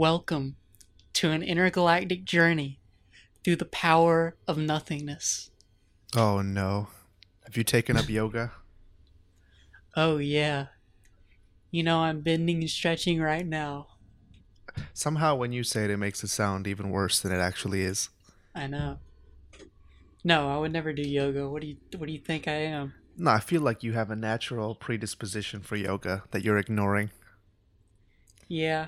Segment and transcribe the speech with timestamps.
[0.00, 0.56] Welcome
[1.12, 2.80] to an intergalactic journey
[3.44, 5.50] through the power of nothingness.
[6.16, 6.88] Oh no.
[7.44, 8.52] Have you taken up yoga?
[9.94, 10.68] Oh, yeah.
[11.70, 13.88] You know, I'm bending and stretching right now.
[14.94, 18.08] Somehow when you say it, it makes it sound even worse than it actually is.
[18.54, 19.00] I know.
[20.24, 21.46] No, I would never do yoga.
[21.46, 22.94] What do you What do you think I am?
[23.18, 27.10] No, I feel like you have a natural predisposition for yoga that you're ignoring.
[28.48, 28.86] Yeah,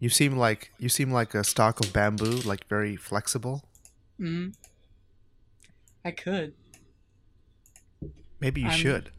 [0.00, 3.64] You seem like you seem like a stalk of bamboo, like very flexible.
[4.20, 4.54] mm.
[6.04, 6.54] I could.
[8.40, 9.10] Maybe you I'm- should.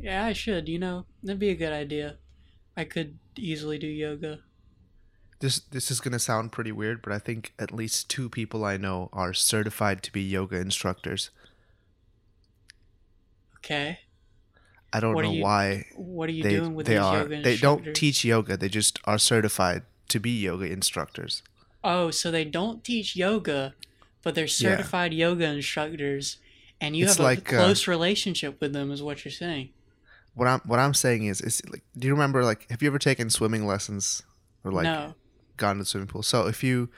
[0.00, 0.68] Yeah, I should.
[0.68, 2.16] You know, that'd be a good idea.
[2.76, 4.40] I could easily do yoga.
[5.40, 8.78] This this is gonna sound pretty weird, but I think at least two people I
[8.78, 11.30] know are certified to be yoga instructors.
[13.58, 13.98] Okay.
[14.92, 17.18] I don't What know you- why What are you they doing with they these are.
[17.18, 18.56] yoga They don't teach yoga.
[18.56, 21.42] They just are certified to be yoga instructors.
[21.82, 23.74] Oh, so they don't teach yoga,
[24.22, 24.76] but they're Yeah.
[24.76, 26.38] certified yoga instructors,
[26.80, 29.70] and you It's have a like, uh, close relationship with them, is what you're saying.
[30.34, 32.98] What I'm what I'm saying is, is like, do you remember like have you ever
[32.98, 34.22] taken swimming lessons
[34.64, 35.14] or like no.
[35.56, 36.22] gone to the swimming pool?
[36.22, 36.88] So if you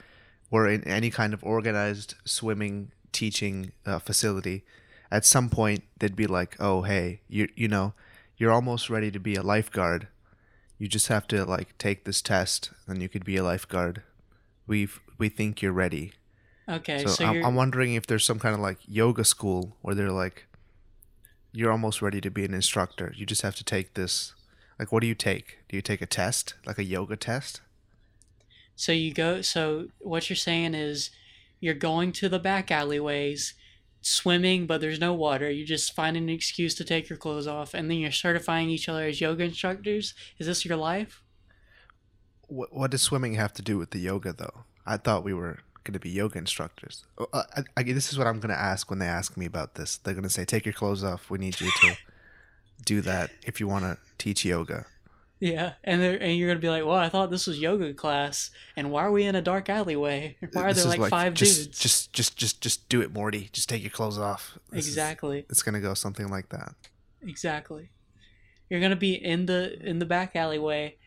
[0.49, 4.63] were in any kind of organized swimming teaching uh, facility,
[5.11, 7.93] at some point they'd be like, "Oh, hey, you you know,
[8.37, 10.07] you're almost ready to be a lifeguard.
[10.77, 14.03] You just have to like take this test, and you could be a lifeguard.
[14.65, 16.13] We we think you're ready."
[16.69, 19.95] Okay, so so, I'm, I'm wondering if there's some kind of like yoga school where
[19.95, 20.45] they're like,
[21.51, 23.13] "You're almost ready to be an instructor.
[23.15, 24.33] You just have to take this."
[24.77, 25.59] Like, what do you take?
[25.69, 27.61] Do you take a test, like a yoga test?
[28.77, 29.41] so you go.
[29.41, 31.09] So what you're saying is,
[31.59, 33.55] you're going to the back alleyways,
[34.01, 35.49] swimming, but there's no water.
[35.49, 38.87] You're just finding an excuse to take your clothes off, and then you're certifying each
[38.89, 40.13] other as yoga instructors.
[40.39, 41.23] Is this your life?
[42.47, 44.63] What, what does swimming have to do with the yoga, though?
[44.85, 47.05] I thought we were going to be yoga instructors.
[47.17, 49.45] Oh, Uh, I, I, this is what I'm going to ask when they ask me
[49.45, 49.97] about this.
[49.97, 51.29] They're going to say, "Take your clothes off.
[51.29, 51.97] We need you to
[52.85, 54.85] do that if you want to teach yoga."
[55.39, 58.49] Yeah, and they're, and you're gonna be like, well, I thought this was yoga class,
[58.75, 60.35] and why are we in a dark alleyway?
[60.53, 61.77] Why are This there is like, five just, dudes?
[61.77, 63.49] Just, just, just, just do it, Morty.
[63.53, 64.57] Just take your clothes off.
[64.71, 65.45] This is- exactly.
[65.49, 66.73] it's going to go something like that.
[67.21, 67.89] Exactly.
[68.69, 70.97] You're gonna be in the in the back alleyway.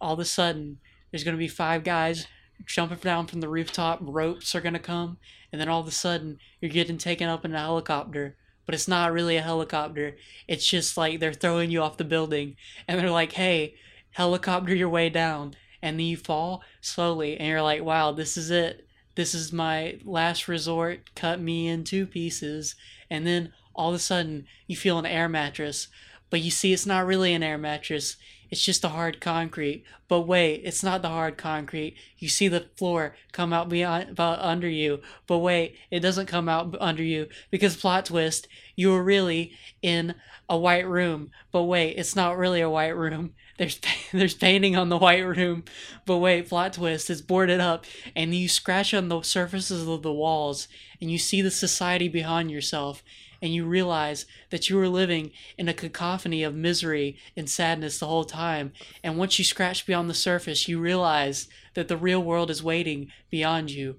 [0.00, 0.78] All of a sudden,
[1.10, 2.26] there's gonna be five guys
[2.64, 3.98] jumping down from the rooftop.
[4.02, 5.18] Ropes are gonna come,
[5.52, 8.36] and then all of a sudden, you're getting taken up in a helicopter.
[8.66, 10.16] But it's not really a helicopter.
[10.48, 12.56] It's just like they're throwing you off the building,
[12.86, 13.76] and they're like, "Hey,
[14.12, 18.50] helicopter your way down," and then you fall slowly, and you're like, "Wow, this is
[18.50, 18.86] it.
[19.14, 21.14] This is my last resort.
[21.14, 22.74] Cut me in two pieces."
[23.08, 25.88] And then all of a sudden, you feel an air mattress
[26.30, 28.16] but you see it's not really an air mattress
[28.50, 29.84] it's just the hard concrete.
[30.08, 31.96] But wait it's not the hard concrete.
[32.18, 35.00] You see the floor come out beyond about uh, under you.
[35.26, 37.28] But wait it doesn't come out under you.
[37.50, 39.52] Because plot twist you were really
[39.82, 40.14] in
[40.48, 41.30] a white room.
[41.52, 43.34] But wait it's not really a white room.
[43.58, 43.80] There's
[44.12, 45.64] there's painting on the white room.
[46.04, 50.12] But wait plot twist it's boarded up and you scratch on the surfaces of the
[50.12, 50.68] walls
[51.00, 53.02] and you see the society behind yourself
[53.40, 58.06] and you realize that you were living in a cacophony of misery and sadness the
[58.06, 58.72] whole time.
[59.02, 63.10] And once you scratch beyond the surface, you realize that the real world is waiting
[63.30, 63.96] beyond you.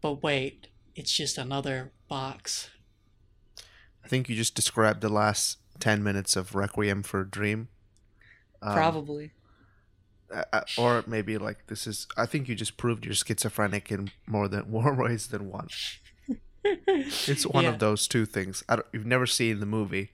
[0.00, 2.70] But wait, it's just another box.
[4.04, 7.68] I think you just described the last 10 minutes of Requiem for a Dream.
[8.62, 9.32] Um, Probably.
[10.32, 14.10] uh, uh, or maybe like this is, I think you just proved you're schizophrenic in
[14.26, 15.68] more than more ways than one.
[16.86, 17.70] It's one Yeah.
[17.70, 18.62] of those two things.
[18.68, 20.10] I don't, you've never seen the movie,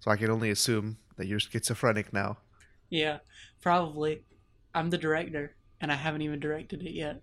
[0.00, 2.38] so I can only assume that you're schizophrenic now.
[2.90, 3.18] Yeah,
[3.60, 4.22] probably.
[4.74, 7.20] I'm the director, and I haven't even directed it yet.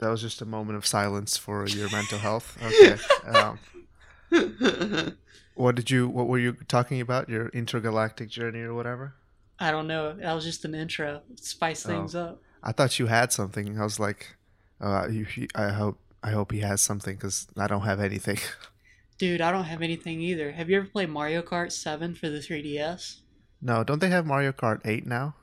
[0.00, 2.56] That was just a moment of silence for your mental health.
[2.62, 2.96] Okay.
[4.30, 5.16] Um,
[5.54, 6.06] what did you?
[6.08, 7.28] What were you talking about?
[7.28, 9.14] Your intergalactic journey or whatever?
[9.58, 10.14] I don't know.
[10.14, 11.22] That was just an intro.
[11.36, 11.88] Spice Oh.
[11.88, 12.40] things up.
[12.62, 13.78] I thought you had something.
[13.80, 14.36] I was like,
[14.80, 18.38] uh, you, you- I hope, I hope he has something because I don't have anything.
[19.18, 20.52] Dude, I don't have anything either.
[20.52, 23.18] Have you ever played Mario Kart 7 for the 3DS?
[23.60, 25.34] no, don't they have Mario Kart Eight now?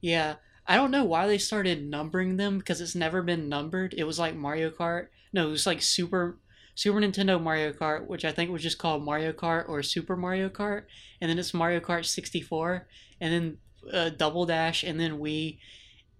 [0.00, 0.34] Yeah,
[0.66, 3.94] I don't know why they started numbering them because it's never been numbered.
[3.96, 5.06] It was like Mario Kart.
[5.32, 6.38] No, it was like Super
[6.74, 10.48] Super Nintendo Mario Kart, which I think was just called Mario Kart or Super Mario
[10.48, 10.84] Kart,
[11.20, 12.86] and then it's Mario Kart 64,
[13.20, 13.58] and then
[13.92, 15.58] uh, Double Dash, and then Wii,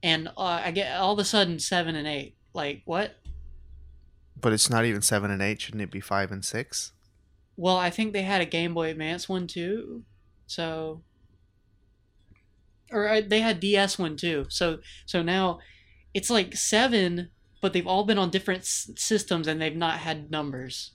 [0.03, 2.37] and uh, I get all of a sudden seven and eight.
[2.55, 3.17] Like what?
[4.41, 5.61] But it's not even seven and eight.
[5.61, 6.93] Shouldn't it be five and six?
[7.57, 10.05] Well, I think they had a Game Boy Advance one too,
[10.47, 11.03] so
[12.91, 14.47] or uh, they had DS one too.
[14.49, 15.59] So so now
[16.15, 17.31] it's like seven,
[17.61, 20.93] but they've all been on different s- systems and they've not had numbers.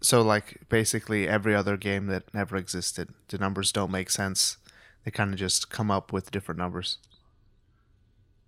[0.00, 4.58] So like basically every other game that ever existed, the numbers don't make sense.
[5.04, 6.98] They kind of just come up with different numbers.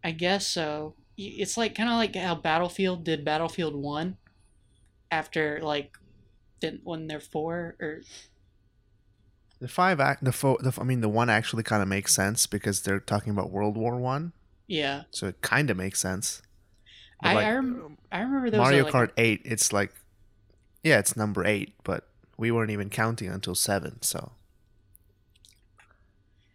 [0.05, 0.95] I guess so.
[1.17, 4.19] It's like kind of like how Battlefield did Battlefield One
[5.11, 5.97] after like
[6.61, 8.03] didn't when they're four or
[9.61, 12.47] The five act the four the I mean the one actually kind of makes sense
[12.47, 14.33] because they're talking about World War One,
[14.67, 15.05] yeah.
[15.11, 16.43] so it kind of makes sense.
[17.23, 19.95] But, I like, I, rem- I remember those Mario like, Kart Eight, it's like,
[20.83, 24.03] yeah, it's number eight, but we weren't even counting until seven.
[24.03, 24.33] So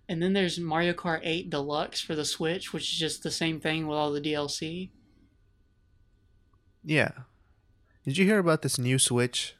[0.10, 3.60] And then there's Mario Kart 8 Deluxe for the Switch, which is just the same
[3.62, 4.90] thing with all the DLC.
[6.84, 7.12] yeah,
[8.06, 9.56] did you hear about this new Switch?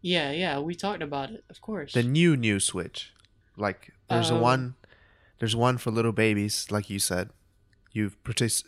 [0.00, 1.92] Yeah, yeah, we talked about it, of course.
[1.92, 3.12] The new new Switch,
[3.56, 4.40] like there's a Oh.
[4.40, 4.74] one,
[5.38, 7.30] there's one for little babies, like you said.
[7.92, 8.16] You've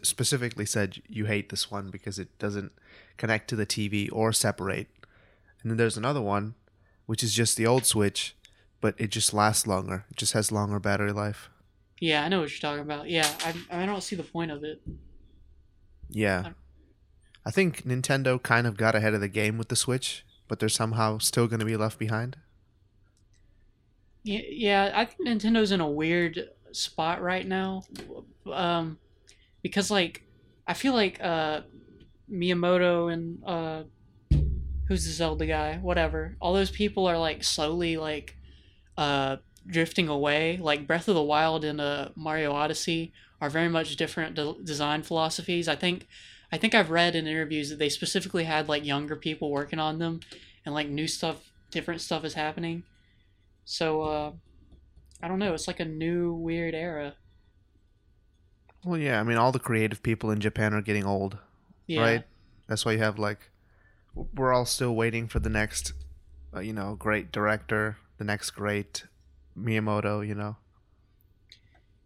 [0.02, 2.72] specifically said you hate this one because it doesn't
[3.16, 4.88] connect to the TV or separate.
[5.62, 6.54] And then there's another one,
[7.06, 8.36] which is just the old Switch,
[8.80, 10.04] but it just lasts longer.
[10.10, 11.50] It just has longer battery life.
[12.00, 13.08] yeah, I know what you're talking about.
[13.08, 14.80] Yeah, I, I don't see the point of it.
[16.08, 16.50] Yeah.
[17.44, 20.68] I think Nintendo kind of got ahead of the game with the Switch, but they're
[20.68, 22.36] somehow still going to be left behind.
[24.22, 27.84] Yeah, yeah, I think Nintendo's in a weird spot right now.
[28.52, 28.98] Um,
[29.62, 30.22] because like
[30.66, 31.62] I feel like uh
[32.30, 33.84] Miyamoto and uh
[34.88, 36.36] who's the Zelda guy, whatever.
[36.40, 38.35] All those people are like slowly like
[38.96, 40.56] uh drifting away.
[40.58, 45.02] Like Breath of the Wild and uh Mario Odyssey are very much different de- design
[45.02, 45.68] philosophies.
[45.68, 46.06] I think
[46.52, 49.98] I think I've read in interviews that they specifically had like younger people working on
[49.98, 50.20] them
[50.64, 52.84] and like new stuff, different stuff is happening.
[53.64, 54.32] So uh
[55.22, 57.14] I don't know, it's like a new weird era.
[58.84, 61.38] Well, yeah, I mean, all the creative people in Japan are getting old,
[61.86, 62.02] Yeah.
[62.02, 62.24] right?
[62.68, 63.50] That's why you have like,
[64.14, 65.92] we're all still waiting for the next,
[66.54, 69.04] uh, you know, great director, the next great
[69.58, 70.56] Miyamoto, you know.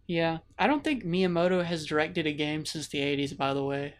[0.07, 0.39] Yeah.
[0.59, 3.95] I don't think Miyamoto has directed a game since the 80s by the way.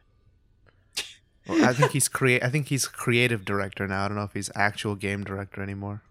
[1.47, 2.43] Well, I think he's create.
[2.43, 4.05] I think he's creative director now.
[4.05, 6.03] I don't know if he's actual game director anymore.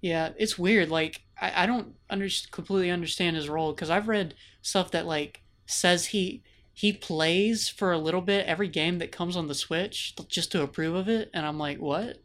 [0.00, 0.88] Yeah, it's weird.
[0.90, 5.42] Like I, I don't under- completely understand his role because I've read stuff that like
[5.66, 6.42] says he
[6.72, 10.62] he plays for a little bit every game that comes on the Switch just to
[10.62, 12.22] approve of it, and I'm like, what?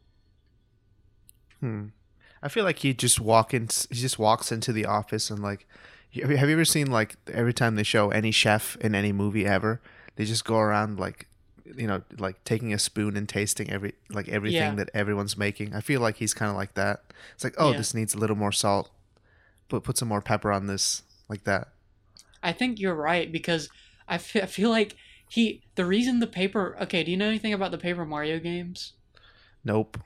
[1.60, 1.88] Hmm.
[2.44, 3.64] I feel like he just walk in.
[3.90, 5.68] He just walks into the office and like,
[6.14, 9.82] have you ever seen like every time they show any chef in any movie ever,
[10.16, 11.28] they just go around like,
[11.76, 14.76] you know, like taking a spoon and tasting every like everything Yeah.
[14.76, 15.74] that everyone's making.
[15.74, 17.04] I feel like he's kind of like that.
[17.34, 17.78] It's like, oh, Yeah.
[17.78, 18.92] this needs a little more salt.
[19.68, 21.70] Put put some more pepper on this, like that.
[22.44, 23.70] I think you're right because
[24.08, 24.96] I I feel like
[25.28, 26.78] he the reason the paper.
[26.80, 28.94] Okay, do you know anything about the Paper Mario games?
[29.64, 29.98] Nope.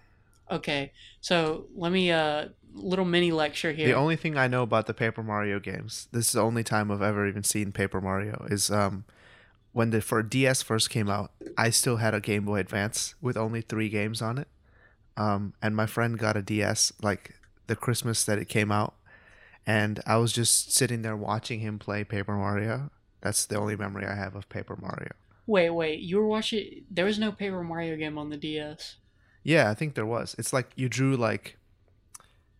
[0.51, 0.91] Okay,
[1.21, 3.87] so let me uh little mini lecture here.
[3.87, 6.91] The only thing I know about the Paper Mario games, this is the only time
[6.91, 9.05] I've ever even seen Paper Mario, is um,
[9.73, 11.31] when the for DS first came out.
[11.57, 14.47] I still had a Game Boy Advance with only three games on it,
[15.17, 17.35] um, and my friend got a DS like
[17.67, 18.95] the Christmas that it came out,
[19.65, 22.91] and I was just sitting there watching him play Paper Mario.
[23.21, 25.11] That's the only memory I have of Paper Mario.
[25.45, 26.85] Wait, wait, you were watching?
[26.91, 28.97] There was no Paper Mario game on the DS.
[29.43, 30.35] Yeah, I think there was.
[30.37, 31.57] It's like you drew like,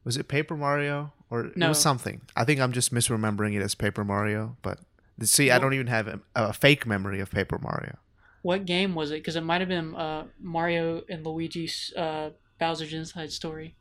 [0.03, 2.21] was it Paper Mario or it was something?
[2.35, 4.57] I think I'm just misremembering it as Paper Mario.
[4.61, 4.79] But
[5.21, 7.97] see, I don't even have a, a fake memory of Paper Mario.
[8.41, 9.15] What game was it?
[9.15, 13.75] Because it might have been uh, Mario and Luigi's uh, Bowser's Inside Story.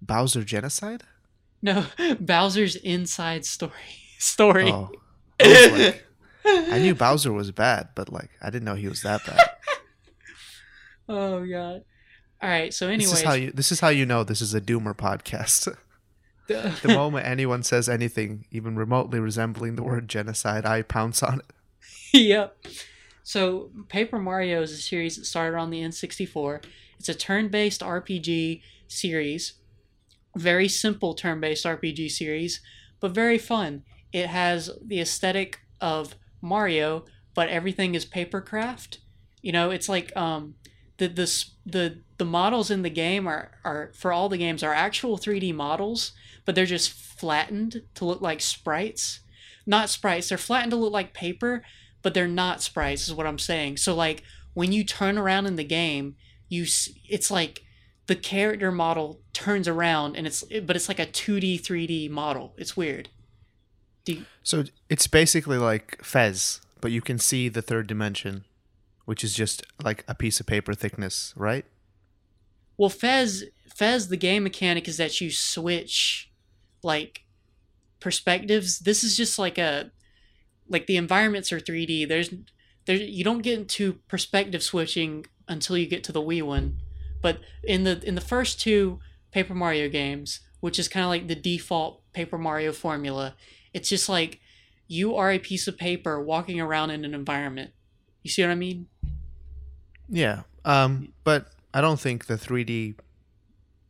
[0.00, 1.02] Bowser Genocide?
[1.60, 1.86] No,
[2.20, 3.72] Bowser's Inside Story.
[4.18, 4.70] Story.
[4.70, 4.90] Oh,
[5.40, 6.04] I, like,
[6.44, 9.50] I knew Bowser was bad, but like I didn't know he was that bad.
[11.08, 11.84] Oh god.
[12.42, 12.74] All right.
[12.74, 13.50] So, anyways, This is how you.
[13.52, 15.74] This is how you know this is a Doomer podcast.
[16.48, 22.18] the- moment anyone says anything even remotely resembling the word genocide, I pounce on it.
[22.18, 22.56] yep.
[23.22, 26.64] So, Paper Mario is a series that started on the N64.
[26.98, 29.54] It's a turn-based RPG series,
[30.36, 32.60] very simple turn-based RPG series,
[33.00, 33.84] but very fun.
[34.12, 38.98] It has the aesthetic of Mario, but everything is papercraft.
[39.40, 40.54] You know, it's like um,
[41.02, 44.72] the the the the models in the game are are for all the games are
[44.72, 46.12] actual 3D models,
[46.44, 49.20] but they're just flattened to look like sprites.
[49.66, 51.62] Not sprites, they're flattened to look like paper,
[52.02, 53.78] but they're not sprites is what I'm saying.
[53.78, 54.22] So like
[54.54, 56.16] when you turn around in the game,
[56.48, 56.66] you
[57.08, 57.62] it's like
[58.06, 62.54] the character model turns around and it's but it's like a 2D 3D model.
[62.56, 63.08] It's weird.
[64.04, 68.44] Do So it's basically like Fez, but you can see the third dimension,
[69.04, 71.64] which is just like a piece of paper thickness, right?
[72.76, 73.44] well, Fez,
[73.74, 76.30] Fez, the game mechanic is that you switch,
[76.82, 77.24] like,
[78.00, 78.80] perspectives.
[78.80, 79.92] This is just like a,
[80.68, 82.08] like the environments are 3D.
[82.08, 82.34] There's,
[82.86, 86.78] there, you don't get into perspective switching until you get to the Wii one,
[87.20, 88.98] but in the in the first two
[89.30, 93.36] Paper Mario games, which is kind of like the default Paper Mario formula,
[93.72, 94.40] it's just like
[94.88, 97.70] you are a piece of paper walking around in an environment.
[98.22, 98.88] You see what I mean?
[100.12, 100.42] Yeah.
[100.64, 102.94] Um, but I don't think the 3D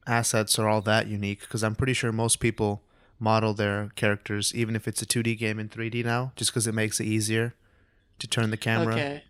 [0.07, 2.83] assets are all that unique because I'm pretty sure most people
[3.19, 6.75] model their characters, even if it's a 2D game in 3D now, just because it
[6.75, 7.55] makes it easier
[8.21, 8.95] to turn the camera.
[8.95, 9.25] Okay.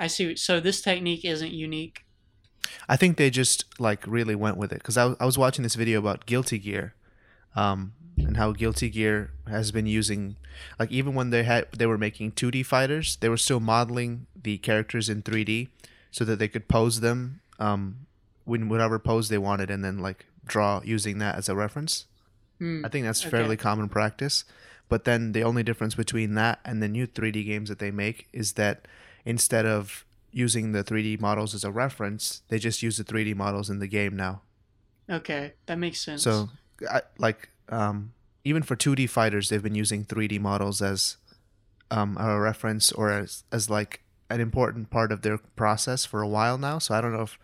[0.00, 0.36] I see.
[0.36, 2.04] So this technique isn't unique.
[2.88, 5.74] I think they just like really went with it because I, I was watching this
[5.74, 6.94] video about Guilty Gear,
[7.54, 10.36] um, and how Guilty Gear has been using,
[10.78, 14.58] like even when they had they were making 2D fighters, they were still modeling the
[14.58, 15.68] characters in 3D
[16.10, 18.06] so that they could pose them um,
[18.46, 22.06] in whatever pose they wanted, and then like draw using that as a reference.
[22.58, 22.84] Hmm.
[22.84, 23.30] I think that's Okay.
[23.30, 24.44] fairly common practice.
[24.88, 28.28] But then the only difference between that and the new 3D games that they make
[28.32, 28.86] is that
[29.24, 33.68] instead of using the 3D models as a reference, they just use the 3D models
[33.68, 34.42] in the game now.
[35.10, 36.22] Okay, that makes sense.
[36.22, 36.50] So,
[36.88, 38.12] I, like, um,
[38.44, 41.16] even for 2D fighters, they've been using 3D models as
[41.90, 46.28] um, a reference or as, as like an important part of their process for a
[46.28, 46.78] while now.
[46.78, 47.38] So I don't know if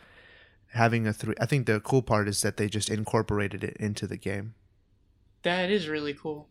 [0.69, 1.35] having a three.
[1.41, 4.55] I think the cool part is that they just incorporated it into the game.
[5.43, 6.49] that is really cool.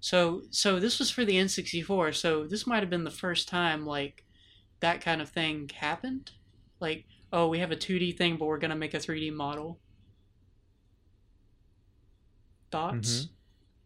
[0.00, 2.14] So so this was for the N64.
[2.14, 4.24] So this might have been the first time like
[4.80, 6.32] that kind of thing happened.
[6.80, 9.78] Like, oh, we have a 2D thing, but we're gonna make a 3D model.
[12.70, 13.24] Thoughts?
[13.26, 13.28] Mhm.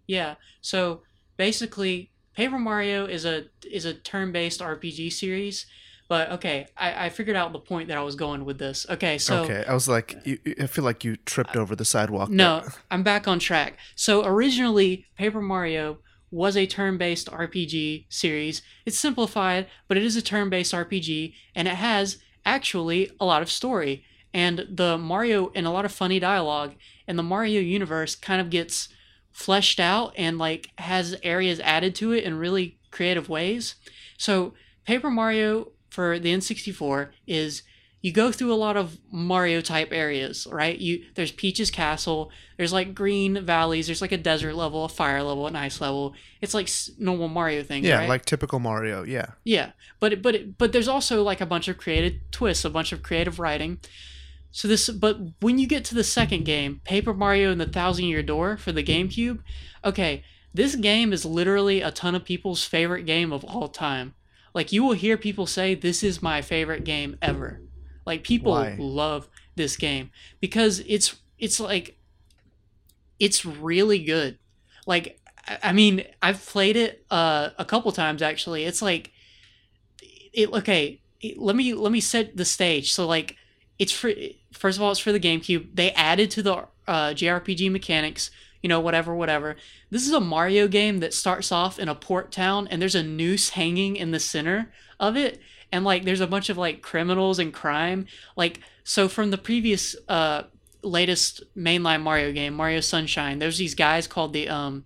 [0.07, 0.35] Yeah.
[0.61, 1.03] So
[1.37, 5.67] basically, Paper Mario is a is a turn-based RPG series.
[6.09, 8.87] But okay, I, I figured out the point that I was going with this.
[8.89, 12.29] Okay, so okay, I was like, you, I feel like you tripped over the sidewalk.
[12.29, 12.63] no.
[12.93, 13.77] I'm back on track.
[13.97, 15.99] So originally, Paper Mario
[16.31, 18.63] was a turn-based RPG series.
[18.85, 23.51] It's simplified, but it is a turn-based RPG, and it has actually a lot of
[23.51, 26.75] story and the Mario and a lot of funny dialogue.
[27.09, 28.89] And the Mario universe kind of gets
[29.37, 33.75] fleshed out and like has areas added to it in really creative ways.
[34.17, 34.55] So
[34.87, 37.63] Paper Mario for the N64 is
[38.01, 40.79] you go through a lot of Mario type areas, right?
[40.79, 45.23] You there's Peach's castle, there's like green valleys, there's like a desert level, a fire
[45.23, 46.15] level, an ice level.
[46.41, 48.09] It's like normal Mario things, Yeah, right?
[48.09, 49.03] like typical Mario.
[49.05, 49.27] Yeah.
[49.45, 52.71] Yeah, but it- but it- but there's also like a bunch of creative twists, a
[52.71, 53.81] bunch of creative writing.
[54.57, 58.07] So this, but when you get to the second game, Paper Mario and the Thousand
[58.07, 59.41] Year Door for the GameCube,
[59.85, 64.15] okay, this game is literally a ton of people's favorite game of all time.
[64.55, 67.61] Like you will hear people say this is my favorite game ever.
[68.07, 68.77] Like people Why?
[68.79, 70.11] love this game
[70.41, 71.99] because it's it's like
[73.19, 74.39] it's really good.
[74.87, 75.21] Like
[75.63, 78.65] I- mean, I've played it uh, a couple times actually.
[78.65, 79.13] It's like
[80.33, 81.03] it okay,
[81.37, 82.95] let me let me set the stage.
[82.95, 83.37] So like
[83.79, 84.13] it's for
[84.53, 85.69] first of all it's for the GameCube.
[85.75, 86.55] They added to the
[86.87, 88.31] uh, JRPG mechanics,
[88.63, 89.57] you know, whatever whatever.
[89.91, 93.03] This is a Mario game that starts off in a port town and there's a
[93.03, 95.41] noose hanging in the center of it
[95.73, 98.07] and like there's a bunch of like criminals and crime.
[98.37, 100.45] Like so from the previous uh
[100.83, 104.85] latest mainline Mario game, Mario Sunshine, there's these guys called the um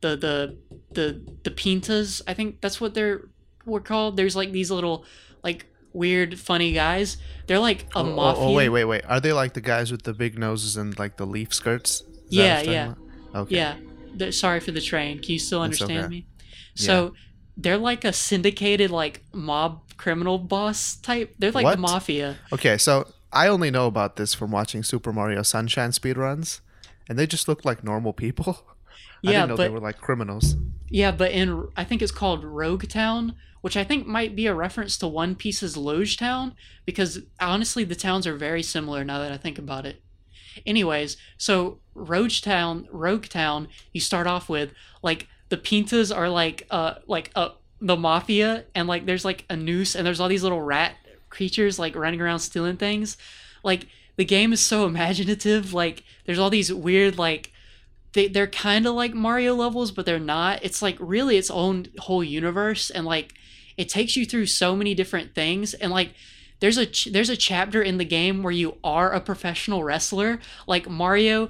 [0.00, 0.56] the the
[0.92, 3.28] the the Piantas, I think that's what they're
[3.64, 4.16] were called.
[4.16, 5.04] There's like these little
[5.42, 5.66] like
[5.96, 7.16] weird funny guys.
[7.46, 8.42] They're like a Oh, oh, mafia.
[8.44, 9.02] oh, wait, wait, wait.
[9.08, 12.00] Are they like the guys with the big noses and like the leaf skirts?
[12.02, 12.84] Is Yeah, yeah.
[12.86, 12.98] about?
[13.42, 13.56] Okay.
[13.56, 13.76] Yeah.
[14.14, 15.20] They're, sorry for the train.
[15.20, 16.08] Can you still understand okay.
[16.08, 16.26] me?
[16.74, 17.14] So
[17.56, 21.34] they're like a syndicated like mob criminal boss type.
[21.38, 21.76] They're like What?
[21.76, 22.36] the mafia.
[22.52, 26.60] Okay, so I only know about this from watching Super Mario Sunshine speedruns,
[27.08, 28.66] and they just look like normal people.
[29.26, 30.56] I Yeah, didn't know they but were like criminals.
[30.88, 34.54] yeah, but in I think it's called Rogue Town, which I think might be a
[34.54, 36.54] reference to One Piece's Logue Town
[36.84, 40.02] because honestly the towns are very similar now that I think about it.
[40.64, 46.66] Anyways, so Rogue Town, Rogue Town, you start off with like the Piantas are like
[46.70, 50.42] uh like uh the mafia and like there's like a noose and there's all these
[50.42, 50.94] little rat
[51.28, 53.16] creatures like running around stealing things.
[53.62, 55.74] Like the game is so imaginative.
[55.74, 57.52] Like there's all these weird like
[58.16, 60.64] they they're kind of like Mario levels, but they're not.
[60.64, 63.34] It's like really its own whole universe, and like
[63.76, 66.14] it takes you through so many different things, and like
[66.60, 70.40] there's a ch- there's a chapter in the game where you are a professional wrestler,
[70.66, 71.48] like Mario.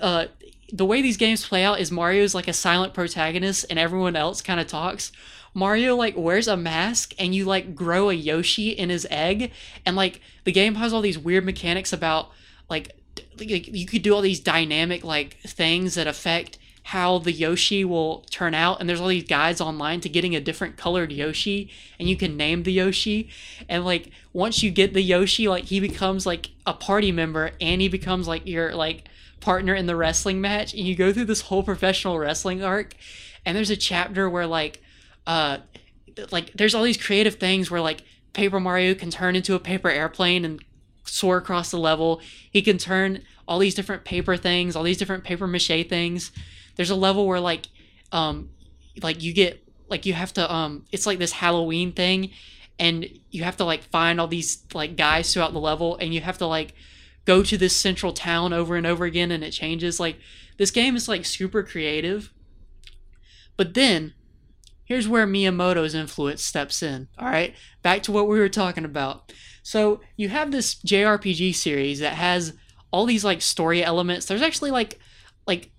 [0.00, 0.26] Uh,
[0.72, 4.42] the way these games play out is Mario's like a silent protagonist and everyone else
[4.42, 5.12] kind of talks.
[5.54, 9.52] Mario like wears a mask and you like grow a Yoshi in his egg
[9.84, 12.30] and like the game has all these weird mechanics about
[12.70, 12.96] like like
[13.38, 18.54] you could do all these dynamic like things that affect how the Yoshi will turn
[18.54, 18.80] out.
[18.80, 22.36] And there's all these guides online to getting a different colored Yoshi, and you can
[22.36, 23.28] name the Yoshi.
[23.68, 27.80] And like once you get the Yoshi, like he becomes like a party member, and
[27.80, 29.08] he becomes like your like
[29.40, 30.74] partner in the wrestling match.
[30.74, 32.94] And you go through this whole professional wrestling arc.
[33.44, 34.82] And there's a chapter where like,
[35.26, 35.58] uh,
[36.30, 39.90] like there's all these creative things where like Paper Mario can turn into a paper
[39.90, 40.64] airplane and
[41.04, 42.20] soar across the level.
[42.50, 46.32] He can turn all these different paper things, all these different paper mache things.
[46.76, 47.66] There's a level where like
[48.12, 48.50] um
[49.02, 52.30] like you get like you have to um it's like this Halloween thing
[52.78, 56.20] and you have to like find all these like guys throughout the level and you
[56.20, 56.74] have to like
[57.24, 60.00] go to this central town over and over again and it changes.
[60.00, 60.18] Like
[60.56, 62.32] this game is like super creative.
[63.56, 64.14] But then
[64.84, 67.54] here's where Miyamoto's influence steps in all right?
[67.82, 69.32] Back to what we were talking about
[69.62, 72.54] so you have this JRPG series that has
[72.90, 74.98] all these like story elements there's actually like
[75.46, 75.70] like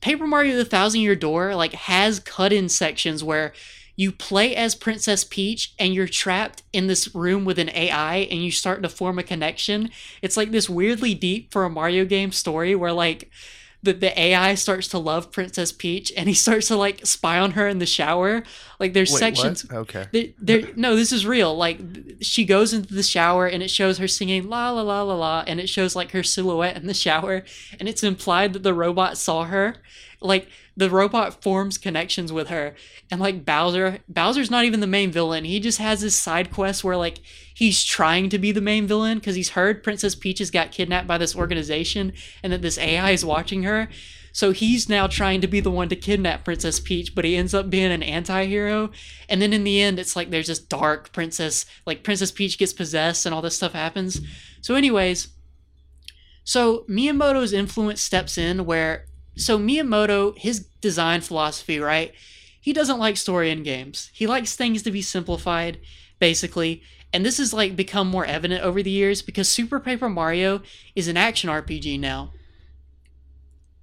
[0.00, 3.52] Paper Mario: The Thousand Year Door like has cut-in sections where
[3.96, 8.42] you play as Princess Peach and you're trapped in this room with an AI and
[8.42, 9.90] you start to form a connection.
[10.22, 13.30] It's like this weirdly deep for a Mario game story where like
[13.82, 17.52] the, the AI starts to love Princess Peach and he starts to like spy on
[17.52, 18.42] her in the shower.
[18.78, 19.64] Like there's Wait, sections.
[19.64, 19.78] what?
[19.78, 20.06] Okay.
[20.12, 21.56] There, there, no, this is real.
[21.56, 21.80] Like
[22.20, 25.44] she goes into the shower and it shows her singing la la la la la,
[25.46, 27.44] and it shows like her silhouette in the shower,
[27.78, 29.76] and it's implied that the robot saw her.
[30.20, 30.48] Like
[30.80, 32.74] the robot forms connections with her,
[33.10, 35.44] and like Bowser, Bowser's not even the main villain.
[35.44, 37.20] He just has this side quest where like
[37.54, 41.06] he's trying to be the main villain because he's heard Princess Peach has got kidnapped
[41.06, 43.90] by this organization, and that this AI is watching her.
[44.32, 47.52] So he's now trying to be the one to kidnap Princess Peach, but he ends
[47.52, 48.90] up being an anti-hero.
[49.28, 52.72] And then in the end, it's like there's this dark princess, like Princess Peach gets
[52.72, 54.20] possessed and all this stuff happens.
[54.62, 55.28] So anyways,
[56.44, 59.06] so Miyamoto's influence steps in where
[59.40, 62.12] so Miyamoto, his design philosophy, right?
[62.60, 64.10] He doesn't like story in games.
[64.12, 65.80] He likes things to be simplified,
[66.18, 66.82] basically.
[67.12, 70.62] And this has like become more evident over the years because Super Paper Mario
[70.94, 72.32] is an action RPG now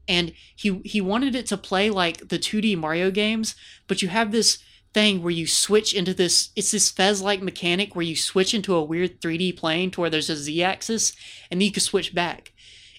[0.08, 3.56] and he he wanted it to play like the 2D Mario games,
[3.88, 4.60] but you have this
[4.94, 8.76] thing where you switch into this it's this Fez like mechanic where you switch into
[8.76, 11.14] a weird 3D plane to where there's a Z axis
[11.52, 12.54] and then you can switch back.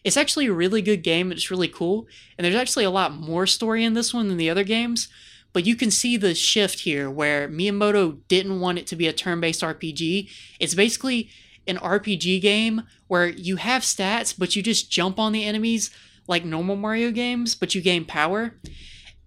[0.09, 3.47] It's actually a really good game, it's really cool, and there's actually a lot more
[3.47, 5.09] story in this one than the other games.
[5.53, 9.13] But you can see the shift here where Miyamoto didn't want it to be a
[9.13, 10.31] turn based RPG.
[10.59, 11.29] It's basically
[11.67, 15.91] an RPG game where you have stats, but you just jump on the enemies
[16.27, 18.55] like normal Mario games, but you gain power.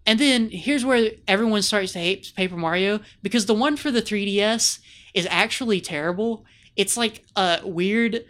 [0.08, 4.02] And then here's where everyone starts to hate Paper Mario because the one for the
[4.02, 4.80] 3DS
[5.14, 6.44] is actually terrible.
[6.76, 8.26] It's like a weird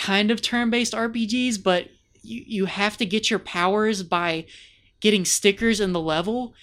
[0.00, 1.88] kind of turn-based RPGs, but
[2.22, 4.46] you you have to get your powers by
[5.00, 6.54] getting stickers in the level.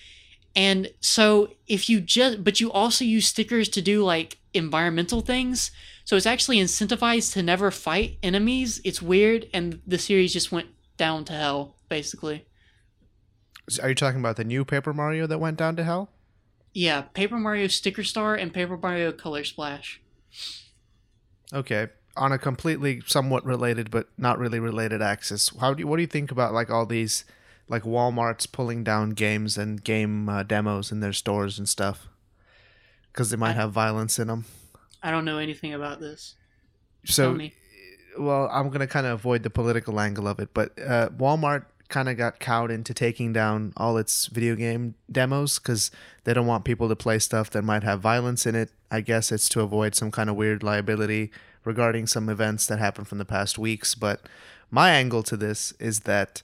[0.55, 5.71] And so if you just but you also use stickers to do like environmental things.
[6.03, 8.81] So it's actually incentivized to never fight enemies.
[8.83, 12.45] It's weird and the series just went down to hell, basically.
[13.83, 16.09] Are you talking about the new Paper Mario that went down to hell?
[16.73, 19.99] Yeah, Paper Mario Sticker Star and Paper Mario Color Splash.
[21.53, 25.97] Okay, on a completely somewhat related but not really related axis, how do you, what
[25.97, 27.25] do you think about like all these
[27.67, 32.07] like Walmart's pulling down games and game uh, demos in their stores and stuff
[33.11, 34.45] because they might I- have violence in them?
[35.03, 36.35] I don't know anything about this.
[37.05, 37.37] So
[38.17, 42.09] well, I'm gonna kind of avoid the political angle of it, but uh, Walmart kind
[42.09, 45.89] of got cowed into taking down all its video game demos because
[46.25, 48.71] they don't want people to play stuff that might have violence in it.
[48.91, 51.31] I guess it's to avoid some kind of weird liability
[51.67, 53.93] regarding some events that happened from the past weeks.
[53.93, 54.21] But
[54.71, 56.41] my angle to this is that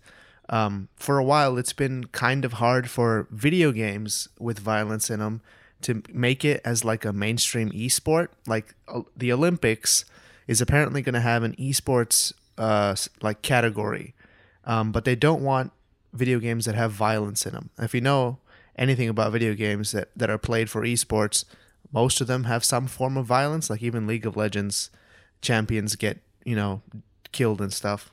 [0.50, 5.20] um, for a while it's been kind of hard for video games with violence in
[5.20, 5.42] them
[5.82, 8.28] to make it as like a mainstream esport.
[8.46, 10.04] Like uh, the Olympics
[10.46, 14.14] is apparently going to have an esports uh, like category,
[14.66, 15.72] um, but they don't want
[16.12, 17.70] video games that have violence in them.
[17.80, 18.40] If you know
[18.76, 21.46] anything about video games that, that are played for esports,
[21.94, 23.70] most of them have some form of violence.
[23.70, 24.90] Like even League of Legends
[25.44, 26.82] champions get you know
[27.32, 28.12] killed and stuff.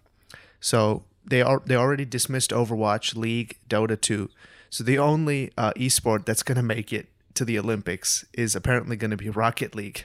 [0.61, 4.29] So they are they already dismissed Overwatch, League, Dota 2.
[4.69, 8.97] So the only uh, esport that's going to make it to the Olympics is apparently
[8.97, 10.05] going to be Rocket League.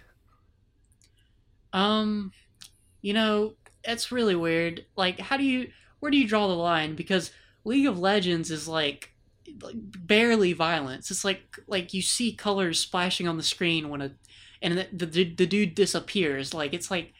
[1.73, 2.31] Um,
[3.01, 4.85] you know, that's really weird.
[4.95, 6.95] Like, how do you, where do you draw the line?
[6.95, 7.31] Because
[7.63, 9.11] League of Legends is like
[9.61, 11.11] barely violence.
[11.11, 14.11] It's like like you see colors splashing on the screen when a
[14.61, 16.53] and the the, the dude disappears.
[16.53, 17.13] Like it's like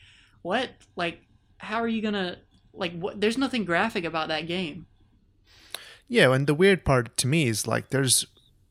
[0.46, 0.70] what?
[0.96, 1.22] Like
[1.58, 2.38] how are you gonna
[2.74, 3.20] like what?
[3.20, 4.86] There's nothing graphic about that game.
[6.08, 8.28] Yeah, and the weird part to me is like there's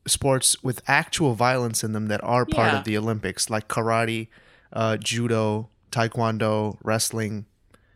[0.07, 2.79] sports with actual violence in them that are part Yeah.
[2.79, 4.27] of the Olympics, like karate,
[4.71, 7.45] uh, judo, taekwondo, wrestling,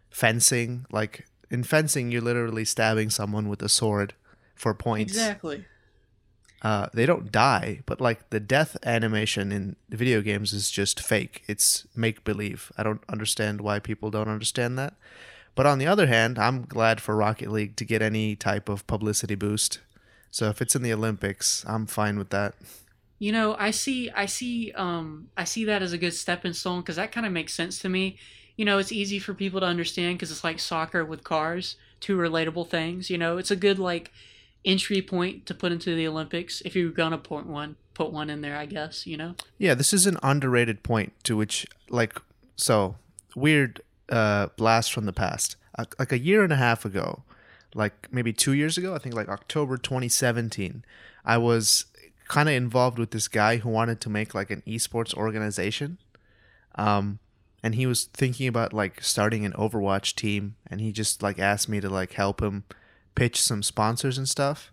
[0.09, 0.85] fencing.
[0.91, 4.13] Like in fencing, you're literally stabbing someone with a sword
[4.55, 5.13] for points.
[5.13, 5.65] Exactly.
[6.61, 11.43] Uh, they don't die, but like the death animation in video games is just fake.
[11.47, 12.71] It's make believe.
[12.77, 14.95] I don't understand why people don't understand that.
[15.55, 18.85] But on the other hand, I'm glad for Rocket League to get any type of
[18.87, 19.79] publicity boost.
[20.31, 22.55] So if it's in the Olympics, I'm fine with that.
[23.19, 26.81] You know, I see, I see, um, I see that as a good stepping stone
[26.81, 28.17] because that kind of makes sense to me.
[28.55, 32.17] You know, it's easy for people to understand because it's like soccer with cars, two
[32.17, 33.09] relatable things.
[33.09, 34.11] You know, it's a good like
[34.65, 38.41] entry point to put into the Olympics if you're gonna put one, put one in
[38.41, 38.57] there.
[38.57, 39.35] I guess you know.
[39.57, 42.19] Yeah, this is an underrated point to which, like,
[42.55, 42.95] so
[43.35, 45.55] weird uh, blast from the past.
[45.77, 47.23] Uh, like a year and a half ago,
[47.73, 50.83] like maybe two years ago, I think like October 2017,
[51.23, 51.85] I was
[52.27, 55.97] kind of involved with this guy who wanted to make like an esports organization.
[56.75, 57.19] Um,
[57.61, 61.67] and he was thinking about like starting an Overwatch team, and he just like asked
[61.67, 62.63] me to like help him
[63.19, 64.71] pitch some sponsors and stuff.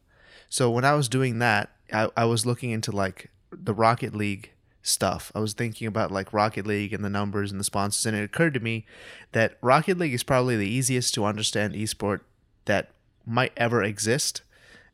[0.48, 4.52] So when I was doing that, I, I was looking into like the Rocket League
[4.82, 5.32] stuff.
[5.34, 8.22] I was thinking about like Rocket League and the numbers and the sponsors, and it
[8.22, 8.86] occurred to me
[9.32, 12.20] that Rocket League is probably the easiest to understand esport
[12.66, 12.90] that
[13.26, 14.42] might ever exist.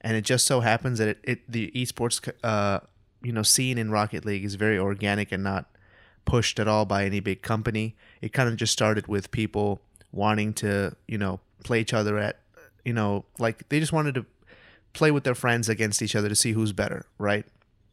[0.01, 2.81] And it just so happens that it, it the esports uh,
[3.23, 5.67] you know scene in Rocket League is very organic and not
[6.25, 7.97] pushed at all by any big company.
[8.23, 12.39] It kind of just started with people wanting to, you know, play each other at,
[12.85, 14.27] you know, like they just wanted to
[14.93, 17.47] play with their friends against each other to see who's better, right?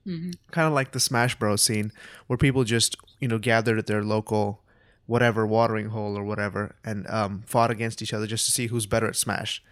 [0.06, 1.91] hmm Kind of like the Smash Bros scene
[2.28, 4.62] where people just, you know, gathered at their local
[5.06, 8.86] whatever watering hole or whatever and um, fought against each other just to see who's
[8.86, 9.63] better at Smash.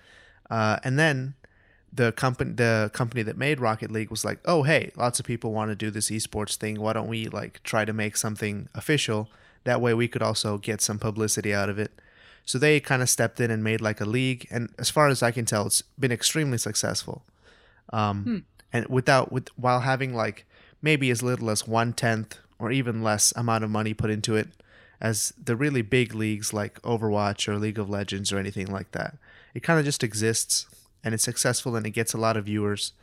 [0.49, 1.35] Uh, and then
[1.91, 5.53] the company the company that made Rocket League was like, "Oh, hey, lots of people
[5.53, 6.79] want to do this esports thing.
[6.79, 9.29] Why don't we like try to make something official?
[9.63, 11.91] That way we could also get some publicity out of it."
[12.47, 15.21] So they kind of stepped in and made like a league, and as far as
[15.21, 17.23] I can tell, it's been extremely successful.
[17.93, 20.45] Um, And without with while having like
[20.81, 24.47] maybe as little as one tenth or even less amount of money put into it
[24.99, 29.17] as the really big leagues like Overwatch or League of Legends or anything like that.
[29.53, 30.67] It kind of just exists
[31.03, 32.93] and it's successful and it gets a lot of viewers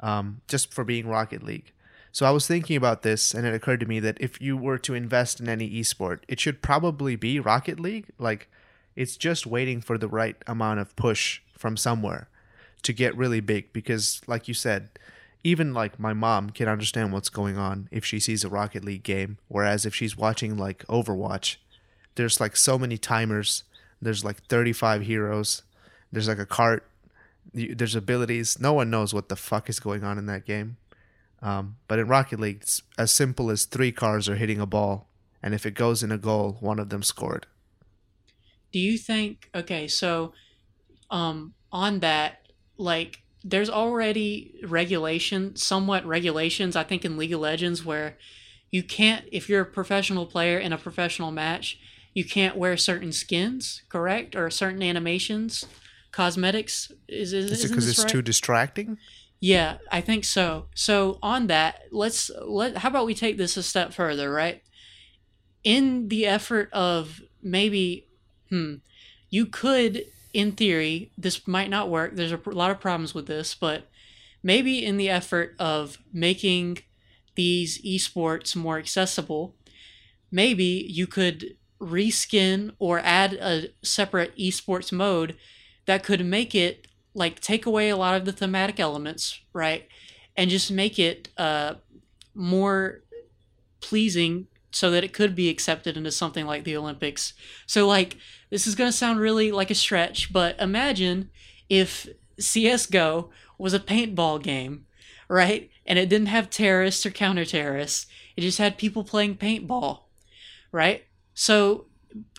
[0.00, 1.72] um, just for being Rocket League.
[2.12, 4.78] So I was thinking about this and it occurred to me that if you were
[4.78, 8.06] to invest in any esport, it should probably be Rocket League.
[8.18, 8.48] Like
[8.96, 12.28] it's just waiting for the right amount of push from somewhere
[12.82, 14.88] to get really big because like you said,
[15.44, 19.04] even like my mom can understand what's going on if she sees a Rocket League
[19.04, 19.38] game.
[19.48, 21.56] Whereas if she's watching like Overwatch,
[22.16, 23.62] there's like so many timers.
[24.02, 25.62] There's like 35 heroes.
[26.10, 26.88] There's like a cart.
[27.52, 28.58] There's abilities.
[28.58, 30.78] No one knows what the fuck is going on in that game.
[31.42, 35.06] Um, but in Rocket League, it's as simple as three cars are hitting a ball,
[35.42, 37.46] and if it goes in a goal, one of them scored.
[38.76, 40.34] Do you think okay, so
[41.10, 47.86] um on that like there's already regulation, somewhat regulations I think in League of Legends
[47.86, 48.18] where
[48.70, 51.78] you can't if you're a professional player in a professional match,
[52.12, 54.36] you can't wear certain skins, correct?
[54.36, 55.64] Or certain animations,
[56.12, 56.92] cosmetics.
[57.08, 58.08] Is, is Is it because it's right?
[58.08, 58.98] too distracting?
[59.40, 60.66] Yeah, I think so.
[60.74, 64.60] So on that, let's let how about we take this a step further, right?
[65.64, 68.05] In the effort of maybe
[68.50, 68.74] hmm,
[69.30, 70.04] you could
[70.36, 72.14] in theory, this might not work.
[72.14, 73.88] There's a lot of problems with this, but
[74.42, 76.80] maybe in the effort of making
[77.36, 79.54] these esports more accessible,
[80.30, 85.36] maybe you could reskin or add a separate esports mode
[85.86, 89.88] that could make it like take away a lot of the thematic elements, right?
[90.36, 91.76] And just make it uh,
[92.34, 93.00] more
[93.80, 97.32] pleasing so that it could be accepted into something like the Olympics.
[97.64, 98.18] So, like,
[98.50, 101.30] this is going to sound really like a stretch, but imagine
[101.70, 102.06] if
[102.38, 104.84] CSGO was a paintball game,
[105.28, 105.70] right?
[105.86, 108.04] And it didn't have terrorists or counter terrorists,
[108.36, 110.00] it just had people playing paintball,
[110.72, 111.04] right?
[111.32, 111.86] So,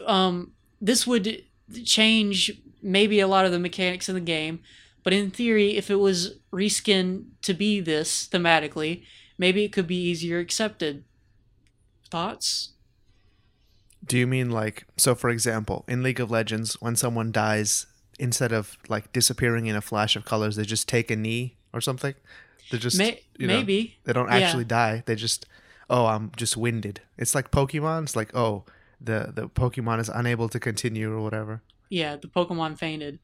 [0.06, 1.44] um, this would
[1.86, 2.52] change
[2.84, 4.60] maybe a lot of the mechanics in the game,
[5.04, 9.06] but in theory, if it was reskinned to be this thematically,
[9.40, 11.04] maybe it could be easier accepted.
[12.08, 12.70] Thoughts?
[14.06, 15.16] Do you mean like so?
[15.16, 17.88] For example, in League of Legends, when someone dies,
[18.20, 21.82] instead of like disappearing in a flash of colors, they just take a knee or
[21.82, 22.14] something.
[22.72, 23.98] They just May- you know, maybe.
[24.06, 24.38] they don't Yeah.
[24.38, 25.04] actually die.
[25.06, 25.46] They just
[25.90, 27.02] oh, I'm just winded.
[27.18, 28.04] It's like Pokemon.
[28.04, 28.64] It's like oh,
[29.02, 31.62] the the Pokemon is unable to continue or whatever.
[31.90, 33.20] Yeah, the Pokemon fainted,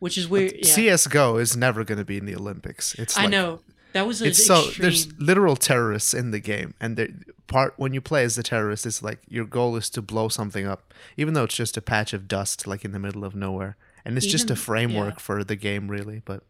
[0.00, 0.52] which is weird.
[0.56, 2.94] Yeah, CS:GO is never going to be in the Olympics.
[2.94, 3.60] It's I like, know
[3.92, 7.12] that was It's so there's literal terrorists in the game, and the
[7.50, 10.66] part when you play as the terrorist, it's like your goal is to blow something
[10.66, 13.76] up, even though it's just a patch of dust, like in the middle of nowhere,
[14.04, 15.20] and it's just a framework yeah.
[15.20, 16.22] for the game, really.
[16.24, 16.42] But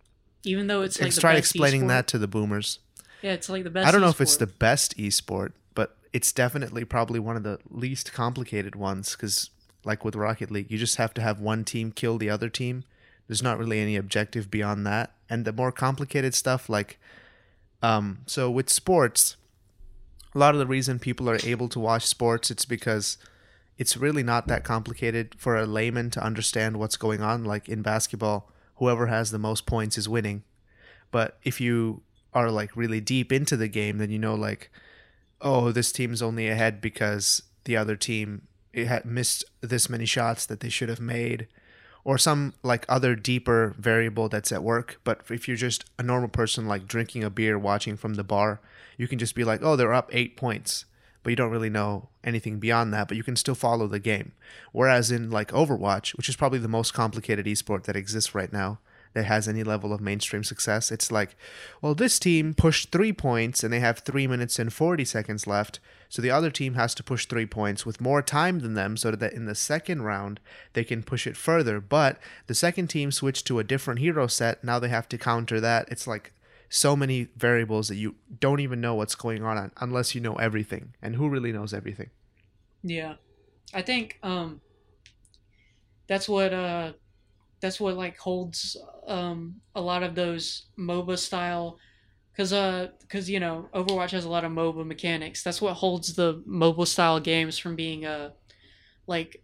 [0.45, 1.89] even though it's like try explaining esport.
[1.89, 2.79] that to the boomers.
[3.23, 3.89] Yeah, it's like the best.
[3.89, 4.59] I don't know if it's the esport.
[4.59, 9.51] best esport, but it's definitely probably one of the least complicated ones because,
[9.85, 12.85] like with Rocket League, you just have to have one team kill the other team.
[13.27, 16.99] There's not really any objective beyond that, and the more complicated stuff, like,
[17.83, 19.37] um, so with sports,
[20.35, 23.19] a lot of the reason people are able to watch sports, it's because
[23.79, 27.45] it's really not that complicated for a layman to understand what's going on.
[27.45, 30.43] Like in basketball, whoever has the most points is winning.
[31.11, 34.71] But if you are like really deep into the game, then you know like,
[35.41, 40.47] oh, this team's only ahead because the other team it had missed this many shots
[40.47, 41.49] that they should have made,
[42.05, 45.01] or some like other deeper variable that's at work.
[45.03, 48.61] But if you're just a normal person like drinking a beer, watching from the bar,
[49.01, 50.85] you can just be like, oh, they're up eight points,
[51.23, 53.09] but you don't really know anything beyond that.
[53.09, 54.33] But you can still follow the game.
[54.73, 58.79] Whereas in like Overwatch, which is probably the most complicated esport that exists right now,
[59.15, 60.93] that has any level of mainstream success.
[60.93, 61.35] It's like,
[61.81, 65.81] well, this team pushed three points and they have three minutes and 40 seconds left.
[66.11, 69.13] So the other team has to push three points with more time than them so
[69.13, 70.41] that in the second round
[70.75, 71.81] they can push it further.
[71.81, 74.63] But the second team switched to a different hero set.
[74.63, 75.89] Now they have to counter that.
[75.91, 76.35] It's like
[76.71, 80.95] so many variables that you don't even know what's going on unless you know everything.
[81.03, 82.11] And who really knows everything?
[82.83, 83.15] Yeah,
[83.75, 84.63] I think um,
[86.07, 86.93] that's what uh,
[87.61, 91.79] that's what like holds um a lot of those MOBA style,
[92.37, 95.43] cause uh, cause you know Overwatch has a lot of MOBA mechanics.
[95.43, 98.31] That's what holds the MOBA style games from being uh,
[99.07, 99.43] like,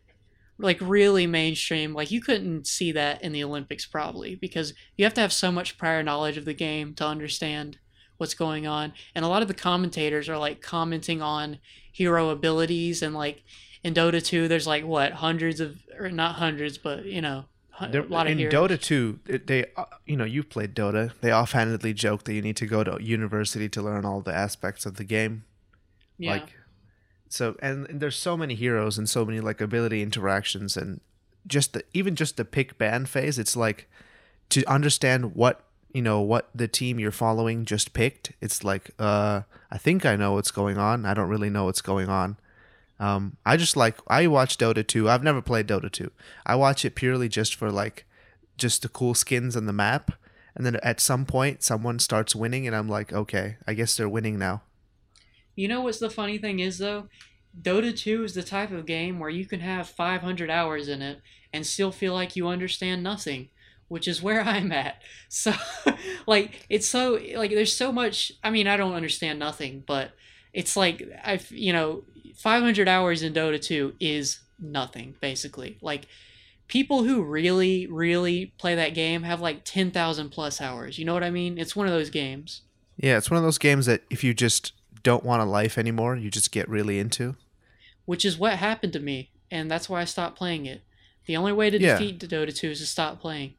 [0.58, 1.92] like really mainstream.
[1.94, 5.52] Like you couldn't see that in the Olympics probably because you have to have so
[5.52, 7.78] much prior knowledge of the game to understand
[8.16, 11.58] what's going on, and a lot of the commentators are like commenting on
[11.92, 13.42] hero abilities and like
[13.82, 17.44] in Dota 2 there's like what hundreds of or not hundreds but you know
[17.90, 18.52] There- a lot of in heroes.
[18.54, 21.12] Dota 2, they uh, you know you've played Dota.
[21.20, 24.86] They offhandedly joke that you need to go to university to learn all the aspects
[24.86, 25.44] of the game.
[26.18, 26.32] yeah.
[26.32, 26.55] Like
[27.36, 31.00] so, and, and there's so many heroes and so many like ability interactions and
[31.46, 33.38] just the even just the pick ban phase.
[33.38, 33.88] It's like
[34.48, 38.32] to understand what you know what the team you're following just picked.
[38.40, 41.04] It's like uh, I think I know what's going on.
[41.04, 42.36] I don't really know what's going on.
[42.98, 45.08] Um, I just like I watch Dota 2.
[45.08, 46.10] I've never played Dota 2.
[46.46, 48.06] I watch it purely just for like
[48.56, 50.12] just the cool skins on the map.
[50.54, 54.08] And then at some point, someone starts winning, and I'm like, okay, I guess they're
[54.08, 54.62] winning now.
[55.56, 57.08] You know what's the funny thing is though?
[57.60, 61.20] Dota 2 is the type of game where you can have 500 hours in it
[61.52, 63.48] and still feel like you understand nothing,
[63.88, 65.02] which is where I'm at.
[65.28, 65.54] So
[66.26, 70.12] like it's so like there's so much I mean I don't understand nothing, but
[70.52, 72.04] it's like I've you know
[72.36, 75.78] 500 hours in Dota 2 is nothing basically.
[75.80, 76.06] Like
[76.68, 80.98] people who really really play that game have like 10,000 plus hours.
[80.98, 81.56] You know what I mean?
[81.56, 82.60] It's one of those games.
[82.98, 84.72] Yeah, it's one of those games that if you just
[85.06, 87.36] don't want a life anymore, you just get really into.
[88.06, 90.80] which is what happened to me, and that's why I stopped playing it.
[91.26, 91.98] The only way to Yeah.
[91.98, 93.54] defeat Dota 2 is to stop playing.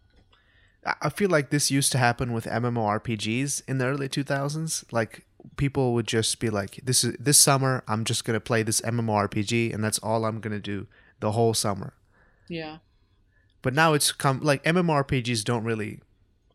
[1.02, 4.86] I- feel like this used to happen with MMORPGs in the early 2000s.
[4.90, 5.26] Like
[5.58, 9.74] people would just be like, "This is this summer, I'm just gonna play this MMORPG,
[9.74, 10.88] and that's all I'm gonna do
[11.20, 11.94] the whole summer."
[12.48, 12.78] Yeah.
[13.62, 16.00] But now it's come like MMORPGs don't really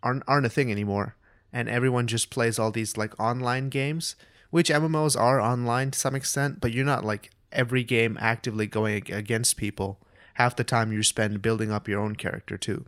[0.02, 1.16] aren't aren't a thing anymore,
[1.52, 4.16] and everyone just plays all these like online games,
[4.52, 9.10] which MMOs are online to some extent, but you're not like every game actively going
[9.10, 9.98] against people.
[10.34, 12.84] Half the time you spend building up your own character too.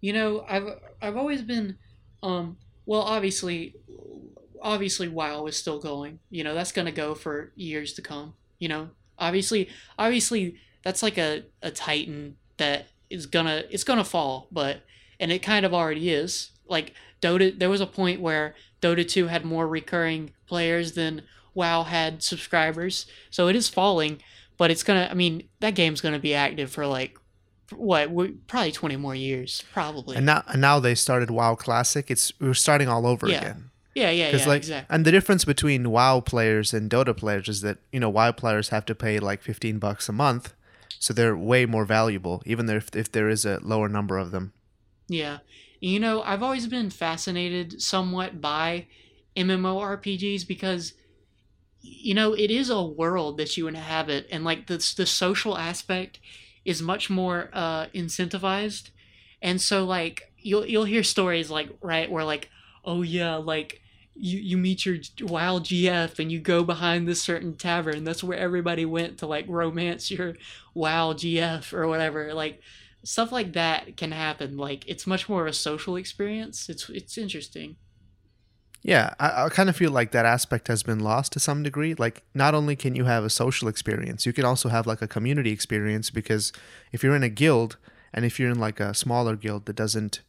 [0.00, 1.76] You know, I've I've always been
[2.22, 3.74] um well, obviously
[4.62, 6.20] obviously WoW is still going.
[6.30, 8.88] You know, that's to go for years to come, you know.
[9.18, 14.84] Obviously obviously that's like a a titan that is to it's to fall, but
[15.20, 16.52] and it kind of already is.
[16.66, 21.22] Like Dota there was a point where Dota 2 had more recurring players than
[21.54, 23.06] WoW had subscribers.
[23.30, 24.20] So it is falling,
[24.56, 27.18] but it's going to I mean, that game's going to be active for like
[27.74, 32.10] what we probably 20 more years probably And now and now they started WoW Classic.
[32.10, 33.38] It's we're starting all over Yeah.
[33.38, 33.70] again.
[33.94, 37.60] yeah yeah yeah like, exactly and the difference between WoW players and Dota players is
[37.62, 40.54] that you know WoW players have to pay like fifteen bucks a month,
[40.98, 44.52] so they're way more valuable, even if if there is a lower number of them.
[45.08, 45.38] Yeah.
[45.80, 48.86] You know, I've always been fascinated somewhat by
[49.36, 50.94] MMORPGs because
[51.80, 56.18] you know, it is a world that you inhabit and like the the social aspect
[56.64, 58.90] is much more uh incentivized.
[59.40, 62.50] And so like you'll you'll hear stories like right where like
[62.84, 63.80] oh yeah, like
[64.14, 68.04] you you meet your wild GF and you go behind this certain tavern.
[68.04, 70.34] That's where everybody went to like romance your
[70.74, 72.34] wild GF or whatever.
[72.34, 72.60] Like
[73.08, 74.58] stuff like that can happen.
[74.58, 76.68] Like it's much more of a social experience.
[76.68, 77.76] It's it's interesting.
[78.82, 81.94] Yeah, I, I kind of feel like that aspect has been lost to some degree.
[81.94, 85.08] Like, not only can you have a social experience, you can also have like a
[85.08, 86.52] community experience because
[86.92, 87.76] if you're in a guild
[88.12, 90.20] and if you're in like a smaller guild that doesn't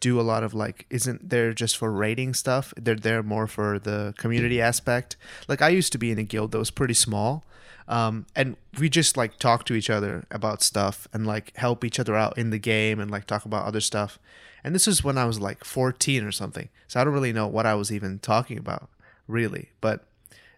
[0.00, 3.78] do a lot of like isn't there just for raiding stuff they're there more for
[3.78, 5.14] the community aspect
[5.46, 7.44] like i used to be in a guild that was pretty small
[7.92, 12.00] um, and we just like talk to each other about stuff and like help each
[12.00, 14.18] other out in the game and like talk about other stuff.
[14.64, 16.70] And this was when i was like 14 or something.
[16.88, 18.88] So i don't really know what i was even talking about
[19.28, 19.72] really.
[19.82, 20.06] But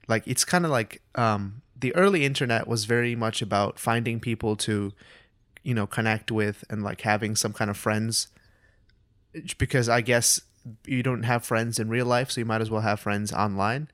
[0.06, 4.54] like it's kind of like um, the early internet was very much about finding people
[4.56, 4.92] to
[5.64, 8.28] you know connect with and like having some kind of friends.
[9.58, 10.40] Because I guess
[10.86, 13.88] you don't have friends in real life, so you might as well have friends online.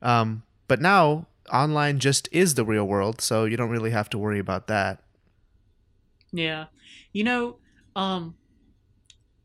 [0.00, 4.18] Um, but now online just is the real world, so you don't really have to
[4.18, 5.02] worry about that.
[6.32, 6.66] Yeah,
[7.12, 7.56] you know,
[7.96, 8.36] um,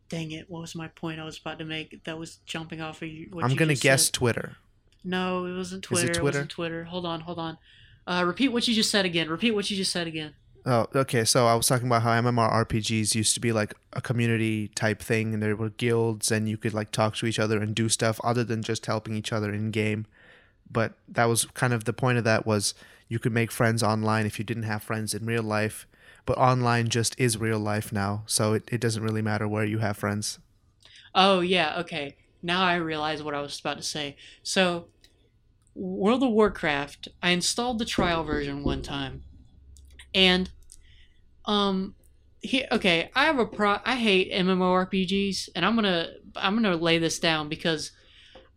[0.10, 2.04] dang it, what was my point I was about to make?
[2.04, 3.30] That was jumping off of you.
[3.42, 4.14] I'm gonna just guess said.
[4.14, 4.58] Twitter.
[5.04, 6.06] No, it wasn't Twitter.
[6.06, 6.24] it it, Twitter?
[6.24, 6.84] wasn't Twitter.
[6.86, 7.58] Hold on, hold on.
[8.06, 9.30] Uh, repeat what you just said again.
[9.30, 10.34] Repeat what you just said again.
[10.66, 11.26] Oh, okay.
[11.26, 15.34] So I was talking about how MMORPGs used to be like a community type thing,
[15.34, 18.20] and there were guilds, and you could like talk to each other and do stuff
[18.24, 20.06] other than just helping each other in game.
[20.72, 22.74] But that was kind of the point of that was
[23.08, 25.88] you could make friends online if you didn't have friends in real life.
[26.26, 29.80] But online just is real life now, so it, it doesn't really matter where you
[29.80, 30.40] have friends.
[31.14, 32.16] Oh yeah, okay.
[32.42, 34.16] Now I realize what I was about to say.
[34.42, 34.88] So,
[35.76, 39.24] World of Warcraft, I installed the trial version one time,
[40.14, 40.50] and
[41.46, 41.96] um,
[42.42, 43.10] he okay.
[43.16, 43.78] I have a pro.
[43.86, 47.92] I hate MMORPGs, and I'm gonna I'm gonna lay this down because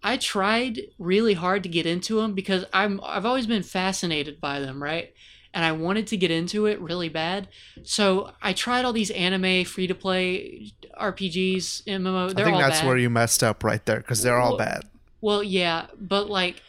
[0.02, 4.60] I tried really hard to get into them because I'm I've always been fascinated by
[4.60, 5.12] them, right?
[5.52, 7.48] And I wanted to get into it really bad.
[7.82, 12.34] So I tried all these anime free to play RPGs, MMO.
[12.34, 12.86] They're I think all that's bad.
[12.86, 14.84] where you messed up right there because they're all bad.
[15.22, 16.62] Well, yeah, but like,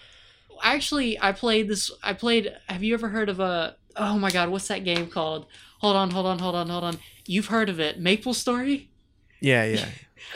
[0.64, 1.92] actually, I played this.
[2.02, 2.54] I played.
[2.68, 3.76] Have you ever heard of a?
[3.98, 5.48] Oh my God, what's that game called?
[5.80, 6.98] Hold on, hold on, hold on, hold on.
[7.26, 8.00] You've heard of it?
[8.00, 8.90] Maple Story?
[9.42, 9.86] Yeah, yeah.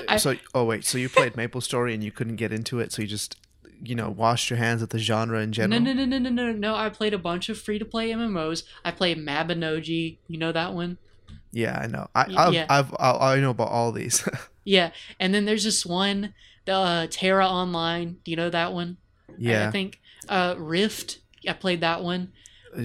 [0.07, 2.91] I- so, oh wait, so you played Maple Story and you couldn't get into it,
[2.91, 3.37] so you just,
[3.83, 5.79] you know, washed your hands of the genre in general.
[5.81, 6.75] no, no, no, no, no, no.
[6.75, 8.63] I played a bunch of free to play MMOs.
[8.85, 10.17] I played Mabinogi.
[10.27, 10.97] You know that one?
[11.51, 12.07] Yeah, I know.
[12.15, 12.65] I, I've, yeah.
[12.69, 14.27] I've, I, I know about all these.
[14.63, 14.91] Yeah.
[15.19, 18.17] And then there's this one, the uh, TERA Online.
[18.23, 18.97] Do you know that one?
[19.43, 19.99] I- I think
[20.29, 21.17] uh, Rift.
[21.49, 22.31] I played that one.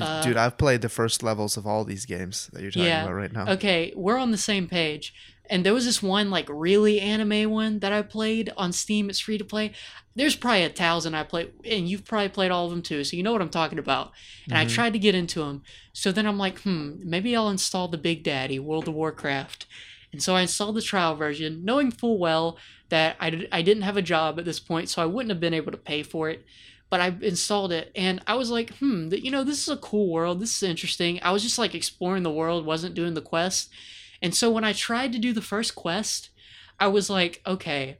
[0.01, 3.03] uh, dude, I've played the first levels of all these games that you're talking Yeah.
[3.03, 3.53] about right now.
[3.53, 5.12] Okay, we're on the same page.
[5.50, 9.09] And there was this one like really anime one that I played on Steam.
[9.11, 9.72] It's free to play.
[10.14, 13.04] There's probably a thousand I played, and you've probably played all of them too.
[13.04, 14.12] So you know what I'm talking about.
[14.48, 14.70] And I Mhm.
[14.70, 15.62] tried to get into them.
[15.92, 19.66] So then I'm like, hmm, maybe I'll install the Big Daddy World of Warcraft.
[20.12, 23.82] And so I installed the trial version, knowing full well that I, did, I didn't
[23.82, 26.30] have a job at this point, so I wouldn't have been able to pay for
[26.30, 26.44] it.
[26.88, 29.76] But I installed it, and I was like, hmm, th- you know, this is a
[29.76, 30.40] cool world.
[30.40, 31.18] This is interesting.
[31.20, 33.68] I was just like exploring the world, wasn't doing the quest.
[34.22, 36.31] And so when I tried to do the first quest,
[36.79, 37.98] I was like, okay,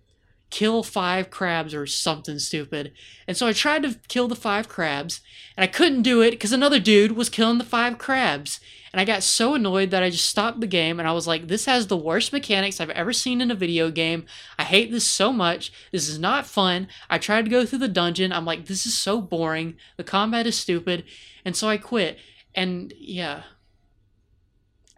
[0.51, 2.93] kill five crabs or something stupid.
[3.27, 5.21] And so I tried to kill the five crabs,
[5.57, 8.61] and I couldn't do it because another dude was killing the five crabs.
[8.93, 11.49] And I got so annoyed that I just stopped the game and I was like,
[11.49, 14.25] this has the worst mechanics I've ever seen in a video game.
[14.59, 15.71] I hate this so much.
[15.93, 16.89] This is not fun.
[17.11, 18.33] I tried to go through the dungeon.
[18.33, 19.75] I'm like, this is so boring.
[19.99, 21.05] The combat is stupid.
[21.45, 22.19] And so I quit.
[22.55, 23.43] And yeah.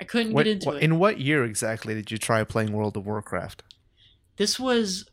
[0.00, 0.82] I couldn't What, get into what- it.
[0.82, 3.62] in what year exactly did you try playing World of Warcraft?
[4.36, 5.08] this was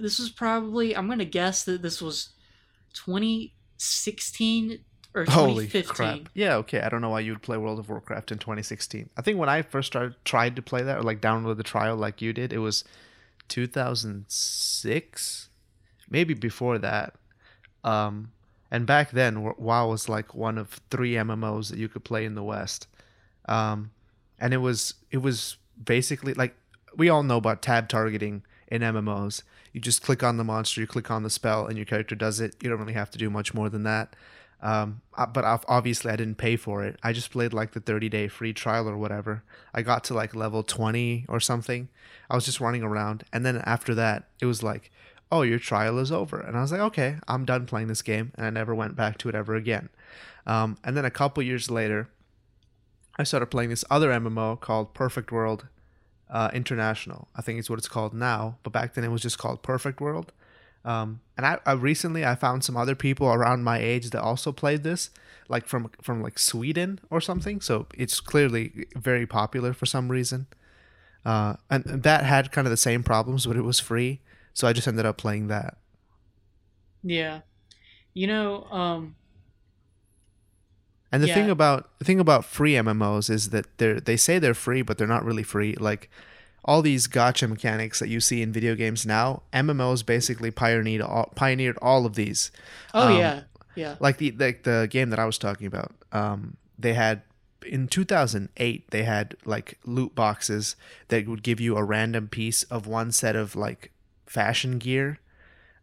[0.00, 2.30] this was probably I'm gonna guess that this was
[2.94, 4.80] 2016
[5.14, 5.84] or Holy 2015.
[5.94, 6.28] crap!
[6.34, 6.80] Yeah, okay.
[6.80, 9.10] I don't know why you would play World of Warcraft in 2016.
[9.16, 11.96] I think when I first started tried to play that or like download the trial
[11.96, 12.84] like you did, it was
[13.48, 15.48] 2006,
[16.10, 17.14] maybe before that.
[17.84, 18.32] Um,
[18.70, 22.34] and back then, WoW was like one of three MMOs that you could play in
[22.34, 22.88] the West.
[23.46, 23.90] Um,
[24.38, 26.54] and it was it was basically like
[26.96, 29.42] we all know about tab targeting in MMOs.
[29.72, 32.40] You just click on the monster, you click on the spell, and your character does
[32.40, 32.56] it.
[32.62, 34.14] You don't really have to do much more than that.
[34.62, 36.98] Um, uh, but obviously I didn't pay for it.
[37.02, 39.42] I just played like the 30 day free trial or whatever.
[39.74, 41.88] I got to like level 20 or something.
[42.30, 44.90] I was just running around, and then after that, it was like,
[45.30, 48.32] "Oh, your trial is over," and I was like, "Okay, I'm done playing this game,"
[48.36, 49.90] and I never went back to it ever again.
[50.46, 52.08] Um, and then a couple years later,
[53.16, 55.66] I started playing this other MMO called Perfect World
[56.30, 57.28] uh, International.
[57.36, 60.00] I think it's what it's called now, but back then it was just called Perfect
[60.00, 60.32] World.
[60.84, 64.52] Um, and I, I recently I found some other people around my age that also
[64.52, 65.10] played this,
[65.48, 67.60] like from from like Sweden or something.
[67.60, 70.46] So it's clearly very popular for some reason.
[71.24, 74.20] Uh, and, and that had kind of the same problems, but it was free.
[74.52, 75.78] So I just ended up playing that.
[77.02, 77.40] Yeah.
[78.12, 79.16] You know, um,
[81.14, 84.54] And the thing about the thing about free MMOs is that they're they say they're
[84.54, 85.74] free, but they're not really free.
[85.74, 86.10] Like
[86.64, 91.30] all these gotcha mechanics that you see in video games now, MMOs basically pioneered all,
[91.34, 92.50] pioneered all of these.
[92.94, 93.42] oh Um, yeah,
[93.74, 95.92] yeah, Like the like the game that I was talking about.
[96.12, 97.22] Um, they had
[97.66, 100.76] in 2008 they had like loot boxes
[101.08, 103.90] that would give you a random piece of one set of like
[104.26, 105.20] fashion gear,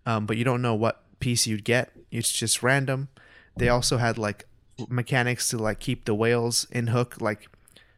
[0.06, 1.92] um, but you don't know what piece you'd get.
[2.12, 3.10] It's just random.
[3.56, 4.46] They also had like
[4.90, 7.18] mechanics to like keep the whales in hook.
[7.20, 7.50] Like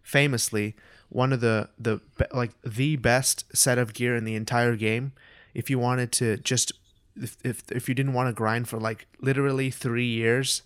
[0.01, 0.75] famously,
[1.09, 2.01] one of the the
[2.33, 5.13] like the best set of gear in the entire game.
[5.53, 6.71] If you wanted to just
[7.15, 10.63] if if, if you didn't want to grind for like literally three years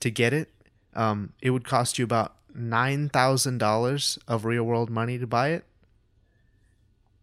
[0.00, 0.48] to get it,
[0.94, 5.48] um, it would cost you about nine thousand dollars of real world money to buy
[5.48, 5.64] it.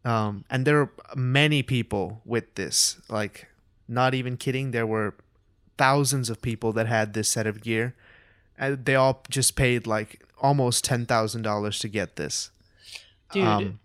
[0.04, 3.02] Um, and there are many people with this.
[3.10, 3.48] Like,
[3.88, 4.70] not even kidding.
[4.70, 5.16] There were
[5.78, 7.96] thousands of people that had this set of gear,
[8.58, 12.52] and they all just paid like almost ten thousand dollars to get this.
[13.32, 13.44] dude.
[13.44, 13.80] Um,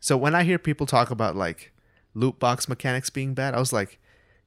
[0.00, 1.72] so when I hear people talk about like
[2.14, 3.98] loot box mechanics being bad, I was like,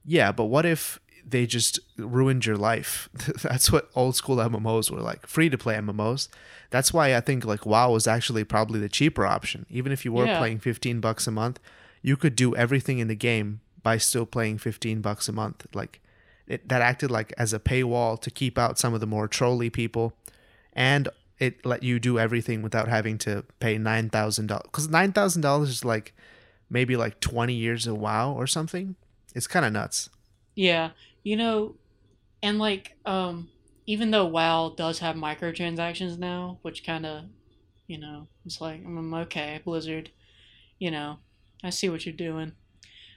[0.04, 3.08] yeah, but what if they just ruined your life?
[3.42, 6.28] That's what old school MMOs were like, free to play MMOs.
[6.70, 9.66] That's why I think like WoW was actually probably the cheaper option.
[9.68, 10.38] Even if you were Yeah.
[10.38, 11.60] playing 15 bucks a month,
[12.02, 15.66] you could do everything in the game by still playing 15 bucks a month.
[15.74, 16.00] Like
[16.50, 19.70] it that acted like as a paywall to keep out some of the more trolly
[19.70, 20.12] people
[20.72, 24.64] and it let you do everything without having to pay nine thousand dollars.
[24.64, 26.14] Because nine thousand dollars is like
[26.68, 28.96] maybe like twenty years of WoW or something.
[29.34, 30.10] It's kind of nuts.
[30.54, 30.90] Yeah,
[31.22, 31.76] you know,
[32.42, 33.48] and like, um,
[33.86, 37.24] even though WoW does have microtransactions now, which kind of,
[37.86, 40.10] you know, it's like, I'm okay, Blizzard,
[40.78, 41.18] you know,
[41.62, 42.52] I see what you're doing.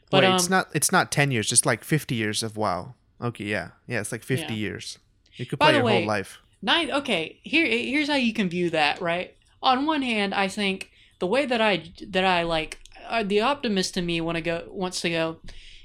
[0.10, 0.70] But Wait, um, it's not.
[0.74, 1.50] It's not ten years.
[1.50, 2.94] Just like fifty years of WoW.
[3.24, 4.02] Okay, yeah, yeah.
[4.02, 4.60] It's like fifty Yeah.
[4.60, 5.00] years.
[5.36, 6.40] You could By play your way- whole life.
[6.62, 6.92] nine.
[6.92, 9.02] Okay, here, here's how you can view that.
[9.02, 9.36] Right.
[9.62, 13.98] On one hand, I think the way that I that I like uh, the optimist
[13.98, 15.38] in me want to go wants to go.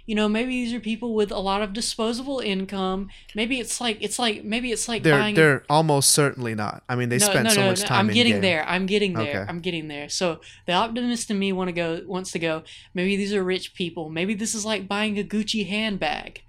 [0.06, 3.10] You know, maybe these are people with a lot of disposable income.
[3.34, 6.82] Maybe it's like it's like maybe it's like They're buying they're almost certainly not.
[6.88, 7.98] I mean, they spend so much time.
[8.00, 8.64] I'm in getting there.
[8.66, 9.42] I'm getting there.
[9.42, 9.44] Okay.
[9.50, 10.08] I'm getting there.
[10.08, 12.62] So the optimist in me want to go wants to go.
[12.94, 14.08] Maybe these are rich people.
[14.08, 16.42] Maybe this is like buying a Gucci handbag.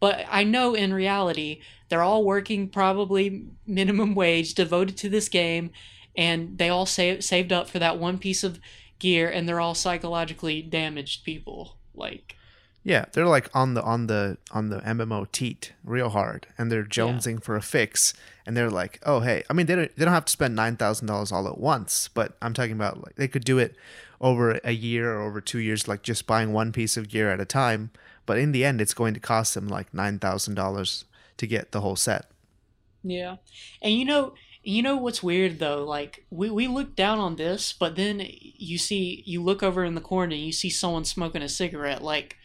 [0.00, 5.70] But I know in reality they're all working probably minimum wage, devoted to this game,
[6.16, 8.58] and they all save, saved up for that one piece of
[8.98, 11.76] gear, and they're all psychologically damaged people.
[11.94, 12.36] Like
[12.82, 16.84] Yeah, they're like on the on the on the MMO teat real hard, and they're
[16.84, 20.14] jonesing for a fix, and they're like, oh hey, I mean they don't they don't
[20.14, 23.28] have to spend nine thousand dollars all at once, but I'm talking about like they
[23.28, 23.76] could do it
[24.20, 27.40] over a year or over two years, like just buying one piece of gear at
[27.40, 27.90] a time.
[28.26, 31.04] But in the end, it's going to cost them like nine thousand dollars
[31.38, 32.26] to get the whole set.
[33.02, 33.36] Yeah.
[33.80, 35.84] And you know, you know what's weird though?
[35.84, 39.94] Like we, we look down on this, but then you see you look over in
[39.94, 42.36] the corner and you see someone smoking a cigarette like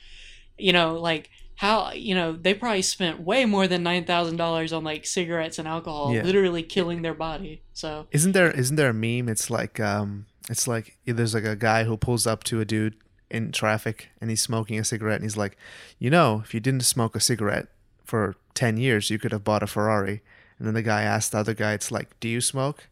[0.57, 4.71] you know, like how you know, they probably spent way more than nine thousand dollars
[4.71, 6.21] on like cigarettes and alcohol, Yeah.
[6.23, 7.63] literally killing their body.
[7.73, 9.27] So Isn't there isn't there a meme?
[9.29, 12.97] It's like um, it's like there's like a guy who pulls up to a dude
[13.31, 15.57] in traffic and he's smoking a cigarette and he's like,
[15.97, 17.67] you know, if you didn't smoke a cigarette
[18.03, 20.21] for ten years, you could have bought a Ferrari.
[20.57, 22.87] And then the guy asked the other guy, it's like, do you smoke?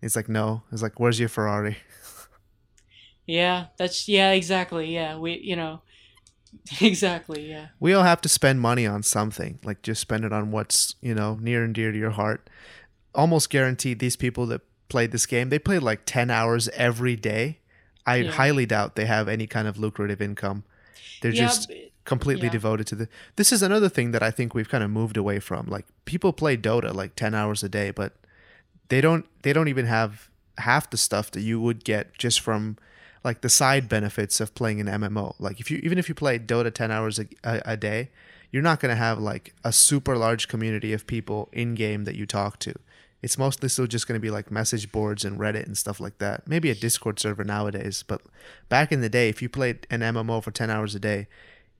[0.00, 0.62] He's like, no.
[0.70, 1.76] He's like, where's your Ferrari?
[3.26, 4.94] yeah, that's yeah, exactly.
[4.94, 5.18] Yeah.
[5.18, 5.82] We you know
[6.80, 7.68] exactly, yeah.
[7.78, 9.58] We all have to spend money on something.
[9.64, 12.48] Like just spend it on what's you know near and dear to your heart.
[13.14, 17.59] Almost guaranteed, these people that played this game, they play like ten hours every day.
[18.06, 18.30] I Yeah.
[18.32, 20.64] highly doubt they have any kind of lucrative income.
[21.20, 21.70] They're yeah, just
[22.04, 22.52] completely yeah.
[22.52, 23.08] devoted to the.
[23.36, 25.66] This is another thing that I think we've kind of moved away from.
[25.66, 28.14] Like people play Dota like ten hours a day, but
[28.88, 29.26] they don't.
[29.42, 30.28] They don't even have
[30.58, 32.76] half the stuff that you would get just from
[33.24, 35.34] like the side benefits of playing an MMO.
[35.38, 38.10] Like if you even if you play Dota 10 hours a, a, a day,
[38.50, 42.14] you're not going to have like a super large community of people in game that
[42.16, 42.74] you talk to.
[43.22, 46.18] It's mostly still just going to be like message boards and Reddit and stuff like
[46.18, 46.48] that.
[46.48, 48.22] Maybe a Discord server nowadays, but
[48.68, 51.26] back in the day, if you played an MMO for 10 hours a day,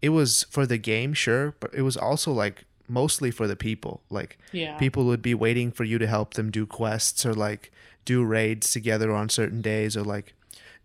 [0.03, 4.03] it was for the game, sure, but it was also like mostly for the people.
[4.11, 4.77] Like Yeah.
[4.77, 7.73] people would be waiting for you to help them do quests or like
[8.05, 10.35] do raids together on certain days or like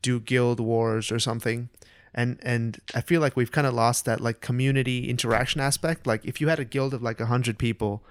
[0.01, 1.69] do guild wars or something
[2.13, 6.23] and and i feel like we've kind of lost that like community interaction aspect like
[6.25, 8.03] if you had a guild of like 100 people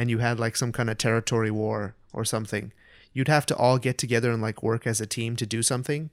[0.00, 2.72] and you had like some kind of territory war or something
[3.12, 6.08] you'd have to all get together and like work as a team to do something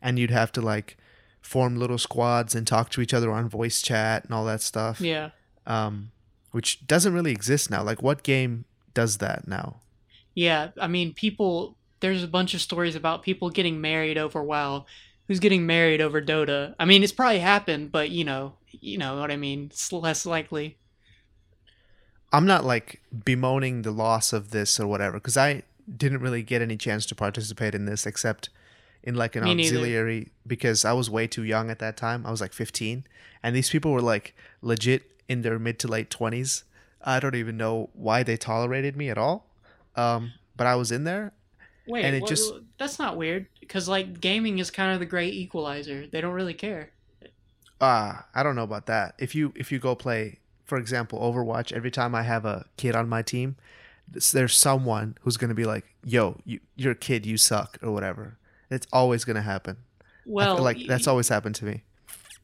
[0.00, 0.96] and you'd have to like
[1.42, 5.00] form little squads and talk to each other on voice chat and all that stuff
[5.00, 5.30] Yeah.
[5.66, 6.10] um
[6.52, 8.64] which doesn't really exist now like what game
[8.94, 9.68] does that now
[10.34, 10.70] Yeah.
[10.80, 11.76] I mean, people.
[12.00, 14.86] There's a bunch of stories about people getting married over WoW.
[15.26, 16.74] Who's getting married over Dota?
[16.78, 19.66] I mean, it's probably happened, but you know, you know what I mean.
[19.72, 20.76] It's less likely.
[22.32, 25.62] I'm not like bemoaning the loss of this or whatever because I
[25.96, 28.50] didn't really get any chance to participate in this except
[29.02, 29.76] in like an Me neither.
[29.78, 32.26] auxiliary because I was way too young at that time.
[32.26, 33.04] I was like 15
[33.42, 36.64] and these people were like legit in their mid to late 20s.
[37.02, 39.46] I don't even know why they tolerated me at all.
[39.96, 41.32] Um, but I was in there.
[41.86, 45.06] Wait, And it what- just- that's not weird because like gaming is kind of the
[45.06, 46.06] great equalizer.
[46.06, 46.90] They don't really care.
[47.80, 49.14] Ah, I don't know about that.
[49.18, 52.94] If you if you go play, for example, Overwatch, every time I have a kid
[52.94, 53.56] on my team,
[54.06, 58.38] there's someone who's gonna be like, "Yo, you, you're a kid, you suck," or whatever.
[58.70, 59.78] It's always gonna happen.
[60.26, 61.84] Well, like that's always happened to me.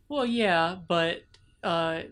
[0.09, 1.23] Well, yeah, but
[1.63, 2.03] uh,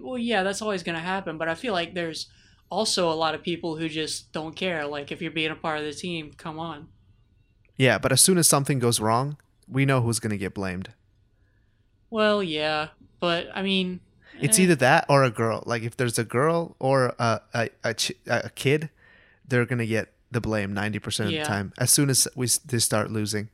[0.00, 1.38] well, yeah, that's always gonna happen.
[1.38, 2.26] But I feel like there's
[2.68, 4.86] also a lot of people who just don't care.
[4.86, 6.88] Like if you're being a part of the team, come on.
[7.76, 9.36] Yeah, but as soon as something goes wrong,
[9.68, 10.90] we know who's gonna get blamed.
[12.10, 12.88] Well, yeah,
[13.20, 14.00] but I mean,
[14.40, 15.62] It's eh, either that or a girl.
[15.66, 18.90] Like if there's a girl or a a a, ch- a kid,
[19.46, 21.42] they're gonna get the blame ninety percent of Yeah.
[21.44, 21.72] the time.
[21.78, 23.48] As soon as we s- they start losing,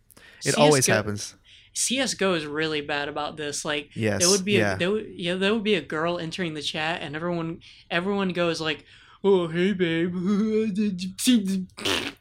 [0.45, 1.35] it CS:GO always happens.
[1.75, 3.65] CS:GO is really bad about this.
[3.65, 4.21] Like Yes.
[4.21, 4.75] there would be yeah.
[4.75, 7.61] a there would, yeah there would be a girl entering the chat, and everyone
[7.91, 8.85] everyone goes like,
[9.23, 10.15] "Oh hey babe."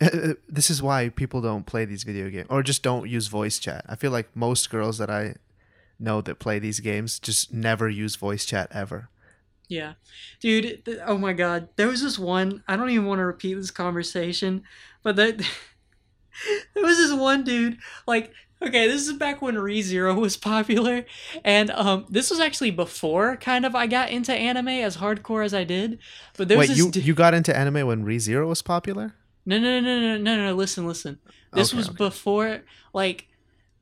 [0.48, 3.84] this is why people don't play these video games or just don't use voice chat.
[3.88, 5.34] I feel like most girls that I
[5.98, 9.08] know that play these games just never use voice chat ever.
[9.68, 9.94] Yeah.
[10.40, 11.68] Dude, th- oh my god.
[11.76, 14.62] There was this one, I don't even want to repeat this conversation,
[15.02, 15.38] but that
[16.74, 21.04] there was this one dude, like okay, this is back when ReZero was popular
[21.44, 25.54] and um this was actually before kind of I got into anime as hardcore as
[25.54, 25.98] I did.
[26.36, 29.14] But there was Wait, this you du- you got into anime when ReZero was popular?
[29.46, 31.18] No, no, no, no, no, no, no, listen, listen.
[31.52, 31.96] This Okay, was okay.
[31.98, 33.28] before like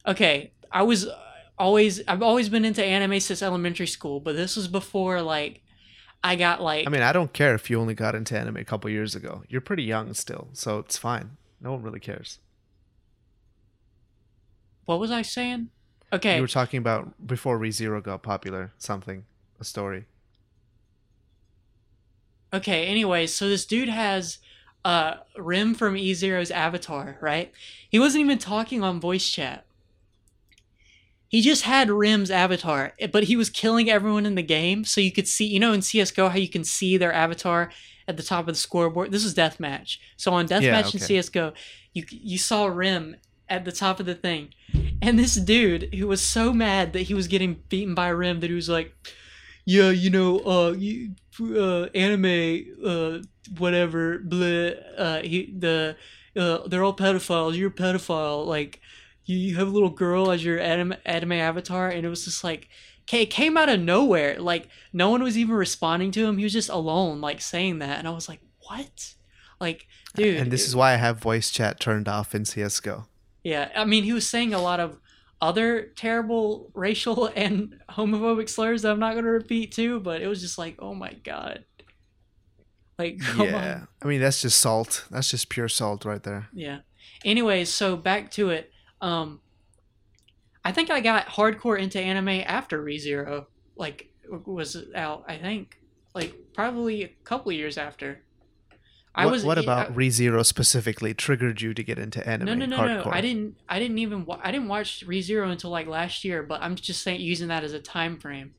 [0.07, 1.07] okay, I was
[1.59, 5.63] always I've always been into anime since elementary school, but this was before like
[6.23, 8.65] I got like I mean, I don't care if you only got into anime a
[8.65, 9.43] couple years ago.
[9.49, 11.37] You're pretty young still, so it's fine.
[11.61, 12.39] No one really cares.
[14.85, 15.71] what was I saying?
[16.13, 16.37] Okay.
[16.37, 19.25] You were talking about before ReZero got popular, something,
[19.61, 20.07] a story.
[22.53, 24.39] Okay, anyways, so this dude has
[24.85, 27.53] uh Rem from E Zero's avatar, right?
[27.89, 29.66] He wasn't even talking on voice chat.
[31.29, 35.01] He just had Rem's avatar, eh, but he was killing everyone in the game, so
[35.01, 37.71] you could see, you know, in CS:GO how you can see their avatar
[38.09, 39.11] at the top of the scoreboard.
[39.11, 39.99] This was deathmatch.
[40.17, 40.99] So on deathmatch Yeah, in okay.
[40.99, 41.53] CS:GO,
[41.95, 43.17] you you saw Rem
[43.49, 44.51] at the top of the thing,
[45.03, 48.51] and this dude who was so mad that he was getting beaten by Rim that
[48.51, 48.95] he was like,
[49.65, 51.11] "Yeah, you know, uh, you,
[51.41, 53.19] uh anime, uh,
[53.59, 55.97] whatever, blah, uh, he the."
[56.37, 57.57] Uh, they're all pedophiles.
[57.57, 58.45] You're a pedophile.
[58.45, 58.83] Like,
[59.27, 62.43] you, you have a little girl as your anime, anime avatar, and it was just
[62.43, 62.69] like,
[63.13, 64.41] it came out of nowhere.
[64.41, 66.39] Like, no one was even responding to him.
[66.39, 69.15] He was just alone, like saying that, and I was like, what?
[69.61, 70.37] Like, dude.
[70.37, 73.07] and this is why I have voice chat turned off in CS:GO.
[73.45, 74.99] yeah, I mean, he was saying a lot of
[75.41, 80.27] other terrible racial and homophobic slurs that I'm not going to repeat too, but it
[80.27, 81.65] was just like, oh my god.
[82.99, 83.89] Like, come yeah, on.
[84.03, 85.07] I mean that's just salt.
[85.11, 86.49] That's just pure salt right there.
[86.53, 86.81] Yeah.
[87.25, 88.73] Anyways, so back to it.
[89.01, 89.41] Um,
[90.65, 94.11] I think I got hardcore into anime after ReZero, like,
[94.47, 95.79] was out, I think.
[96.15, 98.21] Like, probably a couple years after.
[99.15, 102.55] I what, was what I- about ReZero specifically triggered you to get into anime No,
[102.55, 103.07] no, no, hardcore?
[103.07, 103.13] no.
[103.13, 103.57] I didn't.
[103.69, 104.27] I didn't even.
[104.27, 106.43] wa- I didn't watch ReZero until like last year.
[106.43, 108.53] But I'm just saying, using that as a time frame,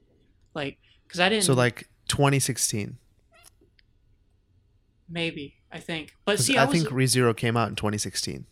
[0.55, 1.43] like, because I didn't.
[1.43, 2.97] So like 2016.
[5.09, 6.15] maybe I think.
[6.25, 6.75] but see, I, I, was.
[6.81, 8.45] think ReZero came out in 2016.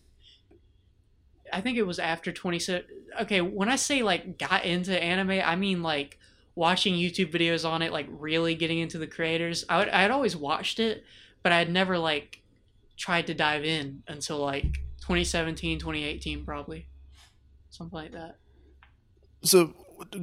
[1.56, 2.84] I think it was after 20
[3.22, 6.20] okay, when I say like got into anime, I mean like
[6.54, 9.64] watching YouTube videos on it, like really getting into the creators.
[9.70, 11.06] I would, I'd always watched it,
[11.44, 12.42] but I'd never like
[12.98, 16.88] tried to dive in until like 2017, 2018 probably.
[17.70, 18.36] Something like that.
[19.44, 19.74] So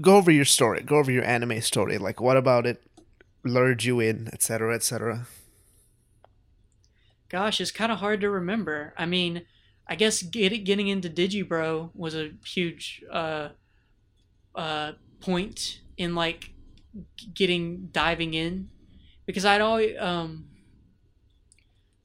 [0.02, 0.82] go over your story.
[0.82, 1.96] Go over your anime story.
[1.96, 2.82] Like what about it
[3.42, 5.26] lured you in, etc., etc.
[7.30, 8.92] Gosh, it's kind of hard to remember.
[8.98, 9.46] I mean,
[9.86, 13.48] I guess get, getting into Digibro was a huge uh,
[14.54, 16.50] uh, point in like
[17.34, 18.68] getting diving in
[19.26, 20.48] because I'd always um,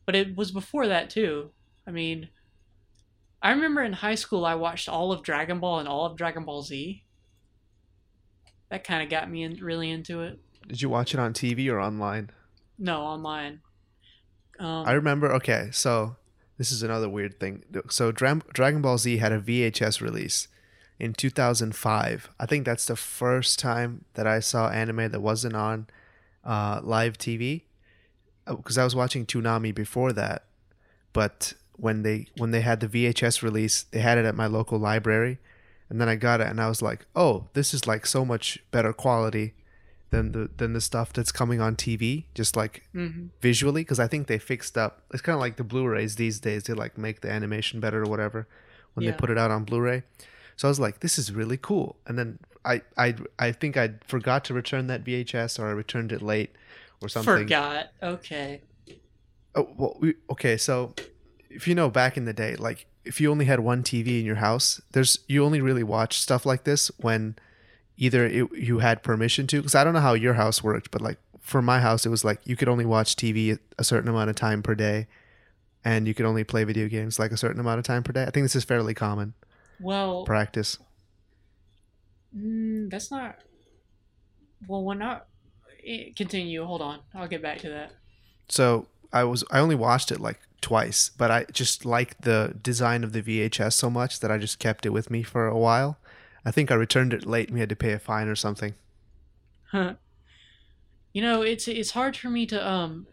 [0.06, 1.52] but it was before that too.
[1.86, 2.30] I mean,
[3.42, 6.44] I remember in high school I watched all of Dragon Ball and all of Dragon
[6.44, 7.04] Ball Z.
[8.70, 10.40] That kind of got me in, really into it.
[10.68, 12.32] Did you watch it on TV or online?
[12.78, 13.62] No, online.
[14.60, 15.32] Um, I remember.
[15.34, 16.18] Okay, so
[16.58, 17.64] this is another weird thing.
[17.90, 20.48] So Dra- Dragon Ball Z had a VHS release
[21.00, 22.30] in 2005.
[22.40, 25.88] I think that's the first time that I saw anime that wasn't on
[26.44, 27.64] uh, live TV.
[28.46, 30.46] Because uh, I was watching Toonami before that,
[31.12, 34.80] but when they when they had the VHS release, they had it at my local
[34.80, 35.38] library,
[35.90, 38.60] and then I got it and I was like, oh, this is like so much
[38.72, 39.54] better quality
[40.10, 43.28] than the than the stuff that's coming on TV, just like mm-hmm.
[43.42, 45.02] visually, because I think they fixed up.
[45.14, 48.06] It's kind of like the Blu-rays these days; they like make the animation better or
[48.06, 48.48] whatever
[48.94, 49.12] when yeah.
[49.12, 50.04] they put it out on Blu-ray.
[50.56, 51.98] So I was like, this is really cool.
[52.08, 56.12] And then I I I think I forgot to return that VHS, or I returned
[56.12, 56.52] it late,
[57.02, 57.34] or something.
[57.34, 57.92] Forgot.
[58.02, 58.62] Okay.
[59.56, 60.58] Oh well, we, okay.
[60.58, 60.94] So
[61.50, 64.26] if you know back in the day, like if you only had one TV in
[64.26, 67.36] your house, there's you only really watch stuff like this when
[67.98, 71.02] either it, you had permission to because i don't know how your house worked but
[71.02, 74.30] like for my house it was like you could only watch tv a certain amount
[74.30, 75.08] of time per day
[75.88, 78.24] and you could only play video games like a certain amount of time per day.
[78.24, 79.34] I think this is fairly common
[79.80, 80.78] well practice.
[82.36, 83.38] Mm, that's not
[84.68, 85.28] well we're not
[85.86, 87.94] eh, continue hold on i'll get back to that.
[88.50, 93.04] So i was i only watched it like twice but i just liked the design
[93.04, 95.98] of the vhs so much that i just kept it with me for a while
[96.48, 98.74] I think I returned it late and we had to pay a fine or something.
[99.72, 99.96] Huh.
[101.12, 103.06] You know, it's it's hard for me to um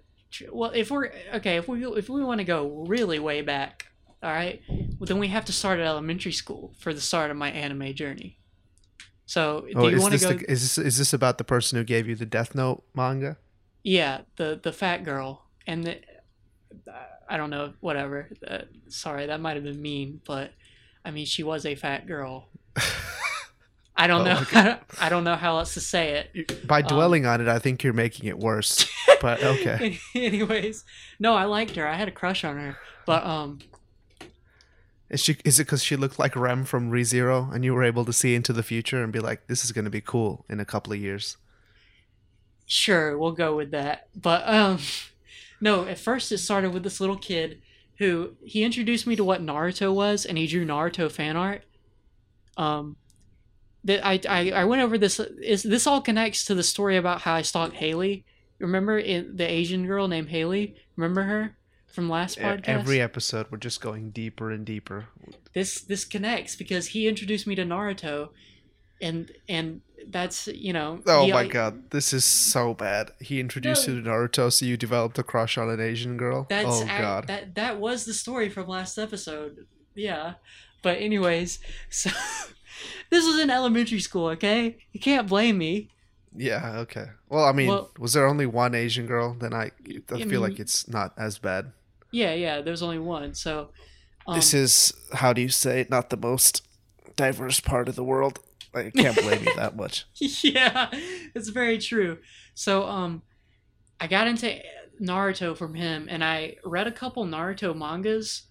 [0.52, 3.86] well, if we're okay, if we if we want to go really way back,
[4.22, 7.36] all right, well, then we have to start at elementary school for the start of
[7.36, 8.38] my anime journey.
[9.26, 10.32] So, do oh, you want to go?
[10.34, 13.36] The, is this is this about the person who gave you the Death Note manga?
[13.82, 15.98] Yeah, the the fat girl and the
[17.28, 18.28] I don't know, whatever.
[18.46, 20.52] Uh, sorry, that might have been mean, but
[21.04, 22.48] I mean, she was a fat girl.
[23.96, 24.40] I don't oh, know.
[24.40, 24.76] Okay.
[25.00, 26.66] I don't know how else to say it.
[26.66, 28.88] By um, dwelling um, on it, I think you're making it worse.
[29.20, 30.00] But okay.
[30.14, 30.84] anyways,
[31.18, 31.86] no, I liked her.
[31.86, 32.76] I had a crush on her.
[33.06, 33.60] But um,
[35.08, 35.36] is she?
[35.44, 38.34] Is it because she looked like Rem from ReZero, and you were able to see
[38.34, 40.92] into the future and be like, "This is going to be cool in a couple
[40.92, 41.38] of years."
[42.66, 44.08] Sure, we'll go with that.
[44.14, 44.78] But um,
[45.60, 45.86] no.
[45.86, 47.62] At first, it started with this little kid
[47.98, 51.62] who he introduced me to what Naruto was, and he drew Naruto fan art.
[52.56, 52.96] Um,
[53.84, 55.20] that I, I I went over this.
[55.20, 58.24] Is this all connects to the story about how I stalked Haley?
[58.58, 60.76] Remember it, the Asian girl named Haley?
[60.96, 61.56] Remember her
[61.86, 62.68] from last podcast?
[62.68, 65.06] Every episode, we're just going deeper and deeper.
[65.52, 68.30] This this connects because he introduced me to Naruto,
[69.00, 71.00] and and that's you know.
[71.06, 73.10] Oh he, my god, this is so bad.
[73.20, 76.46] He introduced no, you to Naruto, so you developed a crush on an Asian girl.
[76.48, 79.66] That's oh god, that that was the story from last episode.
[79.94, 80.34] Yeah,
[80.82, 81.58] but anyways,
[81.90, 82.10] so
[83.10, 84.76] this was in elementary school, okay?
[84.92, 85.90] You can't blame me.
[86.36, 87.06] Yeah, okay.
[87.28, 89.36] Well, I mean, well, was there only one Asian girl?
[89.38, 89.70] Then I,
[90.10, 91.72] I, feel mean, like it's not as bad.
[92.10, 93.34] Yeah, yeah, there's only one.
[93.34, 93.70] So
[94.26, 96.66] um, this is how do you say not the most
[97.16, 98.40] diverse part of the world.
[98.74, 100.06] I can't blame you that much.
[100.42, 100.90] Yeah,
[101.34, 102.18] it's very true.
[102.54, 103.22] So um
[104.00, 104.58] I got into
[105.00, 108.44] Naruto from him and I read a couple Naruto mangas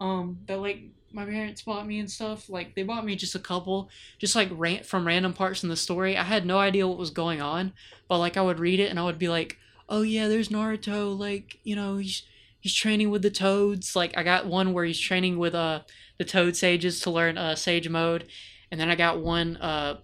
[0.00, 0.82] um that like
[1.14, 2.48] my parents bought me and stuff.
[2.48, 3.88] Like they bought me just a couple,
[4.18, 6.16] just like rant from random parts in the story.
[6.16, 7.72] I had no idea what was going on,
[8.08, 9.56] but like I would read it and I would be like,
[9.88, 11.16] "Oh yeah, there's Naruto.
[11.16, 12.22] Like you know he's
[12.60, 13.94] he's training with the toads.
[13.94, 15.82] Like I got one where he's training with uh
[16.18, 18.26] the toad sages to learn uh sage mode,
[18.70, 20.00] and then I got one uh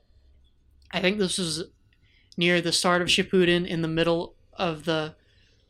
[0.93, 1.65] I think this was
[2.37, 5.15] near the start of Shippuden in the middle of the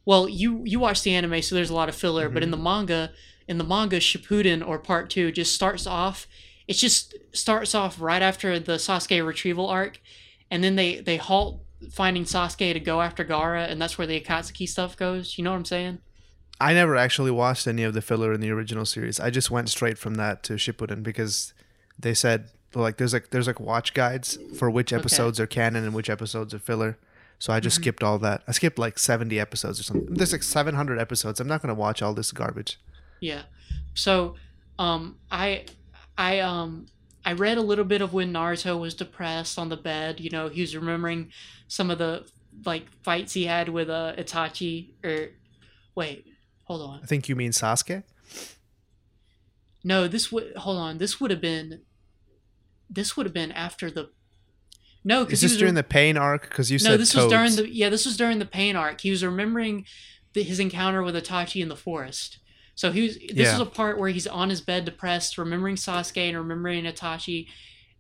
[0.05, 2.35] well you you watch the anime so there's a lot of filler mm-hmm.
[2.35, 3.13] but in the manga
[3.49, 6.27] in the manga Shippuden or part two just starts off
[6.69, 10.01] it just starts off right after the Sasuke retrieval arc
[10.51, 14.21] and then they they halt finding Sasuke to go after Gaara and that's where the
[14.21, 15.39] Akatsuki stuff goes.
[15.39, 15.99] You know what I'm saying?
[16.61, 19.19] I never actually watched any of the filler in the original series.
[19.19, 21.55] I just went straight from that to Shippuden because
[21.99, 25.95] they said like there's like there's like watch guides for which episodes are canon and
[25.95, 26.99] which episodes are filler.
[27.39, 27.83] So I just Mm-hmm.
[27.85, 28.43] skipped all that.
[28.47, 30.15] I skipped like 70 episodes or something.
[30.15, 31.41] There's like 700 episodes.
[31.41, 32.79] I'm not going to watch all this garbage.
[33.21, 33.43] Yeah.
[33.95, 34.37] So,
[34.79, 35.67] um, I,
[36.17, 36.87] I, um,
[37.25, 40.21] I read a little bit of when Naruto was depressed on the bed.
[40.21, 41.31] You know, he was remembering
[41.69, 42.27] some of the
[42.65, 44.95] like fights he had with uh, Itachi.
[45.05, 45.29] Or
[45.95, 46.27] wait,
[46.65, 47.01] hold on.
[47.03, 48.05] I think you mean Sasuke?
[49.85, 50.99] No, this would hold on.
[50.99, 51.83] This would have been.
[52.89, 54.11] This would have been after the.
[55.05, 56.49] No, Is because this during the pain arc?
[56.49, 57.25] Because you no, said this Toads.
[57.25, 59.01] was during the yeah, this was during the pain arc.
[59.01, 59.87] He was remembering
[60.35, 62.39] the, his encounter with Itachi in the forest.
[62.75, 63.17] So he was.
[63.17, 63.55] This Yeah.
[63.55, 67.49] is a part where he's on his bed, depressed, remembering Sasuke and remembering Itachi,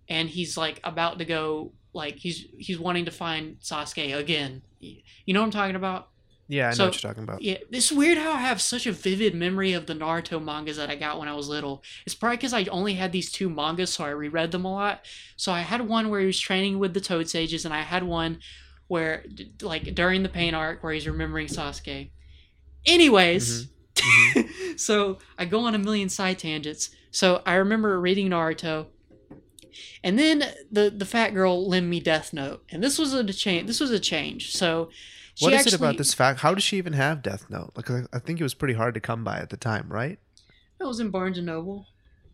[0.09, 1.73] and he's like about to go.
[1.93, 4.63] Like he's he's wanting to find Sasuke again.
[4.81, 6.09] You know what I'm talking about?
[6.49, 7.43] Yeah, I know what you're talking about.
[7.43, 10.91] Yeah, it's weird how I have such a vivid memory of the Naruto mangas that
[10.91, 11.85] I got when I was little.
[12.05, 15.05] It's probably because I only had these two mangas, so I reread them a lot.
[15.37, 18.03] So I had one where he was training with the Toad Sages, and I had
[18.03, 18.41] one
[18.89, 19.25] where,
[19.63, 22.11] like, during the pain arc, where he's remembering Sasuke.
[22.85, 23.73] Anyways, mm-hmm.
[24.77, 26.91] so I go on a million side tangents.
[27.11, 28.87] So I remember reading Naruto,
[30.03, 33.67] and then the the fat girl lent me Death Note, and this was a change.
[33.67, 34.55] This was a change.
[34.55, 34.91] So.
[35.37, 36.41] She What is actually, it about this fact?
[36.41, 37.73] How does she even have Death Note?
[37.75, 40.19] Like, I- think it was pretty hard to come by at the time, right?
[40.79, 41.87] It was in Barnes and Noble.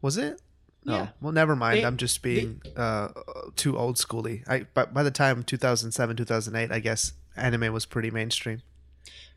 [0.03, 0.41] Was it?
[0.85, 0.95] No.
[0.95, 1.09] Yeah.
[1.21, 1.79] Well, never mind.
[1.79, 3.09] They- I'm just being uh,
[3.55, 4.43] too old schooly.
[4.49, 8.63] I by, by the time 2007, 2008, I guess anime was pretty mainstream.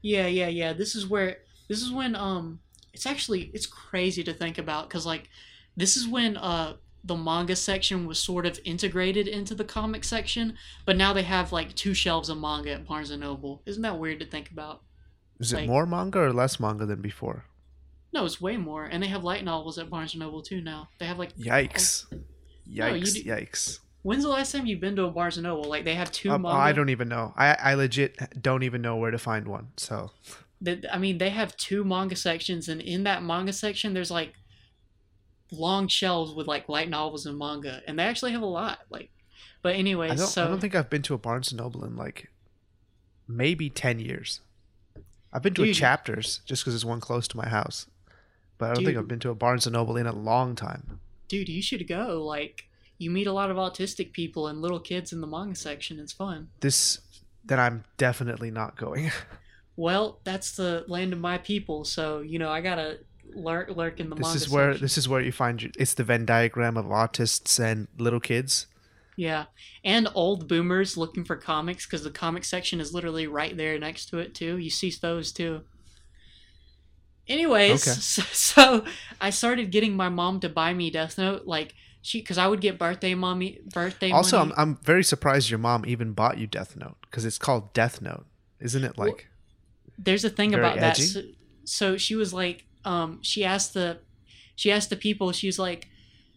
[0.01, 0.73] Yeah, yeah, yeah.
[0.73, 1.37] This is where
[1.69, 2.59] this is when um
[2.93, 5.29] it's actually it's crazy to think about cuz like
[5.77, 6.73] this is when uh
[7.05, 11.53] the manga section was sort of integrated into the comic section, but now they have
[11.53, 13.61] like two shelves of manga at Barnes and Noble.
[13.65, 14.81] Isn't that weird to think about?
[15.39, 17.45] Is it more manga or less manga than before?
[18.11, 18.83] No, it's way more.
[18.83, 20.89] And they have light novels at Barnes and Noble too now.
[20.97, 22.05] They have like Yikes!
[22.13, 22.17] Oh.
[22.67, 23.13] No, Yikes!
[23.13, 23.79] do- Yikes!
[24.01, 25.69] When's the last time you've been to a Barnes and Noble?
[25.69, 26.57] Like they have two Um, manga.
[26.57, 27.33] I don't even know.
[27.37, 29.69] I I legit don't even know where to find one.
[29.77, 30.11] So
[30.61, 34.33] that I mean, they have two manga sections, and in that manga section, there's like
[35.51, 38.79] long shelves with like light novels and manga, and they actually have a lot.
[38.89, 39.09] Like,
[39.61, 40.27] but anyway, I don't.
[40.27, 42.29] so I don't think I've been to a Barnes and Noble in like
[43.27, 44.41] maybe ten years.
[45.31, 47.85] I've been to a Chapters just because there's one close to my house,
[48.57, 50.99] but I don't think I've been to a Barnes and Noble in a long time.
[51.27, 52.23] dude, you should go.
[52.23, 55.99] Like, you meet a lot of autistic people and little kids in the manga section.
[55.99, 56.49] It's fun.
[56.61, 56.99] This
[57.45, 59.11] then I'm definitely not going.
[59.79, 62.99] Well, that's the land of my people, so you know I gotta
[63.33, 64.83] lurk lurk in the this is where section.
[64.83, 68.67] this is where you find your, it's the Venn diagram of autists and little kids.
[69.15, 69.45] Yeah,
[69.85, 74.07] and old boomers looking for comics because the comic section is literally right there next
[74.07, 74.57] to it too.
[74.57, 75.61] You see those too.
[77.29, 77.97] Anyways, Okay.
[78.01, 78.85] so, so
[79.21, 82.59] I started getting my mom to buy me Death Note, like she, because I would
[82.59, 84.11] get birthday mommy birthday.
[84.11, 84.51] Also, I'm.
[84.57, 88.25] I'm very surprised your mom even bought you Death Note because it's called Death Note,
[88.59, 88.97] isn't it?
[88.97, 89.28] Like
[90.05, 90.97] there's a thing very about that.
[90.97, 91.21] So,
[91.65, 93.99] so she was like, um, she asked the,
[94.55, 95.31] she asked the people.
[95.33, 95.89] She was like,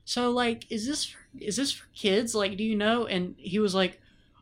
[0.04, 2.34] so like, is this for, is this for kids?
[2.34, 3.06] Like, do you know?
[3.06, 4.00] And he was like,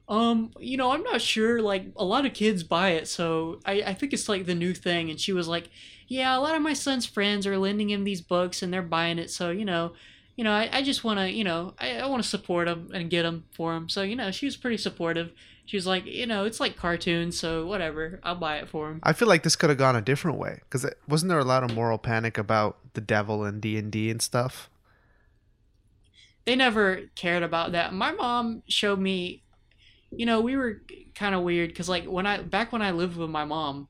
[0.08, 1.60] um, you know, I'm not sure.
[1.62, 4.74] Like, a lot of kids buy it, so I I think it's like the new
[4.74, 5.10] thing.
[5.10, 5.68] And she was like,
[6.08, 9.18] yeah, a lot of my son's friends are lending him these books and they're buying
[9.18, 9.30] it.
[9.30, 9.92] So you know.
[10.36, 12.90] You know, I, I just want to, you know, I, I want to support him
[12.94, 13.90] and get him for him.
[13.90, 15.32] So, you know, she was pretty supportive.
[15.70, 18.18] She was like, you know, it's like cartoons, so whatever.
[18.24, 18.98] I'll buy it for him.
[19.04, 21.62] I feel like this could have gone a different way because wasn't there a lot
[21.62, 24.68] of moral panic about the devil and D and D and stuff?
[26.44, 27.92] they never cared about that.
[27.92, 29.44] My mom showed me,
[30.10, 30.82] you know, we were
[31.14, 33.86] kind of weird because like when I back when I lived with my mom,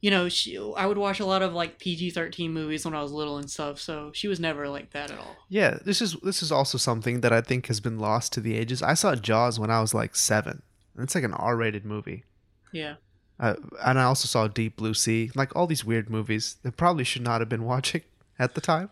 [0.00, 3.02] you know, she I would watch a lot of like PG thirteen movies when I
[3.02, 3.80] was little and stuff.
[3.80, 5.36] So she was never like that at all.
[5.48, 8.56] Yeah, this is this is also something that I think has been lost to the
[8.56, 8.82] ages.
[8.82, 10.62] I saw Jaws when I was like seven.
[10.94, 12.24] and It's like an R-rated movie.
[12.72, 12.94] Yeah,
[13.40, 17.04] Uh, and I also saw Deep Blue Sea, like all these weird movies that probably
[17.04, 18.02] should not have been watching
[18.38, 18.90] at the time.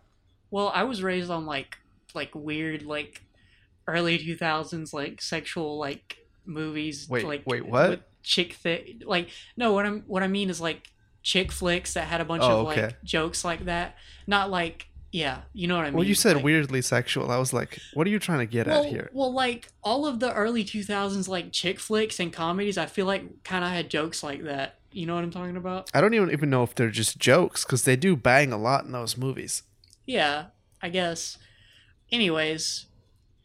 [0.50, 1.76] well, I was raised on like
[2.14, 3.22] like weird like
[3.86, 7.06] early two thousands like sexual like movies.
[7.10, 8.08] Wait, like wait, what?
[8.22, 10.88] Chick thick like no what I'm what I mean is like
[11.24, 12.82] chick flicks that had a bunch Oh, of okay.
[12.86, 13.96] like jokes like that.
[14.28, 15.98] Not like yeah, you know what I mean.
[15.98, 17.30] Well, you said Like- weirdly sexual.
[17.30, 19.10] I was like, what are you trying to get well, at here?
[19.12, 23.44] Well, like all of the early 2000s like chick flicks and comedies, I feel like
[23.44, 24.78] kind of had jokes like that.
[24.90, 25.88] You know what I'm talking about?
[25.94, 28.84] I don't even even know if they're just jokes because they do bang a lot
[28.84, 29.62] in those movies.
[30.06, 30.46] Yeah,
[30.82, 31.38] I guess.
[32.12, 32.86] Anyways,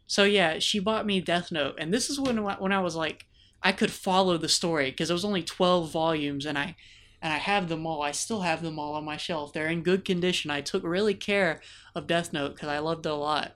[0.07, 3.25] so yeah, she bought me Death Note, and this is when when I was like,
[3.63, 6.75] I could follow the story because it was only 12 volumes, and I
[7.21, 8.01] and I have them all.
[8.01, 9.53] I still have them all on my shelf.
[9.53, 10.51] They're in good condition.
[10.51, 11.61] I took really care
[11.95, 13.55] of Death Note because I loved it a lot.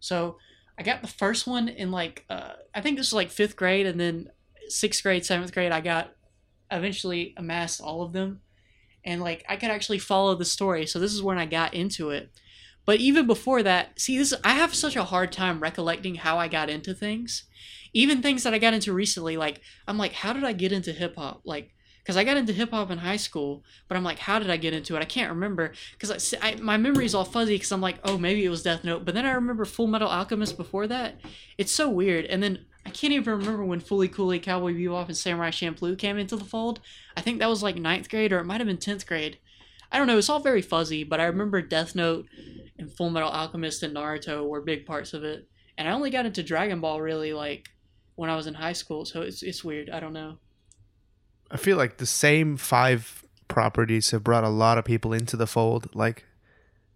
[0.00, 0.36] So
[0.78, 3.86] I got the first one in like uh, I think this was like fifth grade,
[3.86, 4.30] and then
[4.68, 6.12] sixth grade, seventh grade, I got
[6.70, 8.40] eventually amassed all of them,
[9.04, 10.86] and like I could actually follow the story.
[10.86, 12.30] So this is when I got into it.
[12.84, 16.48] But even before that, see this I have such a hard time recollecting how I
[16.48, 17.44] got into things.
[17.92, 20.92] Even things that I got into recently, like I'm like, how did I get into
[20.92, 21.42] hip hop?
[21.44, 24.50] Like because I got into hip hop in high school, but I'm like, how did
[24.50, 25.00] I get into it?
[25.00, 28.18] I can't remember because I, I, my memory is all fuzzy because I'm like, oh,
[28.18, 31.20] maybe it was Death Note, but then I remember Full Metal Alchemist before that.
[31.58, 35.16] It's so weird, and then I can't even remember when Fooly Cooly, Cowboy Bebop, and
[35.16, 36.80] Samurai Champloo came into the fold.
[37.16, 39.38] I think that was like ninth grade, or it might have been tenth grade.
[39.92, 40.18] I don't know.
[40.18, 42.26] It's all very fuzzy, but I remember Death Note
[42.78, 45.48] and Full Metal Alchemist and Naruto were big parts of it,
[45.78, 47.68] and I only got into Dragon Ball really like
[48.16, 49.88] when I was in high school, so it's it's weird.
[49.88, 50.38] I don't know.
[51.52, 55.46] I feel like the same five properties have brought a lot of people into the
[55.46, 55.94] fold.
[55.94, 56.24] Like,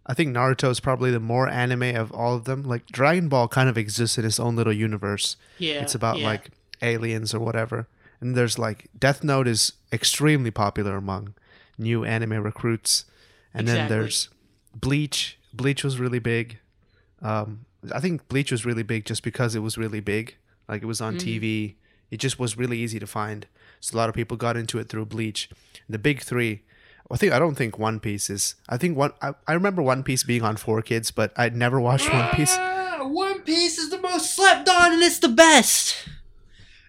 [0.05, 2.63] I think Naruto is probably the more anime of all of them.
[2.63, 5.35] Like, Dragon Ball kind of exists in its own little universe.
[5.59, 6.25] Yeah, It's about yeah.
[6.27, 6.49] like
[6.81, 7.87] aliens or whatever.
[8.19, 11.35] And there's like Death Note is extremely popular among
[11.77, 13.05] new anime recruits.
[13.53, 14.29] And then there's
[14.75, 15.37] Bleach.
[15.53, 16.57] Bleach was really big.
[17.21, 20.35] Um, I think Bleach was really big just because it was really big.
[20.67, 21.21] Like it was on Mhm.
[21.21, 21.75] TV.
[22.11, 23.47] It just was really easy to find.
[23.79, 25.49] So a lot of people got into it through Bleach.
[25.89, 26.61] The big three.
[27.09, 28.55] I think I don't think One Piece is.
[28.67, 29.13] I think one.
[29.21, 32.55] I, I remember One Piece being on 4Kids, but I'd never watched One Piece.
[32.57, 35.95] Ah, One Piece is the most slept on, and it's the best.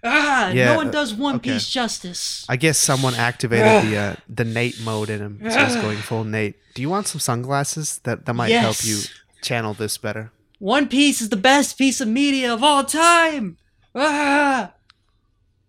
[0.02, 1.52] Ah, Yeah, no one uh, does One okay.
[1.52, 2.44] Piece justice.
[2.48, 6.24] I guess someone activated the uh, the Nate mode in him, so he's going full
[6.24, 6.56] Nate.
[6.74, 9.00] Do you want some sunglasses that that might help you
[9.42, 10.32] channel this better?
[10.58, 13.56] One Piece is the best piece of media of all time.
[13.94, 14.72] Ah.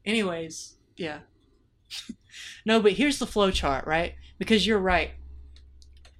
[0.09, 1.19] Anyways, yeah.
[2.65, 4.15] no, but here's the flow chart, right?
[4.39, 5.11] Because you're right.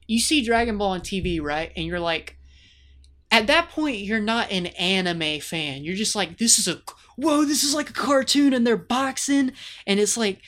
[0.06, 1.72] You see Dragon Ball on TV, right?
[1.76, 2.38] And you're like,
[3.32, 5.84] at that point, you're not an anime fan.
[5.84, 6.82] You're just like, this is a,
[7.16, 9.54] whoa, this is like a cartoon and they're boxing
[9.88, 10.40] and it's like,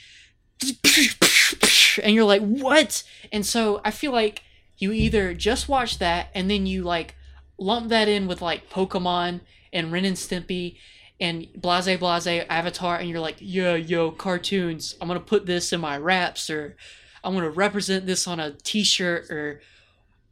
[2.04, 3.04] and you're like, what?
[3.32, 4.44] And so I feel like
[4.78, 7.16] you either just watch that and then you like
[7.58, 9.42] lump that in with like Pokemon
[9.74, 10.78] and Ren and Stimpy
[11.22, 14.96] and Blase Blase Avatar, and you're like, yo, yo, cartoons.
[15.00, 16.76] I'm gonna put this in my raps, or
[17.24, 19.62] I'm gonna represent this on a T-shirt, or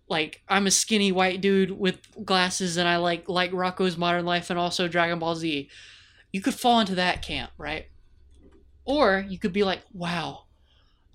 [0.10, 4.50] like I'm a skinny white dude with glasses, and I like like Rocko's Modern Life
[4.50, 5.70] and also Dragon Ball Z.
[6.34, 7.86] You could fall into that camp, right?
[8.84, 10.46] Or you could be like, wow,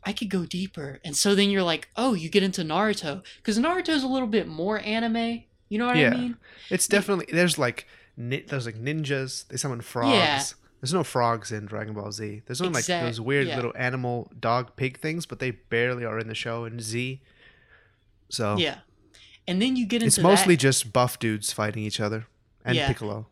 [0.05, 1.01] I could go deeper.
[1.05, 3.25] And so then you're like, oh, you get into Naruto.
[3.39, 5.43] Because Naruto's a little bit more anime.
[5.69, 6.11] You know what Yeah.
[6.13, 6.37] I mean?
[6.71, 7.87] It's definitely there's like
[8.17, 9.47] ni- there's like ninjas.
[9.49, 10.15] They summon frogs.
[10.17, 10.43] Yeah.
[10.81, 12.43] There's no frogs in Dragon Ball Z.
[12.47, 13.57] There's only like Exact- those weird yeah.
[13.57, 17.23] little animal dog pig things, but they barely are in the show in Z.
[18.29, 18.79] So Yeah.
[19.47, 20.61] And then you get into it's mostly that.
[20.61, 22.27] just buff dudes fighting each other
[22.65, 22.89] and Yeah.
[22.89, 23.27] Piccolo.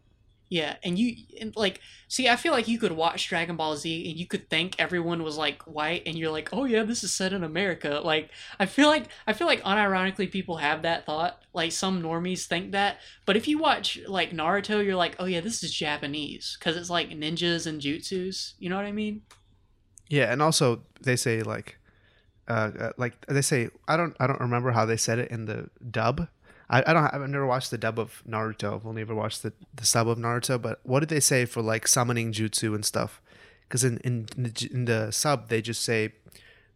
[0.53, 4.11] Yeah, and you and like see, I feel like you could watch Dragon Ball Z
[4.11, 7.11] and you could think everyone was like white, and you're like, oh yeah, this is
[7.11, 8.03] set in America.
[8.05, 8.29] Like
[8.61, 11.41] I feel like I feel like unironically people have that thought.
[11.55, 15.41] Like some normies think that, but if you watch like Naruto, you're like, oh yeah,
[15.41, 18.53] this is Japanese because it's like ninjas and jutsus.
[18.59, 19.23] You know what I mean?
[20.11, 21.79] Yeah, and also they say like,
[22.47, 25.47] uh, uh, like they say I don't I don't remember how they said it in
[25.47, 26.29] the dub.
[26.73, 28.75] I, I don't I've never watched the dub of Naruto.
[28.75, 30.61] I've only ever watched the, the sub of Naruto.
[30.61, 33.21] But what did they say for like summoning jutsu and stuff?
[33.69, 36.15] Because in, in in the in the sub they just say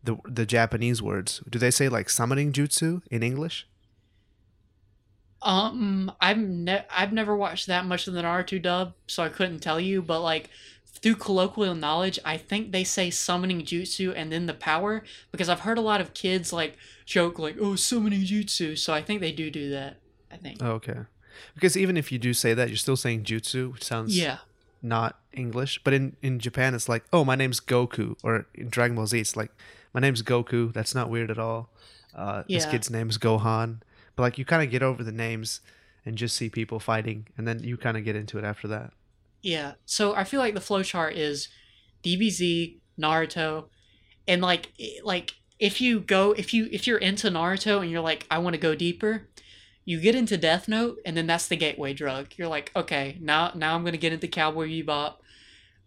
[0.05, 1.43] the the Japanese words.
[1.49, 3.67] Do they say like summoning jutsu in English?
[5.43, 9.61] Um, I've ne- I've never watched that much of the Naruto dub, so I couldn't
[9.61, 10.03] tell you.
[10.03, 10.51] But like
[11.03, 15.61] through colloquial knowledge, I think they say summoning jutsu and then the power because I've
[15.61, 19.33] heard a lot of kids like joke like, "Oh, summoning jutsu." So I think they
[19.33, 19.99] do do that.
[20.31, 20.59] I think.
[20.63, 21.01] Oh, okay.
[21.55, 24.39] Because even if you do say that, you're still saying jutsu, which sounds Yeah.
[24.83, 25.81] not English.
[25.85, 28.17] But in, in Japan, it's like, oh, my name's Goku.
[28.23, 29.51] Or in Dragon Ball Z, it's like,
[29.93, 30.73] my name's Goku.
[30.73, 31.71] That's not weird at all.
[32.15, 32.71] Uh, This Yeah.
[32.71, 33.81] kid's name's Gohan.
[34.17, 35.61] But like, you kind of get over the names
[36.07, 38.93] and just see people fighting, and then you kind of get into it after that.
[39.47, 39.75] Yeah.
[39.85, 41.49] So I feel like the flowchart is
[42.03, 43.67] DBZ, Naruto,
[44.27, 44.73] and like
[45.05, 48.55] like if you go if you if you're into Naruto and you're like I want
[48.55, 49.29] to go deeper,
[49.85, 52.29] you get into Death Note and then that's the gateway drug.
[52.37, 55.15] You're like, okay, now now I'm gonna get into Cowboy Bebop,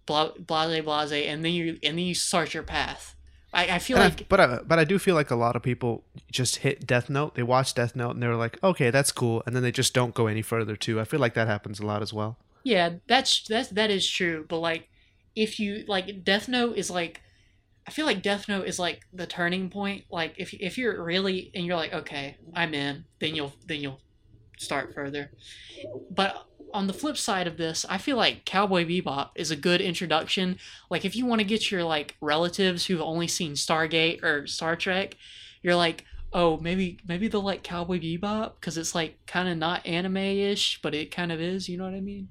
[0.06, 3.16] blah blase blase, and then you and then you start your path.
[3.52, 5.56] I, I feel And I- like but I, but I do feel like a lot
[5.58, 7.36] of people just hit Death Note.
[7.36, 10.14] They watch Death Note and they're like, okay, that's cool, and then they just don't
[10.14, 11.00] go any further too.
[11.02, 12.38] I feel like that happens a lot as well.
[12.64, 14.46] Yeah, that's that's that is true.
[14.48, 14.90] But like,
[15.36, 17.22] if you like, Death Note is like,
[17.88, 20.06] I feel like Death Note is like the turning point.
[20.12, 24.02] Like if if you're really and you're like okay, I'm in, then you'll then you'll
[24.58, 25.32] start further.
[26.12, 29.82] But on the flip side of this, I feel like Cowboy Bebop is a good
[29.82, 30.58] introduction.
[30.90, 34.76] Like if you want to get your like relatives who've only seen Stargate or Star
[34.76, 35.16] Trek,
[35.64, 39.86] you're like, oh, maybe maybe they'll like Cowboy Bebop because it's like kind of not
[39.88, 41.70] anime-ish, but it kind of is.
[41.70, 42.30] You know what I mean?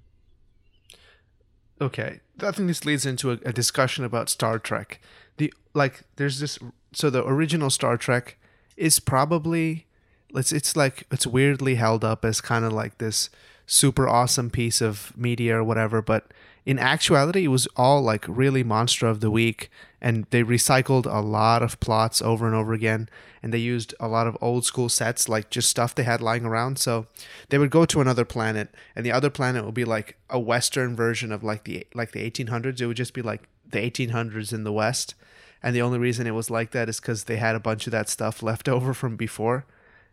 [1.81, 5.01] Okay, I think this leads into a, a discussion about Star Trek.
[5.37, 6.59] The like, there's this.
[6.93, 8.37] So the original Star Trek
[8.77, 9.87] is probably
[10.35, 13.31] it's it's like it's weirdly held up as kind of like this
[13.67, 16.33] super awesome piece of media or whatever, but
[16.65, 19.71] in actuality, it was all like really monster of the week,
[20.01, 23.09] and they recycled a lot of plots over and over again,
[23.43, 26.45] and they used a lot of old school sets, like just stuff they had lying
[26.45, 26.79] around.
[26.79, 27.07] So
[27.49, 30.95] they would go to another planet, and the other planet would be like a Western
[30.95, 32.81] version of like the like the 1800s.
[32.81, 35.15] It would just be like the 1800s in the West,
[35.63, 37.91] and the only reason it was like that is because they had a bunch of
[37.91, 39.67] that stuff left over from before,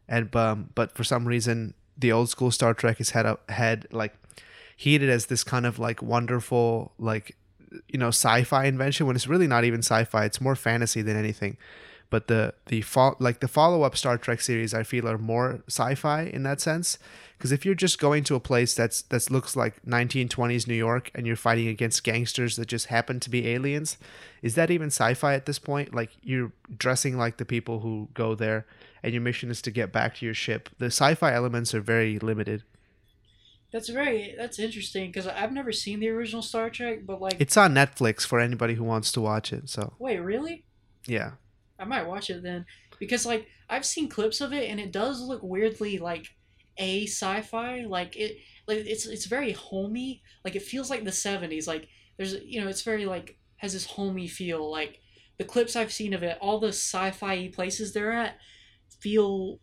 [0.07, 3.87] and um, but for some reason the old school Star Trek is had a had
[3.91, 4.13] like
[4.75, 7.35] heated as this kind of like wonderful like
[7.87, 11.57] you know sci-fi invention when it's really not even sci-fi it's more fantasy than anything.
[12.09, 16.23] But the the fo- like the follow-up Star Trek series I feel are more sci-fi
[16.23, 16.99] in that sense.
[17.37, 21.11] Because if you're just going to a place that's that looks like 1920s New York
[21.13, 23.97] and you're fighting against gangsters that just happen to be aliens
[24.41, 25.93] is that even sci-fi at this point?
[25.93, 28.65] Like you're dressing like the people who go there
[29.01, 30.69] and your mission is to get back to your ship.
[30.77, 32.63] The sci-fi elements are very limited
[33.75, 37.57] That's very that's interesting because I've never seen the original Star Trek, but like, it's
[37.57, 39.95] on Netflix for anybody who wants to watch it so.
[39.99, 40.63] Wait, really?
[41.07, 41.31] yeah.
[41.77, 42.65] I might watch it then
[42.99, 46.27] because like I've seen clips of it and it does look weirdly like
[46.77, 51.67] a sci-fi like it like it's it's very homey like it feels like the 70s
[51.67, 55.01] like there's you know it's very like has this homey feel like
[55.37, 58.37] the clips I've seen of it all the sci-fi places they're at
[59.01, 59.59] feel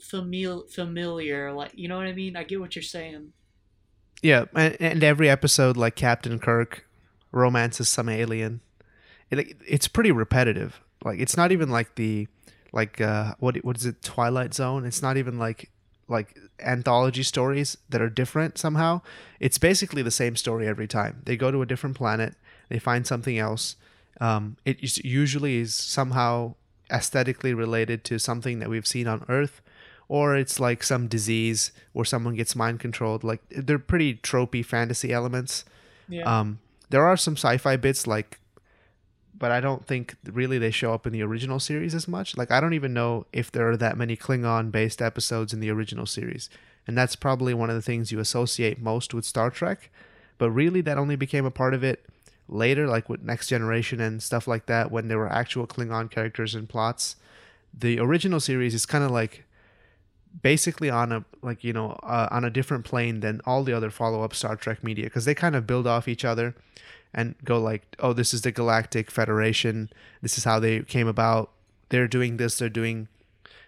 [0.00, 2.34] familiar familiar like you know what I mean?
[2.34, 3.32] I get what you're saying
[4.22, 6.86] Yeah, and, and every episode, like Captain Kirk
[7.32, 8.60] romances some alien.
[9.30, 10.80] It, it's pretty repetitive.
[11.04, 12.28] Like it's not even like the
[12.72, 14.84] like uh what what is it Twilight Zone?
[14.86, 15.70] It's not even like
[16.08, 19.00] like anthology stories that are different somehow.
[19.40, 21.22] It's basically the same story every time.
[21.24, 22.34] They go to a different planet,
[22.68, 23.76] they find something else.
[24.20, 26.54] Um, it usually is somehow
[26.92, 29.62] aesthetically related to something that we've seen on Earth,
[30.12, 33.24] or it's like some disease where someone gets mind controlled.
[33.24, 35.64] Like they're pretty tropey fantasy elements.
[36.06, 36.58] yeah Um,
[36.90, 38.38] there are some sci-fi bits like,
[39.34, 42.36] but I don't think really they show up in the original series as much.
[42.36, 46.04] Like I don't even know if there are that many Klingon-based episodes in the original
[46.04, 46.50] series,
[46.86, 49.90] and that's probably one of the things you associate most with Star Trek.
[50.36, 52.04] But really, that only became a part of it
[52.48, 56.54] later, like with Next Generation and stuff like that, when there were actual Klingon characters
[56.54, 57.16] and plots.
[57.72, 59.46] The original series is kind of like
[60.40, 63.90] basically on a like you know uh, on a different plane than all the other
[63.90, 66.54] follow-up Star Trek media because they kind of build off each other
[67.12, 69.90] and go like oh this is the Galactic Federation.
[70.22, 71.50] This is how they came about.
[71.90, 72.58] They're doing this.
[72.58, 73.08] They're doing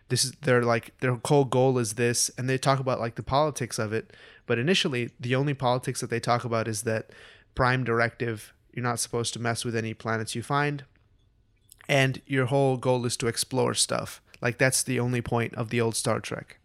[0.09, 2.31] this is they're like their whole goal is this.
[2.39, 4.12] And they talk about like the politics of it.
[4.47, 7.11] But initially the only politics that they talk about is that
[7.55, 10.85] prime directive you're not supposed to mess with any planets you find.
[11.89, 15.81] And your whole goal is to explore stuff like that's the only point of the
[15.81, 16.59] old Star Trek.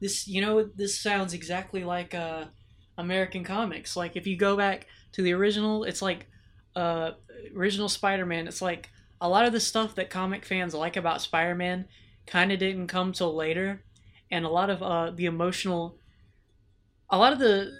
[0.00, 2.46] This you know this sounds exactly like uh
[2.98, 3.94] american comics.
[3.94, 6.26] Like if you go back to the original it's like
[6.74, 7.12] uh
[7.54, 8.48] original spider-man.
[8.48, 8.88] It's like
[9.20, 11.86] a lot of the stuff that comic fans like about spider-man
[12.26, 13.84] kind of didn't come till later.
[14.30, 15.98] And a lot of uh the emotional
[17.10, 17.70] a lot of the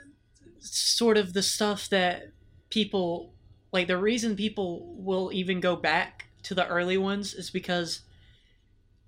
[0.61, 2.33] sort of the stuff that
[2.71, 3.33] people
[3.73, 8.03] like the reason people will even go back to the early ones is because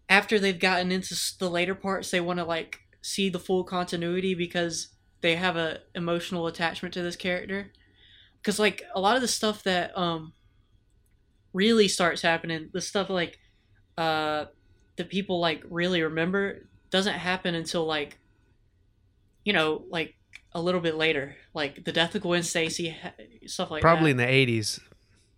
[0.08, 4.34] after they've gotten into the later parts they want to like see the full continuity
[4.34, 4.88] because
[5.20, 7.72] they have a emotional attachment to this character.
[8.40, 10.32] Because like a lot of the stuff that um
[11.52, 13.38] really starts happening the stuff like
[13.96, 14.44] uh
[14.96, 18.18] that people like really remember doesn't happen until like
[19.44, 20.14] you know like
[20.52, 21.36] a little bit later.
[21.54, 22.96] Like the death of gwen stacy
[23.46, 24.28] stuff like probably that.
[24.28, 24.80] in the 80s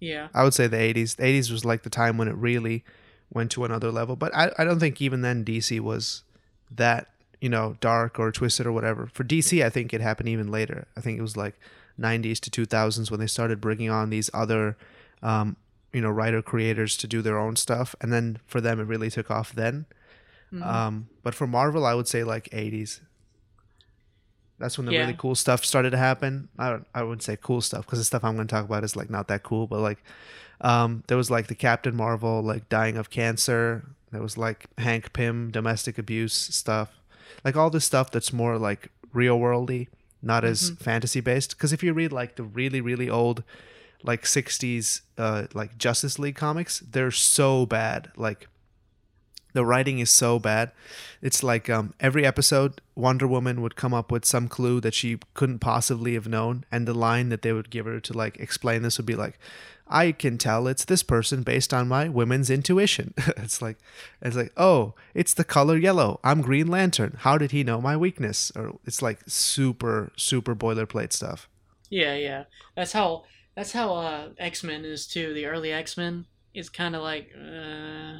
[0.00, 0.28] yeah.
[0.32, 2.84] I would say the 80s the 80s was like the time when it really
[3.33, 6.22] went to another level but i, I don't think even then dc was
[6.70, 7.09] that
[7.41, 10.87] you know dark or twisted or whatever for dc i think it happened even later
[10.97, 11.55] i think it was like
[11.99, 14.76] 90s to 2000s when they started bringing on these other
[15.22, 15.57] um,
[15.93, 19.11] you know writer creators to do their own stuff and then for them it really
[19.11, 19.87] took off then
[20.53, 20.62] Mhm.
[20.64, 23.01] um, but for marvel i would say like 80s
[24.59, 25.01] That's when the Yeah.
[25.01, 26.49] really cool stuff started to happen.
[26.59, 28.85] I don't, I wouldn't say cool stuff because the stuff I'm going to talk about
[28.85, 30.03] is like not that cool, but like
[30.61, 33.84] um, there was like the Captain Marvel like dying of cancer.
[34.12, 37.00] There was like Hank Pym domestic abuse stuff,
[37.44, 39.88] like all this stuff that's more like real worldy,
[40.22, 41.50] not as fantasy based.
[41.50, 43.42] Because if you read like the really really old
[44.02, 48.11] like 60s uh, like Justice League comics, they're so bad.
[48.16, 48.48] Like
[49.52, 50.72] the writing is so bad.
[51.22, 55.18] It's like um, every episode, Wonder Woman would come up with some clue that she
[55.34, 58.82] couldn't possibly have known, and the line that they would give her to like explain
[58.82, 59.38] this would be like,
[59.91, 63.78] "I can tell it's this person based on my women's intuition." it's like,
[64.22, 66.20] it's like, oh, it's the color yellow.
[66.24, 67.16] I'm Green Lantern.
[67.20, 68.51] How did he know my weakness?
[68.57, 71.49] Or it's like super super boilerplate stuff.
[71.91, 72.45] Yeah, yeah.
[72.76, 73.24] That's how
[73.55, 75.34] that's how uh, X Men is too.
[75.34, 78.18] The early X Men is kind of like, uh,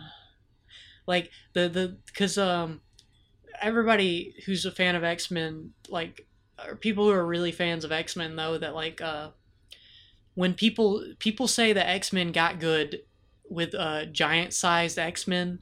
[1.07, 2.81] like the the because um
[3.61, 6.27] everybody who's a fan of X Men like
[6.66, 9.31] or people who are really fans of X Men though that like uh
[10.35, 13.01] when people people say that X Men got good
[13.49, 15.59] with uh giant sized X Men,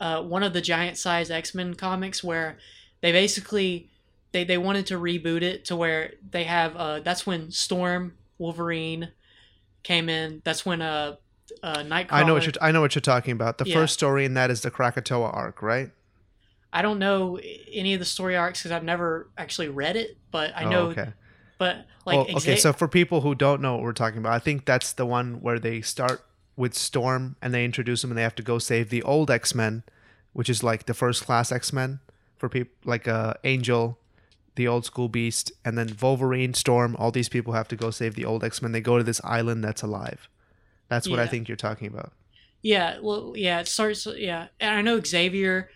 [0.00, 2.58] uh one of the giant sized X Men comics where
[3.00, 3.88] they basically
[4.32, 9.12] they they wanted to reboot it to where they have uh that's when Storm Wolverine
[9.82, 10.42] came in.
[10.44, 11.16] That's when uh
[11.62, 12.08] uh Nightcrawler.
[12.12, 13.58] I know what you're I know what you're talking about.
[13.58, 13.74] The Yeah.
[13.74, 15.90] first story in that is the Krakatoa arc, right?
[16.72, 17.38] I don't know
[17.72, 20.82] any of the story arcs because I've never actually read it, but I Oh, know.
[20.90, 21.12] okay.
[21.58, 24.32] But like Well, okay, exa- so for people who don't know what we're talking about,
[24.32, 26.24] I think that's the one where they start
[26.56, 29.54] with Storm and they introduce him and they have to go save the old X
[29.54, 29.82] Men,
[30.32, 32.00] which is like the first class X Men
[32.36, 33.98] for people like uh, Angel,
[34.54, 36.96] the old school Beast, and then Wolverine, Storm.
[36.98, 38.72] All these people have to go save the old X Men.
[38.72, 40.28] They go to this island that's alive.
[40.88, 42.12] That's what I think you're talking about.
[42.62, 44.06] Yeah, well, yeah, it starts.
[44.06, 45.70] Yeah, and I know Xavier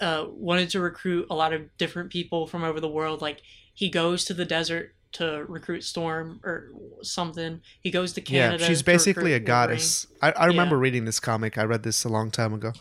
[0.00, 3.22] uh, wanted to recruit a lot of different people from over the world.
[3.22, 3.40] Like
[3.72, 6.70] he goes to the desert to recruit Storm or
[7.02, 7.60] something.
[7.80, 8.62] He goes to Canada.
[8.62, 10.06] yeah, she's basically a goddess.
[10.20, 11.58] I, I remember reading this comic.
[11.58, 12.72] I read this a long time ago.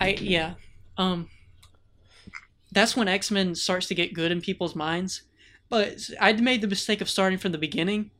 [0.00, 0.54] I yeah,
[0.96, 1.28] um,
[2.72, 5.22] that's when X Men starts to get good in people's minds.
[5.68, 8.10] But I'd made the mistake of starting from the beginning.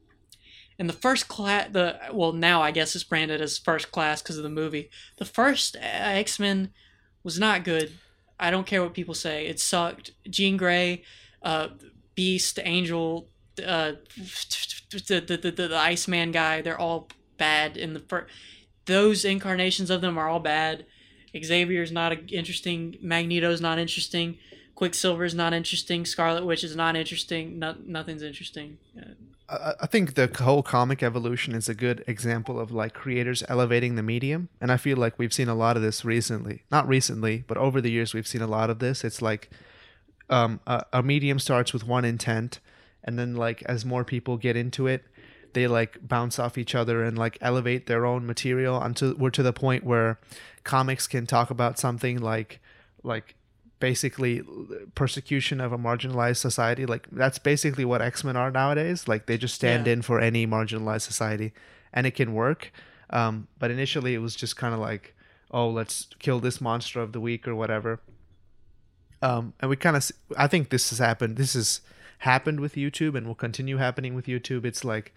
[0.79, 4.37] And the first class, the well now I guess it's branded as first class because
[4.37, 4.89] of the movie.
[5.19, 6.71] The first X Men
[7.23, 7.93] was not good.
[8.39, 9.47] I don't care what people say.
[9.47, 10.13] It sucked.
[10.29, 11.03] Jean Grey,
[11.43, 11.69] uh,
[12.15, 13.29] Beast, Angel,
[13.67, 13.93] uh,
[14.91, 17.09] the, the, the, the Iceman guy, they're all
[17.39, 18.33] bad in the first.
[18.87, 20.87] Those incarnations of them are all bad.
[21.37, 22.97] Xavier's not a- interesting.
[23.01, 24.39] Magneto's not interesting.
[24.75, 26.07] Quicksilver's not interesting.
[26.07, 27.59] Scarlet Witch is not interesting.
[27.59, 28.79] No, nothing's interesting.
[29.49, 33.97] I I think the whole comic evolution is a good example of like creators elevating
[33.97, 36.65] the medium, and I feel like we've seen a lot of this recently.
[36.71, 39.05] Not recently, but over the years we've seen a lot of this.
[39.05, 39.51] It's like
[40.31, 42.61] um, a, a medium starts with one intent,
[43.05, 45.05] and then like as more people get into it,
[45.53, 49.43] they like bounce off each other and like elevate their own material until we're to
[49.43, 50.19] the point where
[50.65, 52.61] comics can talk about something like
[53.03, 53.35] like
[53.81, 54.43] basically
[54.95, 56.87] persecution of a marginalized society.
[56.87, 59.09] Like that's basically what x-men are nowadays.
[59.09, 59.95] Like they just stand Yeah.
[59.95, 61.53] in for any marginalized society
[61.93, 62.73] and it can work.
[63.11, 65.15] Um, but initially it was just kind of like
[65.51, 68.01] oh let's kill this monster of the week or whatever
[69.23, 71.81] um, and we kind of i think this has happened this has
[72.19, 75.13] happened with youtube and will continue happening with youtube it's like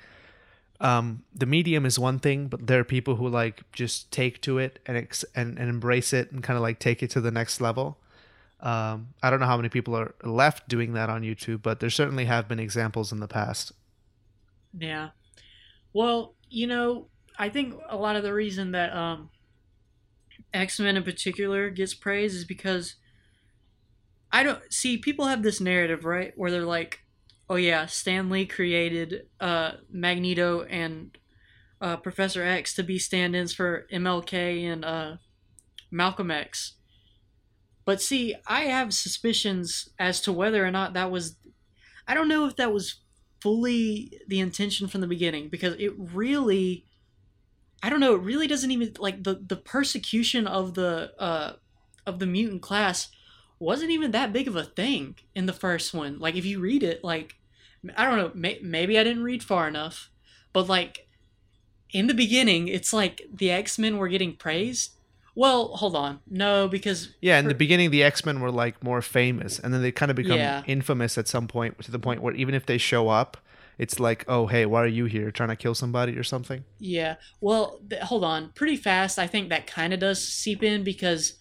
[0.83, 4.57] um, the medium is one thing, but there are people who like just take to
[4.57, 7.31] it and ex- and, and embrace it and kind of like take it to the
[7.31, 7.97] next level.
[8.59, 11.89] Um, I don't know how many people are left doing that on YouTube, but there
[11.89, 13.71] certainly have been examples in the past.
[14.77, 15.09] Yeah.
[15.93, 17.07] Well, you know,
[17.37, 19.29] I think a lot of the reason that um,
[20.53, 22.95] X Men in particular gets praise is because
[24.33, 27.05] I don't see people have this narrative right where they're like,
[27.49, 31.15] "Oh yeah, Stan Lee created uh, Magneto and
[31.79, 35.17] uh, Professor X to be stand-ins for MLK and uh,
[35.91, 36.73] Malcolm X."
[37.85, 41.37] But see, I have suspicions as to whether or not that was.
[42.07, 43.01] I don't know if that was
[43.39, 46.85] fully the intention from the beginning because it really
[47.83, 51.53] I don't know, it really doesn't even like the the persecution of the uh
[52.07, 53.09] of the mutant class
[53.63, 56.19] wasn't even that big of a thing in the first one.
[56.19, 57.35] Like if you read it like
[57.97, 60.09] I don't know, may, maybe I didn't read far enough,
[60.53, 61.07] but like
[61.91, 64.91] in the beginning it's like the X-Men were getting praised.
[65.35, 66.19] Well, hold on.
[66.29, 69.81] No, because Yeah, in the beginning, the X Men were like more famous, and then
[69.81, 70.61] they kind of become Yeah.
[70.67, 73.37] infamous at some point to the point where even if they show up,
[73.79, 75.31] it's like, oh, hey, why are you here?
[75.31, 76.63] Trying to kill somebody or something?
[76.77, 77.15] Yeah.
[77.41, 78.51] Well, th- hold on.
[78.53, 81.33] Pretty fast, I think that kind of does seep in because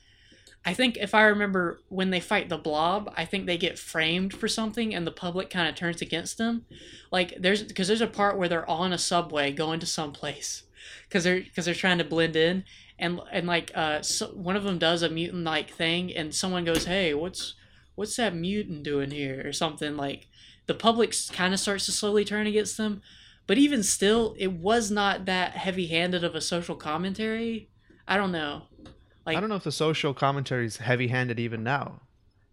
[0.65, 4.33] I think if I remember when they fight the blob, I think they get framed
[4.33, 6.67] for something and the public kind of turns against them.
[7.11, 10.63] Like there's because there's a part where they're on a subway going to some place
[11.09, 12.65] because they're because they're trying to blend in.
[12.97, 16.65] And and like uh so one of them does a mutant like thing and someone
[16.65, 17.55] goes hey what's
[17.97, 19.43] what's that mutant doing here?
[19.45, 20.29] or something like
[20.67, 23.03] the public kind of starts to slowly turn against them.
[23.49, 27.69] But even still it was not that heavy handed of a social commentary.
[28.07, 28.63] I don't know
[29.27, 32.01] like, I don't know if the social commentary is heavy-handed even now.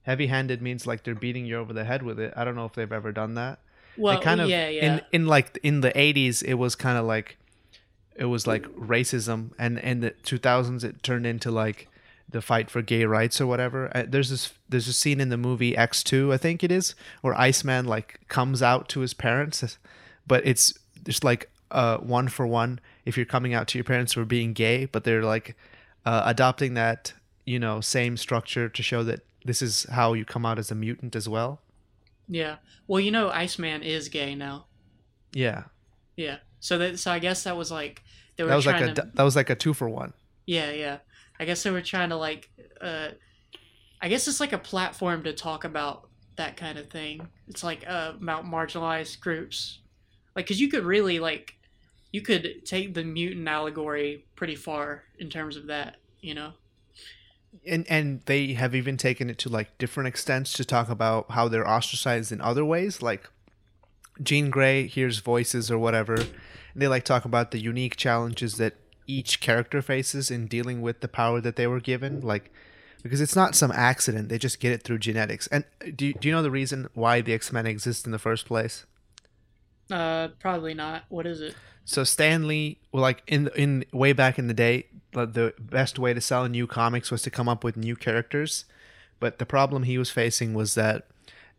[0.04, 2.34] Heavy-handed means like they're beating you over the head with it.
[2.36, 3.60] I don't know if they've ever done that.
[3.98, 4.96] Well, kind of yeah, yeah.
[4.96, 7.38] In in like in the '80s, it was kind of like
[8.16, 11.88] it was like racism, and in the 2000s, it turned into like
[12.30, 13.96] the fight for gay rights or whatever.
[13.96, 17.34] Uh, there's this there's a scene in the movie X2, I think it is, where
[17.34, 19.78] Iceman like comes out to his parents,
[20.28, 20.74] but it's
[21.04, 24.54] just like uh one for one if you're coming out to your parents for being
[24.54, 25.56] gay, but they're like
[26.10, 27.14] uh, adopting that
[27.46, 30.76] you know same structure to show that this is how you come out as a
[30.76, 31.62] mutant as well.
[32.28, 32.56] Yeah.
[32.88, 34.66] Well, you know, Iceman is gay now.
[35.34, 35.66] Yeah.
[36.16, 36.38] Yeah.
[36.60, 38.02] So that so I guess that was like
[38.36, 40.14] they were that was like a to, that was like a two for one.
[40.48, 40.98] Yeah, yeah.
[41.40, 42.50] I guess they were trying to like
[42.82, 43.10] uh
[44.02, 47.28] I guess it's like a platform to talk about that kind of thing.
[47.48, 49.78] It's like uh about marginalized groups.
[50.36, 51.59] Like cuz you could really like
[52.12, 56.54] you could take the mutant allegory pretty far in terms of that, you know.
[57.66, 61.48] And and they have even taken it to like different extents to talk about how
[61.48, 63.30] they're ostracized in other ways, like
[64.22, 66.16] Jean Grey hears voices or whatever.
[66.16, 68.76] And they like talk about the unique challenges that
[69.08, 72.52] each character faces in dealing with the power that they were given, like
[73.02, 75.48] because it's not some accident; they just get it through genetics.
[75.48, 75.64] And
[75.96, 78.46] do you, do you know the reason why the X Men exist in the first
[78.46, 78.86] place?
[79.90, 81.04] Uh, probably not.
[81.10, 81.56] What is it?
[81.86, 86.14] So Stan Lee, well, like in in way back in the day, the best way
[86.14, 88.66] to sell new comics was to come up with new characters.
[89.20, 91.08] But the problem he was facing was that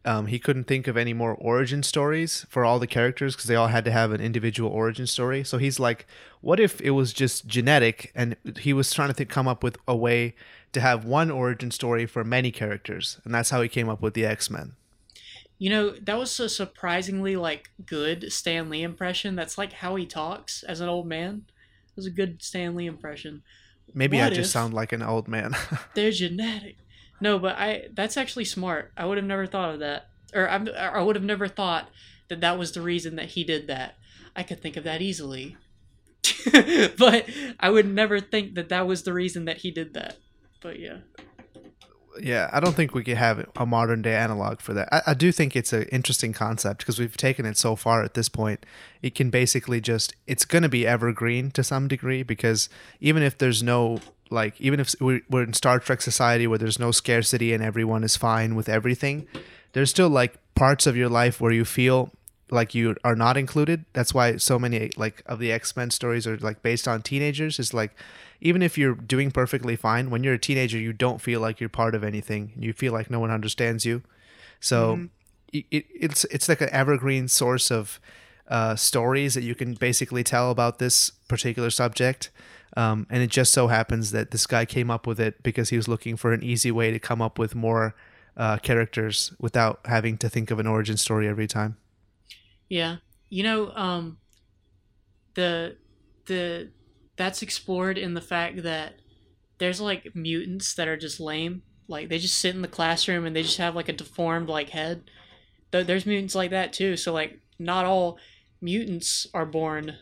[0.05, 3.55] um, he couldn't think of any more origin stories for all the characters because they
[3.55, 5.45] all had to have an individual origin story.
[5.45, 6.07] So he's like,
[6.41, 8.11] what if it was just genetic?
[8.15, 10.35] And he was trying to think, come up with a way
[10.73, 14.15] to have one origin story for many characters, and that's how he came up with
[14.15, 14.73] the X Men.
[15.61, 19.37] You know, that was a surprisingly like good Stan Lee impression.
[19.37, 21.45] That's like how he talks as an old man.
[21.89, 23.43] It was a good Stan Lee impression.
[23.93, 25.55] Maybe what I just sound like an old man.
[25.95, 26.79] they're genetic.
[27.21, 28.91] No, but I that's actually smart.
[28.97, 30.09] I would have never thought of that.
[30.35, 31.91] Or I'm, I would have never thought
[32.29, 33.97] that that was the reason that he did that.
[34.35, 35.59] I could think of that easily.
[36.97, 37.29] but
[37.59, 40.17] I would never think that that was the reason that he did that.
[40.63, 40.99] But yeah
[42.23, 44.89] yeah, I don't think we could have a modern day analog for that.
[44.93, 48.15] I, I do think it's an interesting concept because we've taken it so far at
[48.15, 48.65] this point.
[49.03, 52.69] It can basically just, it's going to be evergreen to some degree because
[53.01, 56.91] even if there's no, like, even if we're in Star Trek society where there's no
[56.91, 59.27] scarcity and everyone is fine with everything,
[59.73, 62.11] there's still like parts of your life where you feel
[62.51, 63.85] like you are not included.
[63.93, 67.59] That's why so many like of the X Men stories are like based on teenagers.
[67.59, 67.93] Is like
[68.41, 71.69] even if you're doing perfectly fine, when you're a teenager, you don't feel like you're
[71.69, 72.53] part of anything.
[72.57, 74.03] You feel like no one understands you.
[74.61, 75.07] So mm-hmm.
[75.53, 78.01] it, it, it's it's like an evergreen source of
[78.49, 82.31] uh, stories that you can basically tell about this particular subject.
[82.77, 85.77] Um, and it just so happens that this guy came up with it because he
[85.77, 87.95] was looking for an easy way to come up with more
[88.37, 91.77] uh, characters without having to think of an origin story every time.
[92.69, 92.97] Yeah,
[93.29, 94.19] you know, um,
[95.35, 95.77] the
[96.27, 96.71] the
[97.21, 98.95] that's explored in the fact that
[99.59, 101.63] there's like mutants that are just lame.
[101.87, 104.71] Like they just sit in the classroom and they just have like a deformed like
[104.71, 105.11] head.
[105.71, 106.97] There's mutants like that too.
[106.97, 108.19] So like not all
[108.63, 109.97] mutants are born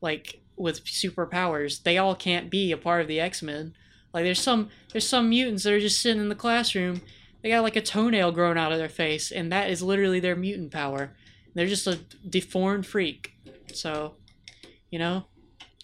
[0.00, 1.82] like with superpowers.
[1.82, 3.74] They all can't be a part of the X Men.
[4.14, 7.00] Like there's some there's some mutants that are just sitting in the classroom.
[7.42, 10.36] They got like a toenail growing out of their face, and that is literally their
[10.36, 11.16] mutant power.
[11.54, 11.98] They're just a
[12.28, 13.34] deformed freak.
[13.72, 14.14] So,
[14.90, 15.26] you know,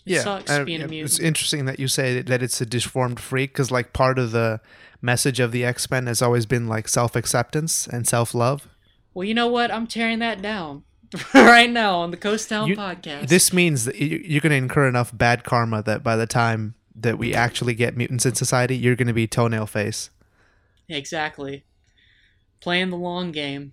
[0.04, 1.10] yeah, sucks being a mutant.
[1.12, 4.60] It's interesting that you say that it's a deformed freak because, like, part of the
[5.00, 8.68] message of the X Men has always been like self acceptance and self love.
[9.12, 9.70] Well, you know what?
[9.70, 10.82] I'm tearing that down
[11.34, 13.28] right now on the Coast Town you, podcast.
[13.28, 17.18] This means that you're going to incur enough bad karma that by the time that
[17.18, 20.10] we actually get mutants in society, you're going to be toenail face.
[20.88, 21.64] Exactly.
[22.60, 23.72] Playing the long game.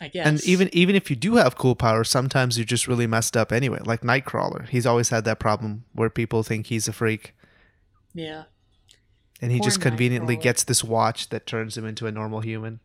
[0.00, 0.26] I guess.
[0.26, 3.52] And even even if you do have cool powers, sometimes you're just really messed up
[3.52, 3.80] anyway.
[3.84, 7.34] Like Nightcrawler, he's always had that problem where people think he's a freak.
[8.12, 8.44] Yeah.
[9.40, 12.80] And he Poor just conveniently gets this watch that turns him into a normal human.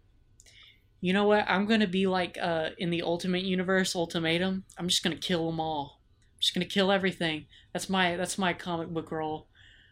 [1.00, 1.46] You know what?
[1.50, 4.66] I'm gonna be like uh, in the Ultimate Universe Ultimatum.
[4.78, 6.00] I'm just gonna kill them all.
[6.36, 7.46] I'm just gonna kill everything.
[7.74, 9.48] That's my that's my comic book role.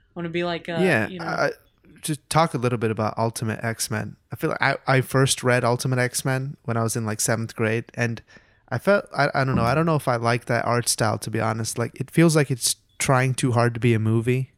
[0.10, 1.08] I'm gonna be like uh, yeah.
[1.08, 1.50] You know,
[2.04, 4.16] to talk a little bit about Ultimate X Men.
[4.32, 7.22] I feel like I, I first read Ultimate X Men when I was in like
[7.22, 8.22] seventh grade, and
[8.70, 11.18] I felt I, I don't know I don't know if I like that art style
[11.20, 11.78] to be honest.
[11.78, 14.52] Like it feels like it's trying too hard to be a movie.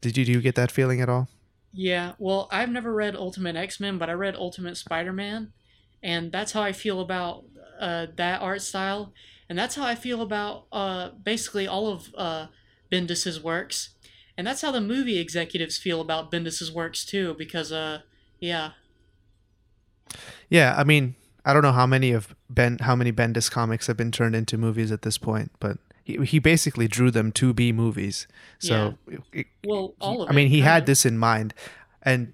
[0.00, 1.28] Did you do you get that feeling at all?
[1.72, 5.52] Yeah, well, I've never read Ultimate X Men, but I read Ultimate Spider Man,
[6.02, 7.44] and that's how I feel about
[7.78, 9.12] uh, that art style,
[9.48, 12.46] and that's how I feel about uh, basically all of uh,
[12.90, 13.90] Bendis's works,
[14.40, 18.00] and that's how the movie executives feel about Bendis's works too, because uh,
[18.40, 18.70] yeah,
[20.48, 21.14] Yeah, I mean,
[21.44, 24.56] I don't know how many of Ben how many Bendis comics have been turned into
[24.56, 28.26] movies at this point, but he, he basically drew them to be movies.
[28.58, 28.96] So
[29.32, 30.86] it- well, all of I mean, he had kinda.
[30.86, 31.52] this in mind.
[32.02, 32.32] And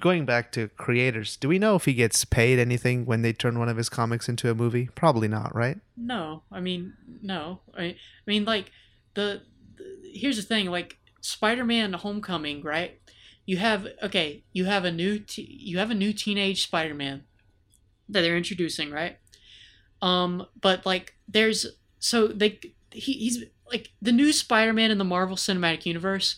[0.00, 3.58] going back to creators, do we know if he gets paid anything when they turn
[3.58, 4.88] one of his comics into a movie?
[4.96, 5.78] Probably not, right?
[5.96, 7.60] No, I mean no.
[7.78, 7.96] I, I
[8.26, 8.70] mean like
[9.14, 9.42] the,
[9.76, 13.00] the here's the thing like Spider-Man Homecoming, right?
[13.46, 17.24] You have okay, you have a new t- you have a new teenage Spider-Man
[18.08, 19.18] that they're introducing, right?
[20.02, 21.66] Um but like there's
[21.98, 22.60] so they
[22.92, 26.36] he, he's like the new Spider-Man in the Marvel Cinematic Universe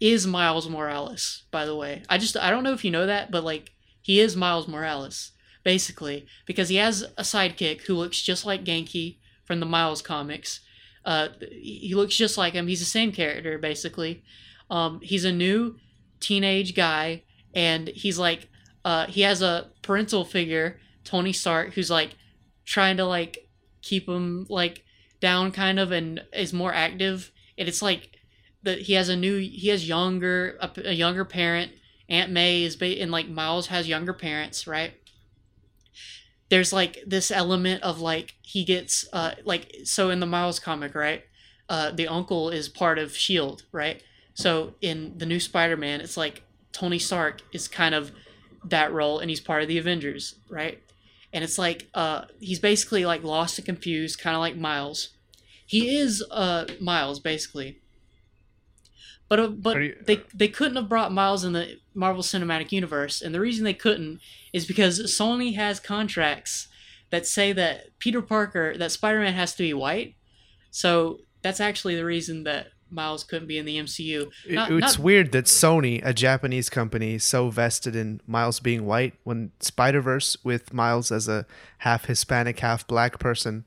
[0.00, 2.02] is Miles Morales, by the way.
[2.08, 5.32] I just I don't know if you know that, but like he is Miles Morales
[5.64, 10.60] basically, because he has a sidekick who looks just like Ganke from the Miles comics.
[11.04, 12.66] Uh, he looks just like him.
[12.68, 14.22] He's the same character, basically.
[14.70, 15.76] Um, he's a new
[16.20, 17.24] teenage guy,
[17.54, 18.48] and he's like,
[18.84, 22.16] uh, he has a parental figure, Tony Stark, who's like
[22.64, 23.48] trying to like
[23.82, 24.84] keep him like
[25.20, 27.30] down, kind of, and is more active.
[27.58, 28.10] And it's like
[28.62, 31.72] that he has a new, he has younger, a, a younger parent.
[32.08, 34.94] Aunt May is, ba- and like Miles has younger parents, right?
[36.52, 40.94] There's like this element of like he gets uh like so in the Miles comic,
[40.94, 41.24] right?
[41.66, 44.02] Uh the uncle is part of Shield, right?
[44.34, 48.12] So in the new Spider-Man, it's like Tony Stark is kind of
[48.66, 50.82] that role and he's part of the Avengers, right?
[51.32, 55.08] And it's like uh he's basically like lost and confused, kind of like Miles.
[55.64, 57.78] He is uh Miles basically.
[59.32, 63.22] But uh, but you- they they couldn't have brought Miles in the Marvel Cinematic Universe,
[63.22, 64.20] and the reason they couldn't
[64.52, 66.68] is because Sony has contracts
[67.08, 70.16] that say that Peter Parker, that Spider Man has to be white.
[70.70, 74.30] So that's actually the reason that Miles couldn't be in the MCU.
[74.50, 79.14] Not- it's not- weird that Sony, a Japanese company, so vested in Miles being white
[79.24, 81.46] when Spider Verse, with Miles as a
[81.78, 83.64] half Hispanic, half black person,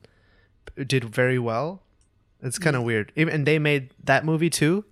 [0.86, 1.82] did very well.
[2.44, 3.12] It's kind of weird.
[3.16, 4.86] And they made that movie too.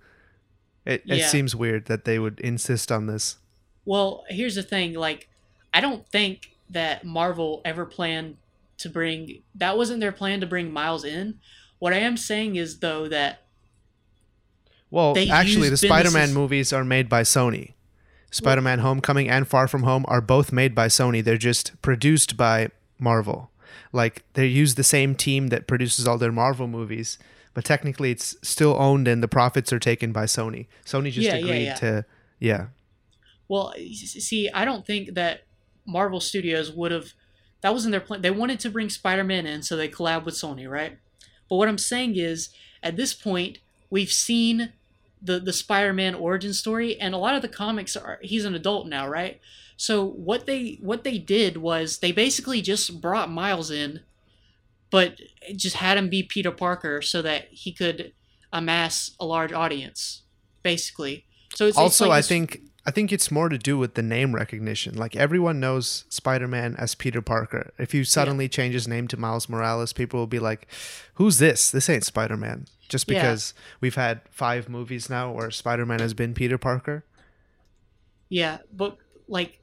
[0.84, 3.38] It, it seems weird that they would insist on this.
[3.84, 4.94] Well, here's the thing.
[4.94, 5.28] Like,
[5.72, 8.36] I don't think that Marvel ever planned
[8.78, 9.42] to bring.
[9.54, 11.38] That wasn't their plan to bring Miles in.
[11.78, 13.42] What I am saying is though that
[14.90, 17.72] Well, actually, the Spider-Man movies are made by Sony.
[18.30, 21.22] Spider-Man: Homecoming and Far From Home are both made by Sony.
[21.22, 23.50] They're just produced by Marvel.
[23.92, 27.18] Like they use the same team that produces all their Marvel movies,
[27.54, 30.66] but technically it's still owned and the profits are taken by Sony.
[30.84, 31.74] Sony just Yeah, yeah, agreed yeah.
[31.74, 32.04] to
[32.40, 32.66] yeah.
[33.48, 35.44] Well, see, I don't think that
[35.86, 37.12] Marvel Studios would have.
[37.60, 38.22] That wasn't their plan.
[38.22, 40.98] They wanted to bring Spider-Man in, so they collab with Sony, right?
[41.48, 42.50] But what I'm saying is,
[42.82, 43.58] at this point,
[43.90, 44.72] we've seen
[45.22, 48.18] the the Spider-Man origin story, and a lot of the comics are.
[48.22, 49.40] He's an adult now, right?
[49.76, 54.00] So what they what they did was they basically just brought Miles in,
[54.94, 55.18] but
[55.56, 58.12] just had him be Peter Parker so that he could
[58.52, 60.22] amass a large audience,
[60.62, 61.26] basically.
[61.52, 63.94] So it's it's also, like I this- think I think it's more to do with
[63.94, 64.94] the name recognition.
[64.94, 67.72] Like everyone knows Spider-Man as Peter Parker.
[67.76, 70.68] If you suddenly change his name to Miles Morales, people will be like,
[71.14, 71.72] "Who's this?
[71.72, 73.20] This ain't Spider-Man." Just Yeah.
[73.22, 77.04] because we've had five movies now where Spider-Man has been Peter Parker.
[78.28, 78.96] Yeah, but
[79.26, 79.58] like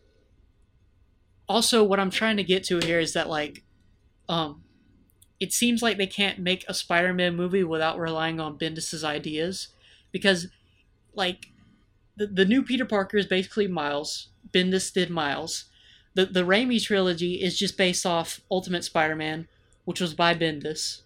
[1.47, 3.63] also what I'm trying to get to here is that like
[4.27, 4.63] um
[5.41, 9.69] it seems like they can't make a Spider-Man movie without relying on Bendis's ideas
[10.11, 10.47] because
[11.15, 11.47] like
[12.15, 14.27] the, the new Peter Parker is basically Miles.
[14.53, 15.65] Bendis did Miles.
[16.13, 19.47] The the Raimi trilogy is just based off Ultimate Spider-Man,
[19.83, 21.01] which was by Bendis.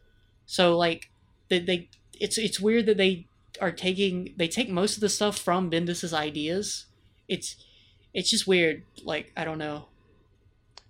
[0.45, 1.09] So like
[1.47, 1.89] they, they
[2.19, 3.27] it's it's weird that they
[3.61, 6.87] are taking they take most of the stuff from Bendis's ideas.
[7.29, 7.55] It's
[8.13, 8.83] it's just weird.
[9.01, 9.85] Like I don't know.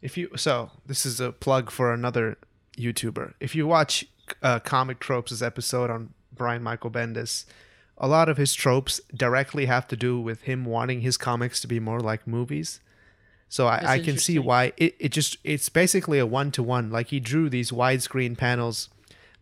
[0.02, 2.40] If you so, this is a plug for another
[2.78, 3.34] YouTuber.
[3.40, 4.06] If you watch
[4.42, 7.46] uh, Comic Tropes' episode on Brian Michael Bendis,
[7.98, 11.68] a lot of his tropes directly have to do with him wanting his comics to
[11.68, 12.82] be more like movies.
[13.48, 16.90] So I, I can see why it, it just it's basically a one to one.
[16.90, 18.90] Like he drew these widescreen panels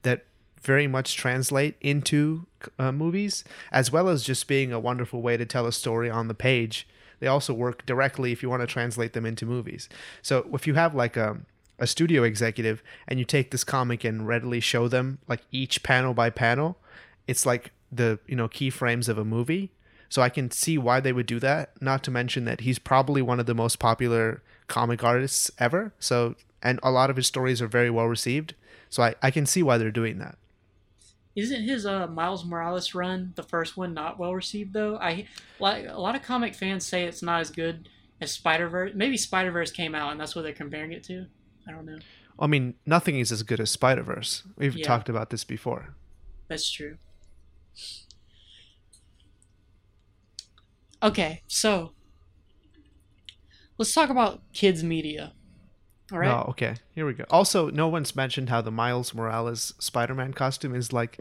[0.04, 0.26] that
[0.62, 2.46] very much translate into
[2.78, 6.28] uh, movies, as well as just being a wonderful way to tell a story on
[6.28, 6.88] the page
[7.24, 9.88] they also work directly if you want to translate them into movies.
[10.22, 11.38] So if you have like a
[11.84, 16.14] a studio executive and you take this comic and readily show them like each panel
[16.14, 16.78] by panel,
[17.28, 19.74] it's like the you know keyframes of a movie.
[20.08, 21.82] So I can see why they would do that.
[21.82, 25.94] Not to mention that he's probably one of the most popular comic artists ever.
[26.00, 28.56] So and a lot of his stories are very well received.
[28.90, 30.38] So I, I can see why they're doing that.
[31.36, 34.96] Isn't his uh, Miles Morales run the first one not well received though?
[34.98, 35.28] I
[35.60, 37.90] like a lot of comic fans say it's not as good
[38.22, 38.92] as Spider Verse.
[38.96, 41.26] Maybe Spider Verse came out and that's what they're comparing it to.
[41.68, 42.00] I don't know.
[42.40, 44.44] I mean, nothing is as good as Spider Verse.
[44.58, 44.86] We've Yeah.
[44.86, 45.96] talked about this before.
[46.48, 46.98] That's true.
[51.02, 51.94] Okay, so
[53.78, 55.34] let's talk about kids media.
[56.12, 56.30] All right.
[56.30, 56.76] Oh, okay.
[56.94, 57.26] Here we go.
[57.30, 61.20] Also, no one's mentioned how the Miles Morales Spider-Man costume is like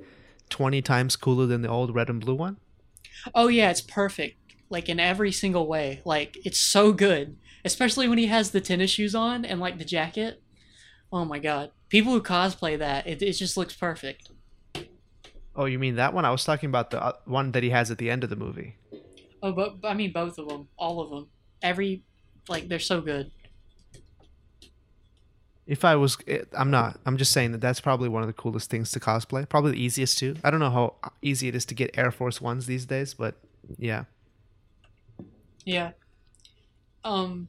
[0.51, 2.59] 20 times cooler than the old red and blue one.
[3.35, 4.36] Oh yeah, it's perfect.
[4.70, 6.01] Like in every single way.
[6.05, 7.36] Like it's so good.
[7.64, 10.43] Especially when he has the tennis shoes on and like the jacket.
[11.12, 11.70] Oh my god.
[11.89, 14.30] People who cosplay that, it, it just looks perfect.
[15.55, 16.24] Oh, you mean that one?
[16.24, 18.36] I was talking about the uh, one that he has at the end of the
[18.36, 18.76] movie.
[19.43, 21.28] Oh, but I mean both of them, all of them.
[21.60, 22.02] Every
[22.48, 23.30] like they're so good.
[25.66, 26.98] If I was, eh, I'm not.
[27.06, 29.48] I'm just saying that that's probably one of the coolest things to cosplay.
[29.48, 30.34] Probably the easiest too.
[30.43, 33.36] I don't know how easy it is to get Air Force Ones these days, but
[33.78, 34.05] yeah.
[35.64, 35.93] Yeah.
[37.04, 37.48] Um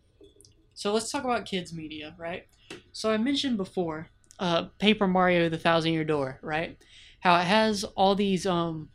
[0.73, 2.47] so let's talk about kids media, right?
[2.93, 4.09] So I mentioned before,
[4.39, 6.77] uh Paper Mario the Thousand Year Door, right?
[7.21, 8.89] How it has all these um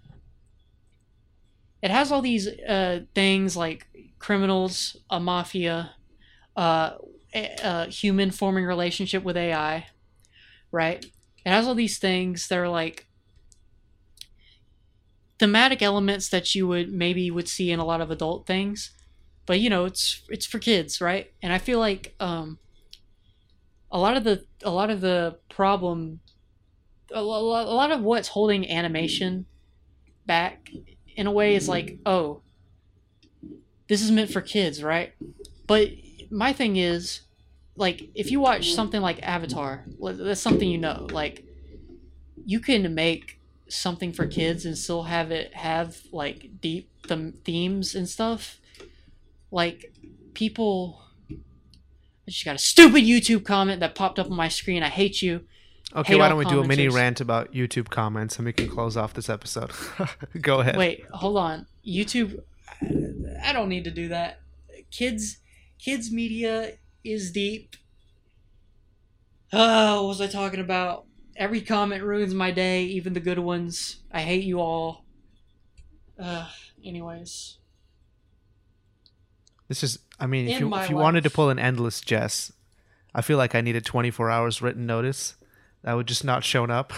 [1.82, 3.86] it has all these uh things like
[4.18, 5.92] criminals, a mafia,
[6.56, 6.92] uh
[7.34, 9.86] a, a human forming relationship with AI,
[10.72, 11.04] right?
[11.04, 13.06] It has all these things that are like
[15.38, 18.90] thematic elements that you would maybe would see in a lot of adult things
[19.48, 21.32] but you know it's it's for kids right?
[21.42, 22.58] And i feel like um
[23.90, 26.20] a lot of the a lot of the problem
[27.12, 29.46] a lot, a lot of what's holding animation
[30.26, 30.70] back
[31.16, 32.42] in a way is like oh
[33.88, 35.14] this is meant for kids right?
[35.66, 35.88] But
[36.30, 37.22] my thing is
[37.74, 41.46] like if you watch something like avatar that's something you know like
[42.44, 47.94] you can make something for kids and still have it have like deep them themes
[47.94, 48.60] and stuff
[49.50, 49.92] like
[50.34, 54.82] people I just got a stupid YouTube comment that popped up on my screen.
[54.82, 55.46] I hate you.
[55.96, 58.68] Okay, Hate why don't we do a mini rant about YouTube comments and we can
[58.68, 59.70] close off this episode?
[60.42, 60.76] Go ahead.
[60.76, 61.66] Wait, hold on.
[61.86, 62.42] YouTube
[63.42, 64.40] I don't need to do that.
[64.90, 65.38] Kids
[65.78, 66.72] kids media
[67.04, 67.76] is deep.
[69.52, 71.06] Oh, what was I talking about?
[71.36, 74.02] Every comment ruins my day, even the good ones.
[74.12, 75.04] I hate you all.
[76.20, 76.48] Uh,
[76.84, 77.57] anyways.
[79.68, 82.00] This is, I mean, if In you my if you wanted to pull an endless
[82.00, 82.52] Jess,
[83.14, 85.36] I feel like I needed 24 hours written notice.
[85.82, 86.92] That would just not shown up.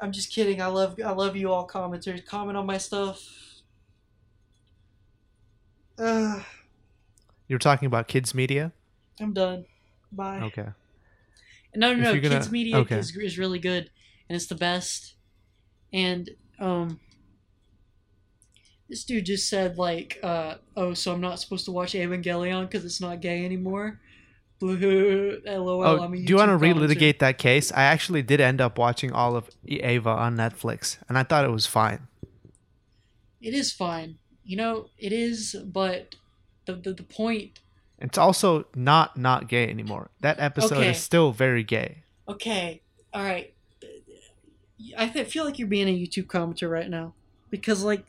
[0.00, 0.60] I'm just kidding.
[0.60, 2.24] I love I love you all commenters.
[2.26, 3.22] Comment on my stuff.
[5.98, 6.42] Uh,
[7.48, 8.72] You're talking about kids media.
[9.20, 9.66] I'm done.
[10.10, 10.40] Bye.
[10.40, 10.66] Okay.
[11.74, 12.20] No, no, no.
[12.20, 12.98] gonna- Kids media okay.
[12.98, 13.90] is, is really good,
[14.28, 15.14] and it's the best.
[15.92, 17.00] And um,
[18.92, 22.84] this dude just said like, uh, "Oh, so I'm not supposed to watch Evangelion because
[22.84, 23.98] it's not gay anymore."
[24.60, 25.82] Lol.
[25.82, 27.72] Oh, do you want to relitigate that case?
[27.72, 31.50] I actually did end up watching all of Eva on Netflix, and I thought it
[31.50, 32.06] was fine.
[33.40, 34.18] It is fine.
[34.44, 36.14] You know, it is, but
[36.66, 37.60] the the, the point.
[37.98, 40.10] It's also not not gay anymore.
[40.20, 40.90] That episode Okay.
[40.90, 42.02] is still very gay.
[42.28, 42.82] Okay,
[43.14, 43.54] all right.
[44.98, 47.14] I feel like you're being a YouTube commenter right now
[47.50, 48.04] because like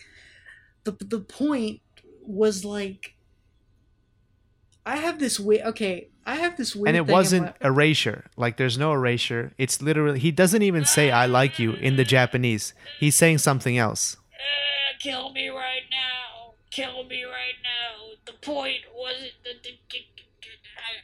[0.83, 1.81] the the point
[2.25, 3.15] was like
[4.85, 5.63] I have this way.
[5.63, 6.89] Okay, I have this weird.
[6.89, 8.25] and it thing wasn't my- erasure.
[8.35, 9.53] Like there's no erasure.
[9.57, 12.73] It's literally he doesn't even say I like you in the Japanese.
[12.99, 14.17] He's saying something else.
[14.33, 16.53] Uh, kill me right now.
[16.69, 18.15] Kill me right now.
[18.25, 19.51] The point wasn't the.
[19.63, 19.69] the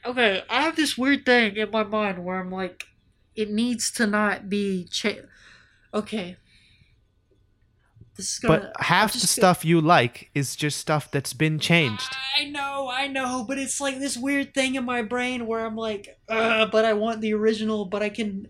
[0.06, 2.85] I- okay, I have this weird thing in my mind where I'm like,
[3.35, 4.85] it needs to not be.
[4.91, 5.26] Cha-
[5.93, 6.35] okay.
[8.41, 8.72] Gonna.
[8.76, 12.16] But half the stuff you like is just stuff that's been changed.
[12.38, 15.76] I know, I know, but it's like this weird thing in my brain where I'm
[15.76, 18.48] like, uh, but I want the original, but I can,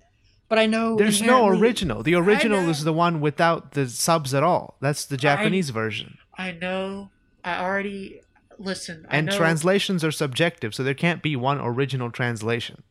[0.47, 2.03] but I know There's no original.
[2.03, 4.77] The original is the one without the subs at all.
[4.81, 6.17] That's the Japanese version.
[6.37, 7.09] I know.
[7.43, 8.21] I already
[8.57, 9.05] listen.
[9.09, 12.83] I And know, translations are subjective, so there can't be one original translation.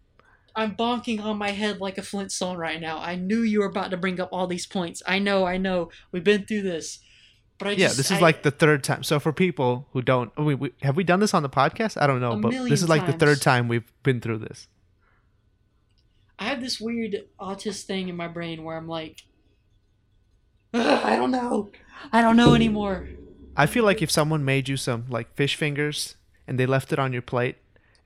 [0.58, 2.98] I'm bonking on my head like a Flintstone right now.
[2.98, 5.04] I knew you were about to bring up all these points.
[5.06, 5.90] I know, I know.
[6.10, 6.98] We've been through this.
[7.58, 9.04] But I yeah, just, this is I- like the third time.
[9.04, 12.00] So for people who don't, we, we, have we done this on the podcast?
[12.00, 14.66] I don't know, but this is like the third time we've been through this.
[16.40, 19.24] I have this weird autist thing in my brain where I'm like,
[20.74, 21.70] "Ugh, I don't know,
[22.12, 23.08] I don't know anymore.
[23.56, 26.16] I feel like if someone made you some like fish fingers
[26.46, 27.56] and they left it on your plate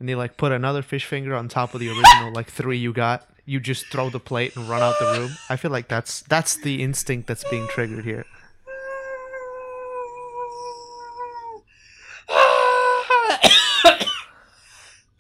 [0.03, 2.93] and they like put another fish finger on top of the original like three you
[2.93, 5.31] got, you just throw the plate and run out the room.
[5.49, 8.25] I feel like that's that's the instinct that's being triggered here.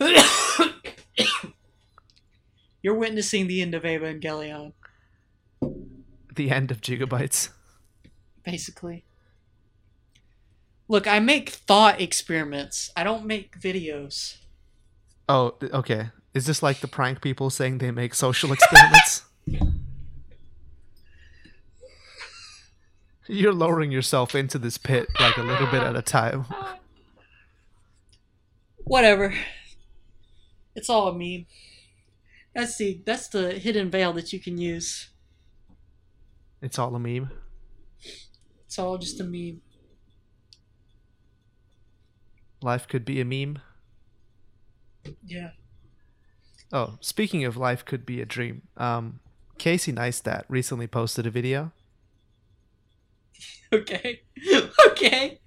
[2.83, 4.73] You're witnessing the end of Evangelion,
[6.35, 7.51] The end of Jigabytes.
[8.43, 9.05] basically.
[10.89, 12.91] Look, I make thought experiments.
[12.97, 14.37] I don't make videos.
[15.33, 16.11] Oh, okay.
[16.35, 19.23] Is this like the prank people saying they make social experiments?
[23.27, 26.45] You're lowering yourself into this pit like a little bit at a time.
[28.85, 29.33] Whatever.
[30.75, 31.47] It's all a meme.
[32.55, 35.09] That's the that's the hidden veil that you can use.
[36.61, 37.31] It's all a meme.
[38.67, 39.63] It's all just a meme.
[42.61, 43.63] Life could be a meme.
[45.24, 45.51] Yeah.
[46.73, 48.62] Oh, speaking of life could be a dream.
[48.77, 49.20] Um,
[49.59, 51.73] Casey Neistat recently posted a video.
[53.73, 54.20] Okay.
[54.89, 55.41] okay.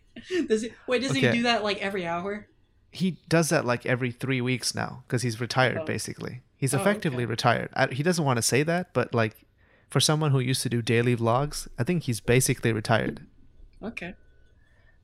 [0.47, 1.01] Does it wait?
[1.03, 1.27] Does Okay.
[1.31, 2.47] he do that like every hour?
[2.91, 5.77] He does that like every three weeks now because he's retired.
[5.81, 5.85] Oh.
[5.85, 7.29] Basically, he's Oh, effectively okay.
[7.29, 7.69] retired.
[7.75, 9.45] I, he doesn't want to say that, but like
[9.91, 13.27] for someone who used to do daily vlogs, I think he's basically retired.
[13.83, 14.15] Okay.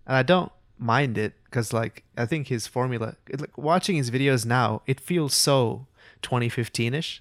[0.08, 0.52] and I don't
[0.82, 5.00] mind it because like I think his formula, it, like watching his videos now, it
[5.00, 5.88] feels so
[6.24, 7.20] 2015ish.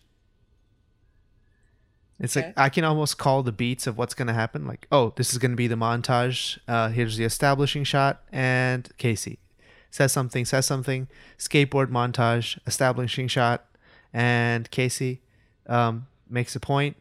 [2.18, 2.46] It's Okay.
[2.48, 4.66] like I can almost call the beats of what's gonna happen.
[4.66, 6.58] Like, oh, this is gonna be the montage.
[6.68, 9.38] Uh, here's the establishing shot, and Casey
[9.90, 11.08] says something, says something.
[11.38, 13.64] Skateboard montage, establishing shot,
[14.12, 15.22] and Casey
[15.66, 16.96] um, makes a point.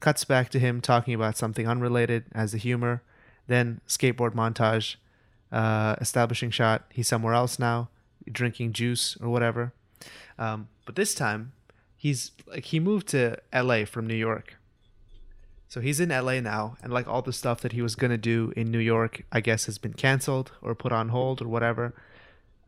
[0.00, 3.02] Cuts back to him talking about something unrelated as the humor.
[3.48, 4.96] Then skateboard montage,
[5.52, 6.84] uh, establishing shot.
[6.90, 7.90] He's somewhere else now,
[8.30, 9.72] drinking juice or whatever.
[10.38, 11.52] Um, but this time,
[11.96, 13.84] he's like he moved to L.A.
[13.84, 14.56] from New York.
[15.68, 18.52] So he's in LA now, and like all the stuff that he was gonna do
[18.56, 21.94] in New York, I guess has been canceled or put on hold or whatever.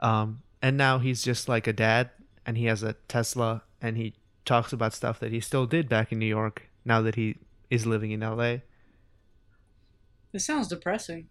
[0.01, 2.11] Um, and now he's just like a dad,
[2.47, 6.13] and he has a Tesla, and he talks about stuff that he still did back
[6.13, 6.69] in New York.
[6.85, 7.37] Now that he
[7.71, 8.59] is living in LA,
[10.33, 11.29] This sounds depressing.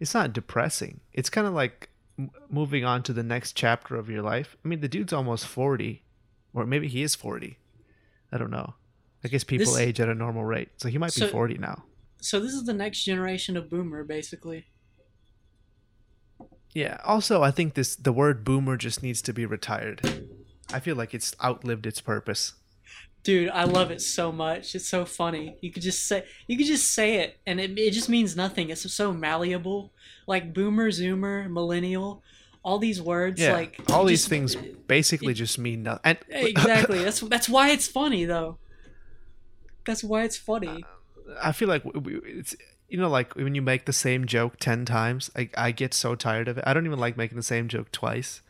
[0.00, 1.00] It's not depressing.
[1.12, 4.56] It's kind of like m- moving on to the next chapter of your life.
[4.64, 6.02] I mean, the dude's almost 40,
[6.54, 7.58] or maybe he is 40.
[8.32, 8.74] I don't know.
[9.22, 10.70] I guess people This- age at a normal rate.
[10.78, 11.84] So he might be 40 now.
[12.22, 14.66] So this is the next generation of boomer, basically.
[16.72, 16.98] Yeah.
[17.04, 20.26] Also, I think this the word boomer just needs to be retired.
[20.72, 22.54] I feel like it's outlived its purpose.
[23.22, 24.74] Dude, I love it so much.
[24.74, 25.56] It's so funny.
[25.60, 28.70] You could just say you could just say it and it, it just means nothing.
[28.70, 29.92] It's so malleable.
[30.26, 32.22] Like boomer, zoomer, millennial,
[32.62, 33.52] all these words Yeah.
[33.52, 34.56] like all these just- things
[34.86, 36.00] basically just mean nothing.
[36.04, 37.04] And Exactly.
[37.04, 38.58] that's that's why it's funny though.
[39.86, 40.68] That's why it's funny.
[41.28, 42.56] Uh, I feel like it's
[42.88, 46.14] you know like when you make the same joke 10 times, I I get so
[46.14, 46.64] tired of it.
[46.66, 48.40] I don't even like making the same joke twice.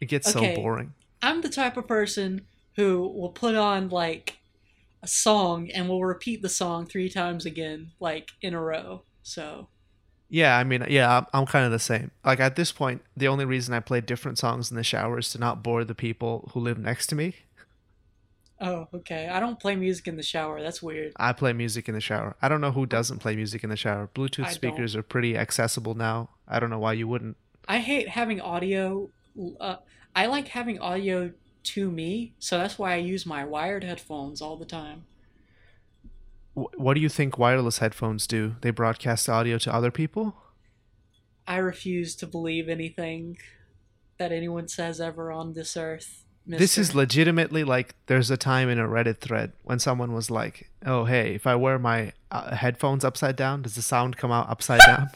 [0.00, 0.54] It gets Okay.
[0.54, 0.94] so boring.
[1.22, 2.46] I'm the type of person
[2.76, 4.38] who will put on like
[5.02, 9.02] a song and will repeat the song three times again, like in a row.
[9.22, 9.68] So
[10.28, 12.10] Yeah, I mean, yeah, I'm, I'm kind of the same.
[12.24, 15.30] Like at this point, the only reason I play different songs in the shower is
[15.32, 17.34] to not bore the people who live next to me.
[18.60, 19.28] Oh, okay.
[19.28, 20.62] I don't play music in the shower.
[20.62, 21.12] That's weird.
[21.16, 22.36] I play music in the shower.
[22.42, 24.10] I don't know who doesn't play music in the shower.
[24.14, 26.28] Bluetooth I speakers are pretty accessible now.
[26.46, 27.38] I don't know why you wouldn't.
[27.66, 29.08] I hate having audio.
[29.58, 29.76] Uh,
[30.14, 31.32] I like having audio
[31.64, 35.04] to me, so that's why I use my wired headphones all the time.
[36.54, 38.56] What do you think wireless headphones do?
[38.60, 40.34] They broadcast audio to other people?
[41.46, 43.38] I refuse to believe anything
[44.18, 46.24] that anyone says ever on this earth.
[46.46, 50.68] This is legitimately like there's a time in a Reddit thread when someone was like,
[50.84, 54.48] "Oh, hey, if I wear my uh, headphones upside down, does the sound come out
[54.50, 55.10] upside down?"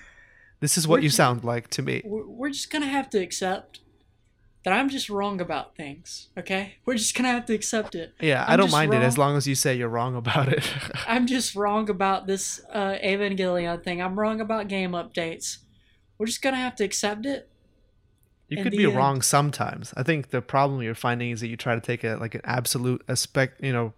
[0.60, 2.02] this is what We're you just- sound like to me.
[2.04, 3.80] We're, we're just gonna have to accept
[4.64, 6.28] that I'm just wrong about things.
[6.36, 8.14] Okay, we're just gonna have to accept it.
[8.20, 10.48] Yeah, I I'm don't just mind it as long as you say you're wrong about
[10.48, 10.68] it.
[11.06, 14.02] I'm just wrong about this uh, Evangelion thing.
[14.02, 15.58] I'm wrong about game updates.
[16.18, 17.48] We're just gonna have to accept it.
[18.48, 19.92] You could be end- wrong sometimes.
[19.96, 22.42] I think the problem you're finding is that you try to take a like an
[22.44, 23.92] absolute aspect, you know,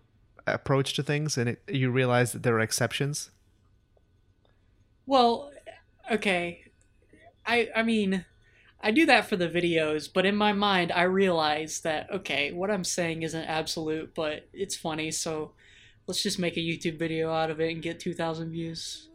[0.47, 3.31] approach to things, and it, you realize that there are exceptions.
[5.07, 5.53] Well,
[6.11, 6.65] okay.
[7.47, 8.25] I I mean,
[8.87, 12.71] I do that for the videos, but in my mind, I realize that okay, what
[12.71, 15.51] I'm saying isn't absolute, but it's funny, so
[16.07, 19.09] let's just make a YouTube video out of it and get 2,000 views.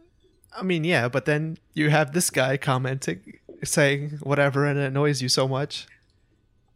[0.54, 5.22] I mean, yeah, but then you have this guy commenting, saying whatever, and it annoys
[5.22, 5.86] you so much.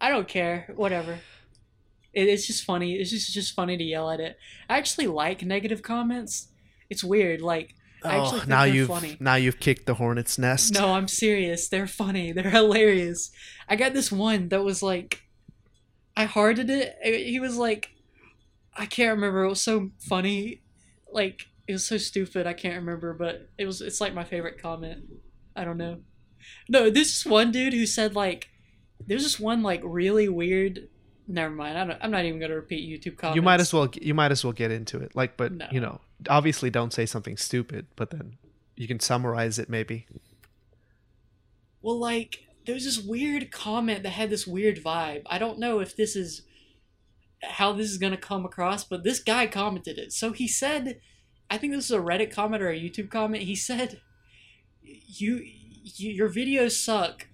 [0.00, 0.72] I don't care.
[0.74, 1.18] Whatever.
[2.14, 2.94] It, it's just funny.
[2.94, 4.38] It's just just funny to yell at it.
[4.70, 6.48] I actually like negative comments.
[6.88, 7.42] It's weird.
[7.42, 7.74] Like
[8.12, 9.16] Oh, now you've funny.
[9.20, 10.74] now you've kicked the hornet's nest.
[10.74, 11.68] No, I'm serious.
[11.68, 12.32] They're funny.
[12.32, 13.30] They're hilarious.
[13.68, 15.22] I got this one that was like,
[16.16, 16.96] I hearted it.
[17.04, 17.90] It- He was like,
[18.76, 19.44] I can't remember.
[19.44, 20.62] It was so funny.
[21.12, 22.46] Like it was so stupid.
[22.46, 23.80] I can't remember, but it was.
[23.80, 25.04] It's like my favorite comment.
[25.54, 26.00] I don't know.
[26.68, 28.48] No, this is one dude who said like,
[29.04, 30.88] there's this one like really weird.
[31.28, 31.76] Never mind.
[31.76, 33.36] I don't, I'm not even gonna repeat YouTube comments.
[33.36, 35.14] you might as well you might as well get into it.
[35.16, 35.66] Like, but No.
[35.72, 37.86] you know, obviously don't say something stupid.
[37.96, 38.36] But then
[38.76, 40.06] you can summarize it maybe.
[41.82, 45.22] Well, like, there's this weird comment that had this weird vibe.
[45.26, 46.42] I don't know if this is
[47.42, 50.12] how this is gonna come across, but this guy commented it.
[50.12, 51.00] So he said,
[51.50, 53.44] I think this is a Reddit comment or a YouTube comment.
[53.44, 54.00] He said,
[54.82, 55.42] "You,
[55.82, 57.26] you your videos suck."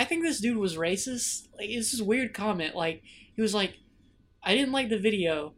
[0.00, 1.48] I think this dude was racist.
[1.56, 2.74] Like, it's this weird comment.
[2.74, 3.02] Like,
[3.36, 3.74] he was like,
[4.42, 5.54] "I didn't like the video,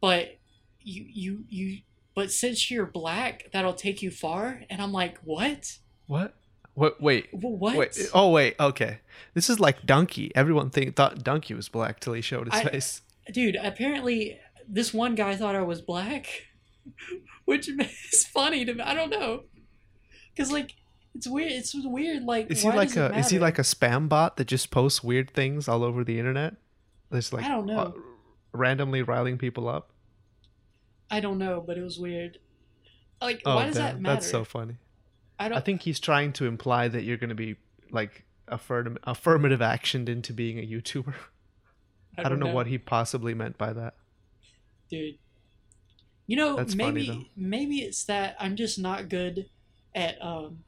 [0.00, 0.38] but
[0.80, 1.78] you, you, you."
[2.14, 4.62] But since you're black, that'll take you far.
[4.68, 5.78] And I'm like, what?
[6.06, 6.34] What?
[6.74, 7.00] What?
[7.00, 7.28] Wait.
[7.32, 7.76] What?
[7.76, 8.10] Wait.
[8.12, 8.54] Oh wait.
[8.60, 8.98] Okay.
[9.34, 10.30] This is like Donkey.
[10.34, 13.00] Everyone think thought Donkey was black till he showed his I- face.
[13.32, 14.38] dude apparently
[14.68, 16.26] this one guy thought i was black
[17.44, 17.68] which
[18.12, 19.44] is funny to me i don't know
[20.34, 20.74] because like
[21.14, 24.36] it's weird it's weird like Is he like a is he like a spam bot
[24.38, 26.54] that just posts weird things all over the internet?
[27.10, 27.78] There's like I don't know.
[27.78, 27.92] uh,
[28.52, 29.90] randomly riling people up.
[31.10, 32.38] i don't know but it was weird
[33.20, 34.76] like Oh, why does damn, that matter that's so funny.
[35.38, 37.56] i don't I think he's trying to imply that you're going to be
[37.90, 41.14] like affirm- affirmative actioned into being a YouTuber.
[42.18, 43.94] I don't, know, what he possibly meant by that.
[44.90, 45.16] dude
[46.26, 49.46] you know That's maybe maybe it's that i'm just not good
[49.94, 50.64] at um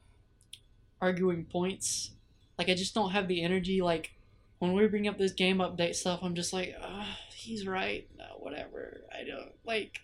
[1.01, 2.11] arguing points
[2.57, 4.11] like i just don't have the energy like
[4.59, 8.25] when we bring up this game update stuff i'm just like oh, he's right no,
[8.39, 9.99] whatever i don't like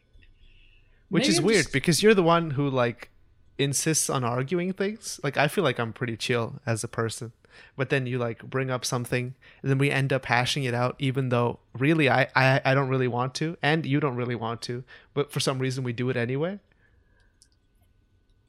[1.09, 3.09] Which is I'm weird just- because you're the one who like
[3.57, 5.19] insists on arguing things.
[5.23, 7.31] Like I feel like I'm pretty chill as a person.
[7.76, 10.95] But then you like bring up something and then we end up hashing it out
[10.99, 14.61] even though really I, I I don't really want to and you don't really want
[14.63, 16.59] to, but for some reason we do it anyway.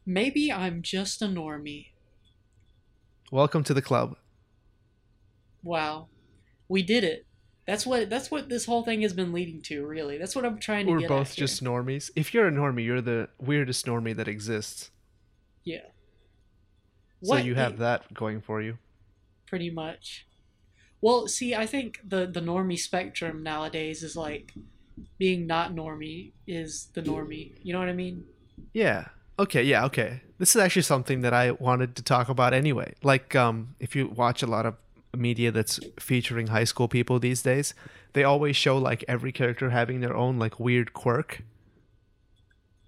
[0.07, 1.87] maybe i'm just a normie
[3.33, 4.17] Welcome to the club.
[5.65, 6.09] wow
[6.69, 7.25] we did it
[7.67, 10.59] that's what that's what this whole thing has been leading to really that's what i'm
[10.59, 12.11] trying to We're get both just normies.
[12.17, 14.91] If you're a normie, you're the weirdest normie that exists.
[15.65, 15.87] yeah
[17.23, 18.79] So you have that going for you.
[19.47, 20.27] pretty much.
[21.01, 24.53] Well, see, I think the the normie spectrum nowadays is like
[25.19, 27.53] being not normie is the normie.
[27.63, 28.25] You know what I mean?
[28.73, 29.09] Yeah.
[29.39, 30.21] Okay, yeah, okay.
[30.43, 32.95] This is actually something that I wanted to talk about anyway.
[33.05, 34.75] Like um if you watch a lot of
[35.17, 37.75] media that's featuring high school people these days,
[38.13, 41.45] they always show like every character having their own like weird quirk.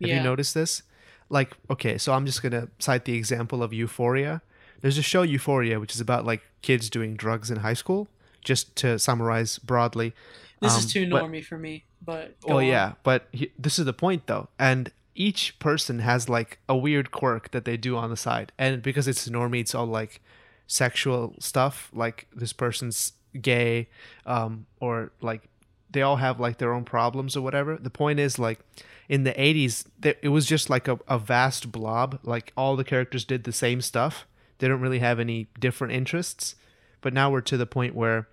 [0.01, 0.16] Have yeah.
[0.16, 0.82] you noticed this?
[1.28, 4.43] Like, okay, so I'm just gonna cite the example of Euphoria.
[4.81, 8.09] There's a show Euphoria, which is about like kids doing drugs in high school.
[8.43, 10.12] Just to summarize broadly,
[10.60, 12.66] This um, is too but- for me, but Oh on.
[12.66, 17.11] yeah, but he, this is the point though, and each person has like a weird
[17.11, 20.20] quirk that they do on the side, and because it's normie, it's all like
[20.66, 21.91] sexual stuff.
[21.95, 23.89] Like this person's gay,
[24.27, 25.49] um, or like
[25.91, 27.77] they all have like their own problems or whatever.
[27.77, 28.61] The point is like
[29.09, 32.19] in the '80s, it was just like a, a vast blob.
[32.23, 34.27] Like all the characters did the same stuff.
[34.59, 36.57] They don't really have any different interests.
[37.01, 38.28] But now we're to the point where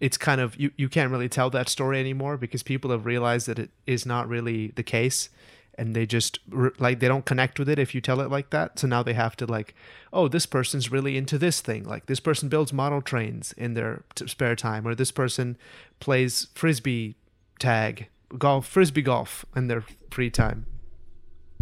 [0.00, 3.48] it's kind of you, you can't really tell that story anymore because people have realized
[3.48, 5.28] that it is not really the case
[5.78, 6.38] and they just
[6.78, 8.78] like they don't connect with it if you tell it like that.
[8.78, 9.74] So now they have to like
[10.12, 11.84] oh this person's really into this thing.
[11.84, 15.56] Like this person builds model trains in their t- spare time or this person
[16.00, 17.16] plays frisbee
[17.58, 18.08] tag
[18.38, 20.66] golf frisbee golf in their free time.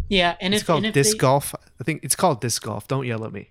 [0.09, 1.55] Yeah, and it's if called and disc they, golf.
[1.79, 2.87] I think it's called disc golf.
[2.87, 3.49] Don't yell at me.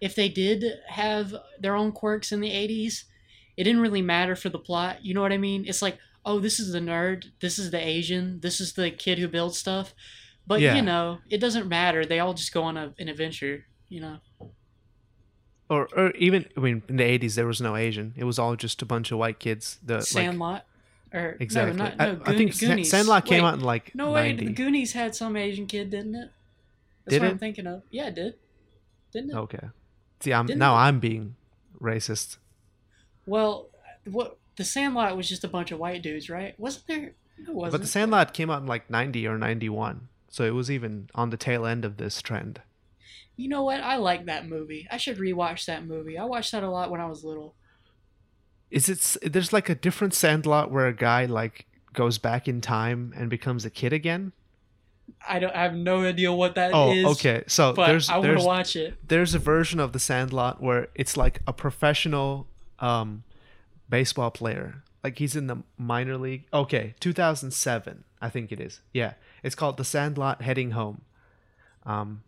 [0.00, 3.04] If they did have their own quirks in the '80s,
[3.56, 5.04] it didn't really matter for the plot.
[5.04, 5.64] You know what I mean?
[5.66, 5.98] It's like,
[6.28, 9.58] oh, this is the nerd, this is the Asian, this is the kid who builds
[9.58, 9.94] stuff.
[10.46, 10.76] But Yeah.
[10.76, 12.04] you know, it doesn't matter.
[12.06, 13.64] They all just go on a, an adventure.
[13.88, 14.16] You know.
[15.70, 18.54] or, or even i mean in the 80s there was no asian it was all
[18.56, 20.64] just a bunch of white kids the like Sandlot.
[21.12, 21.74] Or Exactly.
[21.76, 22.90] no, not, I, no, I think Goonies.
[22.90, 24.28] Sandlot came Wait, out in like No way.
[24.32, 24.44] 90.
[24.46, 26.30] the Goonies had some Asian kid, didn't it?
[27.04, 27.32] That's Did what it?
[27.32, 27.82] I'm thinking of.
[27.90, 28.34] Yeah, it did.
[29.14, 29.36] Didn't it?
[29.36, 29.66] Okay.
[30.20, 30.80] See, I'm Didn't now it?
[30.80, 31.36] I'm being
[31.80, 32.36] racist.
[33.24, 33.68] Well,
[34.04, 36.58] what the Sandlot was just a bunch of white dudes, right?
[36.58, 37.12] Wasn't there?
[37.38, 37.72] No, wasn't.
[37.72, 40.08] But The Sandlot came out in like 90 or 91.
[40.28, 42.60] So it was even on the tail end of this trend.
[43.36, 43.80] You know what?
[43.80, 44.88] I like that movie.
[44.90, 46.18] I should rewatch that movie.
[46.18, 47.54] I watched that a lot when I was little.
[48.70, 53.14] Is it there's like a different Sandlot where a guy like goes back in time
[53.16, 54.32] and becomes a kid again?
[55.26, 55.54] I don't.
[55.54, 56.74] I have no idea what that is.
[57.06, 57.44] Oh, okay.
[57.46, 58.98] So there's I want to watch it.
[59.06, 62.48] there's a version of the Sandlot where it's like a professional
[62.80, 63.22] um,
[63.88, 64.82] baseball player.
[65.02, 66.46] Like he's in the minor league.
[66.52, 68.80] Okay, 2007, I think it is.
[68.92, 71.02] Yeah, it's called The Sandlot Heading Home.
[71.86, 72.22] Um,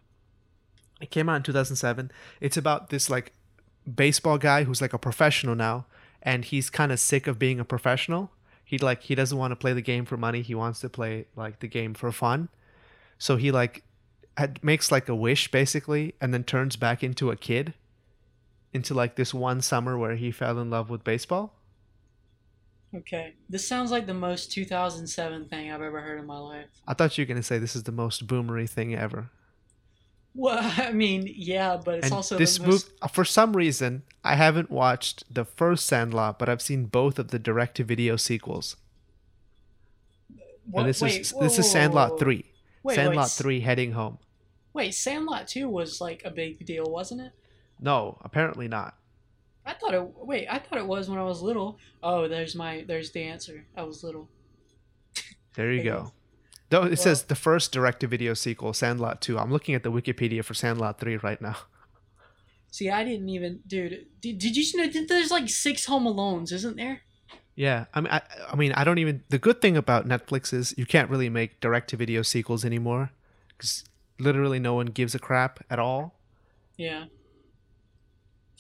[1.01, 2.11] it came out in 2007.
[2.41, 3.33] It's about this like
[3.93, 5.87] baseball guy who's like a professional now,
[6.23, 8.31] and he's kind of sick of being a professional.
[8.65, 10.43] He like he doesn't want to play the game for money.
[10.43, 12.49] He wants to play like the game for fun.
[13.19, 13.83] So he like
[14.37, 17.75] had, makes like a wish basically, and then turns back into a kid.
[18.73, 21.55] Into like this one summer where he fell in love with baseball.
[22.95, 26.67] Okay, this sounds like the most 2007 thing I've ever heard in my life.
[26.89, 29.31] I thought you were gonna say this is the most boomery thing ever.
[30.35, 32.91] Well, I mean, yeah, but it's and also this move, most.
[33.03, 37.29] Uh, for some reason, I haven't watched the first Sandlot, but I've seen both of
[37.29, 38.77] the direct-to-video sequels.
[40.69, 42.19] What, and this wait, is whoa, this is whoa, Sandlot whoa.
[42.19, 42.45] three.
[42.83, 44.19] Wait, Sandlot wait, three, heading home.
[44.73, 47.33] Wait, Sandlot 2 was like a big deal, wasn't it?
[47.81, 48.95] No, apparently not.
[49.65, 50.03] I thought it.
[50.17, 51.79] Wait, I thought it was when I was little.
[52.03, 52.85] Oh, there's my.
[52.87, 53.67] There's the answer.
[53.77, 54.29] I was little.
[55.55, 56.13] There you go.
[56.71, 59.39] Though it Well- says the first direct-to-video sequel, Sandlot two.
[59.39, 61.57] I'm looking at the Wikipedia for Sandlot three right now.
[62.71, 64.07] See, I didn't even, dude.
[64.21, 64.89] Did, did you know?
[64.89, 67.01] Did, there's like six Home Alones, isn't there?
[67.57, 69.25] Yeah, I mean, I, I mean, I don't even.
[69.29, 73.11] The good thing about Netflix is you can't really make direct-to-video sequels anymore,
[73.49, 73.85] because
[74.19, 76.19] literally no one gives a crap at all.
[76.77, 77.07] Yeah.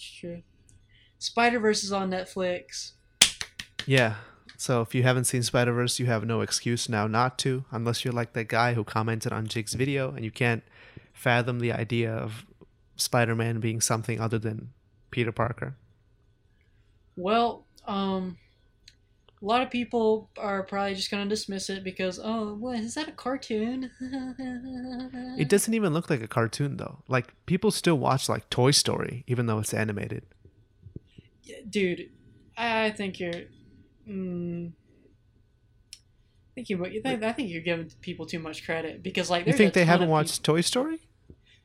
[0.01, 0.43] It's true.
[1.19, 2.93] Spider Verse is on Netflix.
[3.85, 4.15] Yeah.
[4.57, 8.03] So if you haven't seen Spider Verse, you have no excuse now not to, unless
[8.03, 10.63] you're like that guy who commented on Jig's video and you can't
[11.13, 12.47] fathom the idea of
[12.97, 14.71] Spider-Man being something other than
[15.11, 15.77] Peter Parker.
[17.17, 18.39] Well, um,
[19.43, 23.09] a lot of people are probably just gonna dismiss it because, oh, what is that
[23.09, 23.91] a cartoon?
[25.39, 27.03] It doesn't even look like a cartoon though.
[27.09, 30.25] Like people still watch like Toy Story even though it's animated.
[31.69, 32.11] dude.
[32.57, 33.33] I I think you're.
[34.09, 34.73] Mm,
[35.93, 36.85] I think you.
[37.05, 40.43] I think you're giving people too much credit because, like, You think they haven't watched
[40.43, 40.99] people- Toy Story?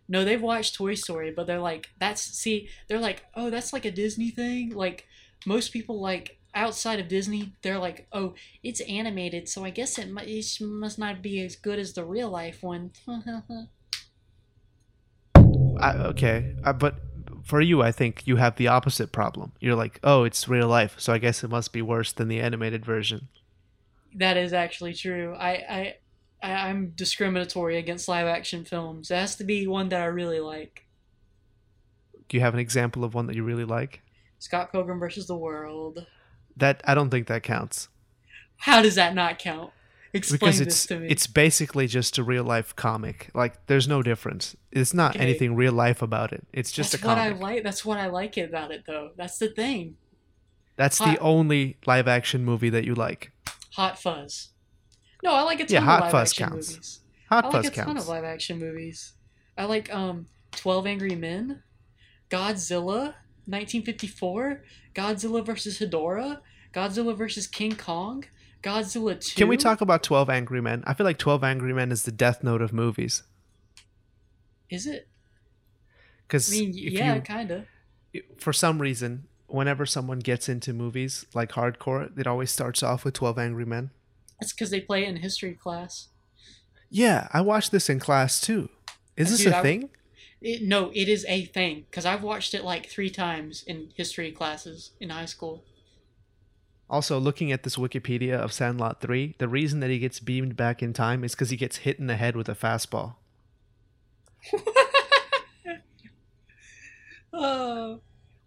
[0.08, 3.86] No, they've watched Toy Story, but they're like, that's see, they're like, oh, that's like
[3.86, 4.70] a Disney thing.
[4.76, 5.06] Like
[5.46, 8.34] most people, like outside of Disney, they're like, oh,
[8.64, 12.06] it's animated, so I guess it, mu- it must not be as good as the
[12.06, 12.92] real life one.
[15.78, 16.96] I, okay, uh, but
[17.44, 19.52] for you, I think you have the opposite problem.
[19.60, 22.40] You're like, oh, it's real life, so I guess it must be worse than the
[22.40, 23.28] animated version.
[24.16, 25.36] that is actually true.
[25.36, 25.96] I, I,
[26.42, 29.12] I, I'm discriminatory against live action films.
[29.12, 30.86] It has to be one that I really like.
[32.30, 34.02] Do you have an example of one that you really like?
[34.40, 36.06] Scott Pilgrim versus the World.
[36.58, 37.90] That I don't think that counts
[38.58, 39.72] How does that not count?
[40.14, 41.08] Explain because this it's to me.
[41.10, 43.30] it's basically just a real life comic.
[43.34, 44.56] Like there's no difference.
[44.72, 45.24] It's not Okay.
[45.26, 46.48] anything real life about it.
[46.54, 47.42] It's just that's a what I comic.
[47.42, 47.64] like.
[47.64, 49.12] That's what I like about it, though.
[49.18, 49.98] That's the thing.
[50.78, 53.32] That's Hot- the only live action movie that you like.
[53.74, 54.50] Hot Fuzz.
[55.22, 56.70] No, I like a ton Yeah, of Hot live Fuzz action counts.
[56.72, 57.00] movies.
[57.30, 58.04] Hot I Fuzz like a ton counts.
[58.04, 59.14] of live action movies.
[59.58, 61.62] I like um Twelve Angry Men,
[62.30, 63.16] Godzilla,
[63.48, 64.64] 1954,
[64.94, 66.40] Godzilla versus Hedorah,
[66.74, 68.26] Godzilla versus King Kong,
[68.64, 69.36] Godzilla 2.
[69.36, 70.84] Can we talk about Twelve Angry Men?
[70.88, 73.24] I feel like Twelve Angry Men is the Death Note of movies.
[74.70, 75.08] Is it?
[76.28, 77.66] Because I mean, yeah, kind of.
[78.38, 83.14] for some reason, whenever someone gets into movies like hardcore, it always starts off with
[83.14, 83.92] Twelve Angry Men.
[84.40, 86.08] That's because they play it in history class.
[86.90, 88.70] Yeah, I watched this in class too.
[89.16, 89.90] Is this Dude, a I- thing?
[90.46, 94.32] It, no, it is a thing because I've watched it like three times in history
[94.32, 95.64] classes in high school.
[96.88, 100.84] Also, looking at this Wikipedia of Sandlot 3, the reason that he gets beamed back
[100.84, 103.16] in time is because he gets hit in the head with a fastball.
[107.38, 108.00] Oh.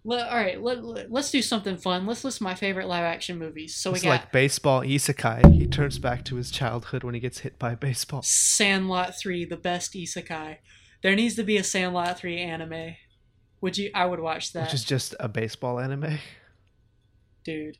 [0.03, 2.07] Let, all right, let, let, us do something fun.
[2.07, 3.77] Let's list my favorite live action movies.
[3.77, 5.53] So we it's got like baseball isekai.
[5.53, 8.23] He turns back to his childhood when he gets hit by a baseball.
[8.23, 10.59] Sandlot 3, the best isekai.
[11.03, 12.95] There needs to be a Sandlot 3 anime.
[13.61, 13.91] Would you?
[13.95, 16.19] I would watch that, Which is just a baseball anime.
[17.45, 17.79] dude.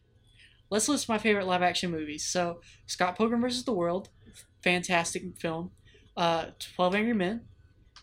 [0.71, 2.25] Let's list my favorite live action movies.
[2.25, 3.65] So Scott Pilgrim vs.
[3.65, 4.11] the World,
[4.63, 5.71] fantastic film.
[6.17, 7.43] Uh, Twelve Angry Men,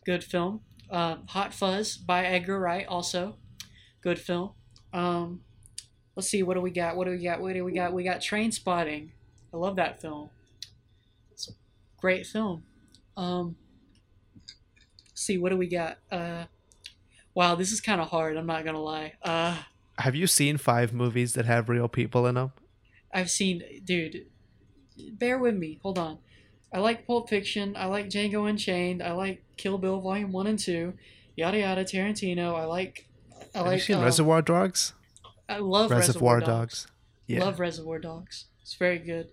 [0.05, 0.61] good film.
[0.89, 3.35] Uh, Hot Fuzz by Edgar Wright, also
[4.01, 4.51] good film.
[4.93, 5.41] Um,
[6.15, 6.95] let's see, what do we got?
[6.95, 7.39] What do we got?
[7.41, 7.93] What do we got?
[7.93, 9.11] We got Train Spotting.
[9.53, 10.29] I love that film.
[11.31, 11.53] It's a
[11.99, 12.63] great film.
[13.17, 13.57] Um,
[15.15, 15.97] see, what do we got?
[16.11, 16.43] Uh,
[17.33, 18.37] wow, this is kind of hard.
[18.37, 19.13] I'm not gonna lie.
[19.23, 19.57] Uh,
[19.97, 22.51] Have you seen five movies that have real people in them?
[23.11, 24.27] I've seen, dude.
[25.13, 25.79] Bear with me.
[25.81, 26.19] Hold on.
[26.71, 27.75] I like Pulp Fiction.
[27.77, 29.01] I like Django Unchained.
[29.01, 30.93] I like Kill Bill Volume One and Two.
[31.35, 31.83] Yada yada.
[31.85, 32.55] Tarantino.
[32.55, 33.07] I like.
[33.53, 33.75] I Have like.
[33.77, 34.93] you seen um, Reservoir Dogs?
[35.47, 36.83] I love Reservoir, Reservoir, Dogs.
[36.83, 36.87] Dogs.
[37.27, 37.43] Yeah.
[37.43, 38.45] Love Reservoir Dogs.
[38.61, 39.29] It's very good.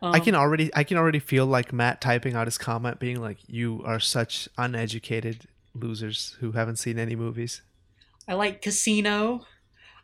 [0.00, 3.20] Um, I can already I can already feel like Matt typing out his comment being
[3.20, 7.62] like you are such uneducated losers who haven't seen any movies.
[8.28, 9.44] I like Casino.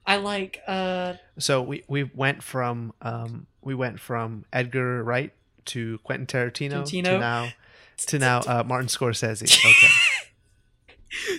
[0.07, 0.61] I like.
[0.66, 5.33] uh So we we went from um we went from Edgar Wright
[5.66, 7.49] to Quentin Tarantino, to now
[7.97, 9.43] to now uh, Martin Scorsese.
[9.65, 9.93] Okay.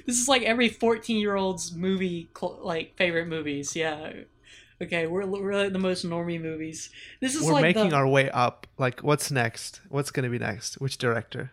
[0.06, 3.76] This is like every fourteen-year-old's movie, cl- like favorite movies.
[3.76, 4.14] Yeah.
[4.82, 6.90] Okay, we're we're like the most normie movies.
[7.22, 8.68] This is We're like making the, our way up.
[8.78, 9.80] Like what's next?
[9.90, 10.76] What's going to be next?
[10.82, 11.52] Which director?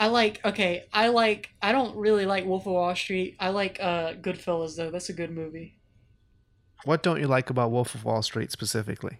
[0.00, 0.86] I like okay.
[0.92, 1.50] I like.
[1.60, 3.36] I don't really like Wolf of Wall Street.
[3.38, 4.90] I like uh Goodfellas though.
[4.90, 5.78] That's a good movie.
[6.84, 9.18] What don't you like about Wolf of Wall Street specifically?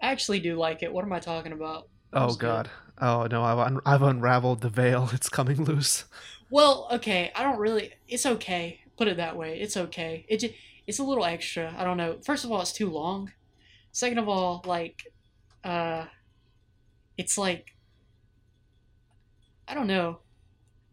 [0.00, 0.92] I actually do like it.
[0.92, 1.88] What am I talking about?
[2.12, 2.40] Oh good.
[2.40, 2.70] god.
[3.00, 5.10] Oh no, I've un- I've unraveled the veil.
[5.12, 6.06] It's coming loose.
[6.50, 7.30] Well, okay.
[7.36, 7.92] I don't really.
[8.08, 8.80] It's okay.
[8.98, 9.60] Put it that way.
[9.60, 10.26] It's okay.
[10.28, 10.54] It just,
[10.86, 11.74] it's a little extra.
[11.78, 12.18] I don't know.
[12.24, 13.32] First of all, it's too long.
[13.92, 15.12] Second of all, like,
[15.64, 16.04] uh,
[17.16, 17.74] it's like,
[19.66, 20.18] I don't know.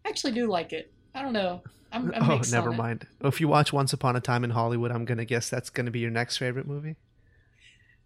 [0.05, 0.93] I actually do like it.
[1.13, 1.63] I don't know.
[1.91, 2.77] I'm, I'm oh, never on it.
[2.77, 3.07] mind.
[3.23, 5.99] If you watch Once Upon a Time in Hollywood, I'm gonna guess that's gonna be
[5.99, 6.95] your next favorite movie.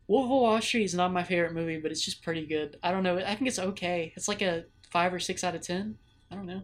[0.07, 2.77] Wolf of Wall Street is not my favorite movie, but it's just pretty good.
[2.81, 3.17] I don't know.
[3.17, 4.13] I think it's okay.
[4.15, 5.97] It's like a five or six out of ten.
[6.31, 6.63] I don't know.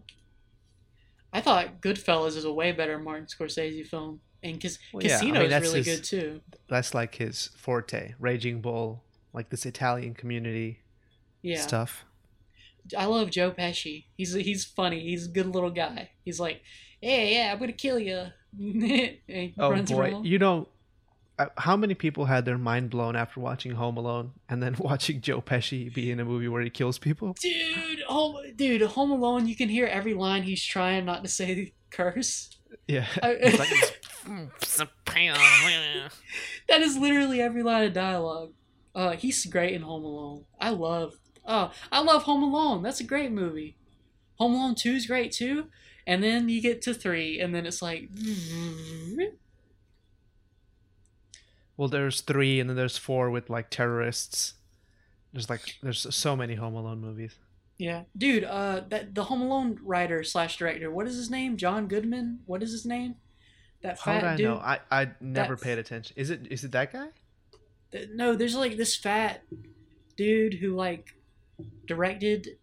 [1.36, 5.18] I thought Goodfellas is a way better Martin Scorsese film, and Cas- Well, yeah, I
[5.20, 6.40] Casino mean, is really his- good too.
[6.68, 8.14] That's like his forte.
[8.18, 9.02] Raging Bull,
[9.34, 10.80] like this Italian community
[11.42, 12.04] Yeah, stuff.
[12.96, 14.04] I love Joe Pesci.
[14.16, 15.00] He's he's funny.
[15.00, 16.10] He's a good little guy.
[16.24, 16.62] He's like,
[17.00, 18.26] hey, yeah, I'm gonna kill you.
[19.58, 20.26] Oh boy, around.
[20.26, 20.68] you know,
[21.58, 25.40] how many people had their mind blown after watching Home Alone and then watching Joe
[25.42, 27.34] Pesci be in a movie where he kills people?
[27.40, 29.46] Dude, home, dude, Home Alone.
[29.46, 32.50] You can hear every line he's trying not to say the curse.
[32.88, 33.92] Yeah, I- It's like this-
[36.68, 38.52] That is literally every line of dialogue.
[38.94, 40.44] Uh, he's great in Home Alone.
[40.60, 41.14] I love.
[41.46, 42.82] Oh, I love Home Alone.
[42.82, 43.76] That's a great movie.
[44.38, 45.66] Home Alone Two is great too.
[46.08, 48.08] And then you get to three, and then it's like,
[51.76, 54.54] well, there's three, and then there's four with like terrorists.
[55.32, 57.34] There's like there's so many Home Alone movies.
[57.78, 58.44] yeah, dude.
[58.44, 60.90] Uh, that the Home Alone writer slash director.
[60.90, 61.56] What is his name?
[61.56, 62.40] John Goodman.
[62.46, 63.16] What is his name?
[63.82, 64.46] That fat How did I dude.
[64.46, 64.56] know?
[64.56, 66.14] I I never That's- paid attention.
[66.16, 67.08] Is it is it that guy?
[67.92, 69.42] Th- No, there's like this fat
[70.16, 71.14] dude who like
[71.86, 72.56] directed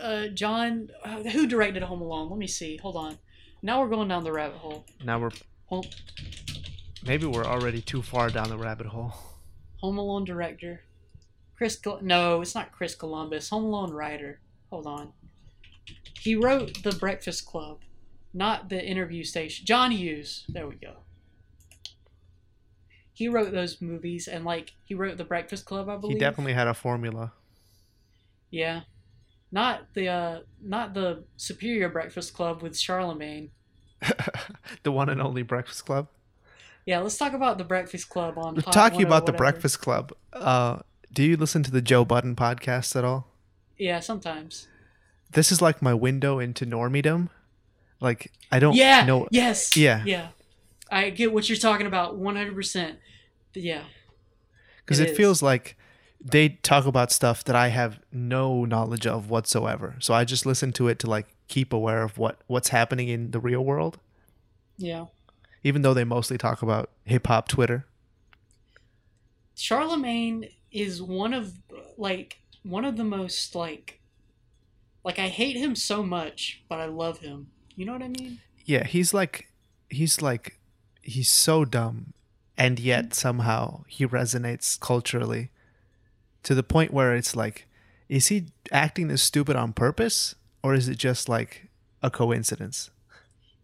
[0.00, 2.28] uh John uh, who directed Home Alone.
[2.28, 2.76] Let me see.
[2.76, 3.18] Hold on.
[3.62, 4.84] Now we're going down the rabbit hole.
[5.02, 5.30] Now we're
[5.66, 5.84] Home,
[7.06, 9.14] maybe we're already too far down the rabbit hole.
[9.80, 10.82] Home Alone director.
[11.56, 13.48] Chris Col- No, it's not Chris Columbus.
[13.50, 14.40] Home Alone writer.
[14.70, 15.12] Hold on.
[16.20, 17.80] He wrote The Breakfast Club,
[18.34, 19.64] not The Interview Station.
[19.66, 20.44] John Hughes.
[20.48, 20.96] There we go.
[23.12, 26.16] He wrote those movies and like he wrote The Breakfast Club, I believe.
[26.16, 27.32] He definitely had a formula.
[28.50, 28.82] Yeah.
[29.50, 33.48] Not the uh not the Superior Breakfast Club with Charlamagne.
[34.82, 36.08] the one and only Breakfast Club.
[36.88, 39.32] Yeah, let's talk about the Breakfast Club on Hot Talking about the.
[39.34, 40.10] Breakfast Club.
[40.32, 40.78] Uh,
[41.12, 43.28] do you listen to the Joe Budden podcast at all?
[43.76, 44.68] Yeah, sometimes.
[45.32, 47.28] This is like my window into normiedom.
[48.00, 49.04] Like I don't yeah.
[49.04, 49.76] know Yes.
[49.76, 50.02] Yeah.
[50.06, 50.28] Yeah.
[50.90, 52.96] I get what you're talking about 100%.
[53.52, 53.82] Yeah.
[54.78, 55.76] because It it, feels like
[56.24, 59.96] they talk about stuff that I have no knowledge of whatsoever.
[59.98, 63.32] So I just listen to it to like keep aware of what what's happening in
[63.32, 63.98] the real world,
[64.78, 65.08] Yeah.
[65.62, 67.86] Even though they mostly talk about hip hop Twitter.
[69.56, 71.54] Charlamagne is one of
[71.96, 74.00] like one of the most like
[75.04, 77.48] like I hate him so much, but I love him.
[77.74, 78.40] You know what I mean?
[78.64, 79.48] Yeah, he's like
[79.88, 80.58] he's like
[81.02, 82.12] he's so dumb
[82.56, 83.12] and yet mm-hmm.
[83.12, 85.50] somehow he resonates culturally
[86.42, 87.66] to the point where it's like
[88.08, 91.68] is he acting this stupid on purpose or is it just like
[92.02, 92.90] a coincidence?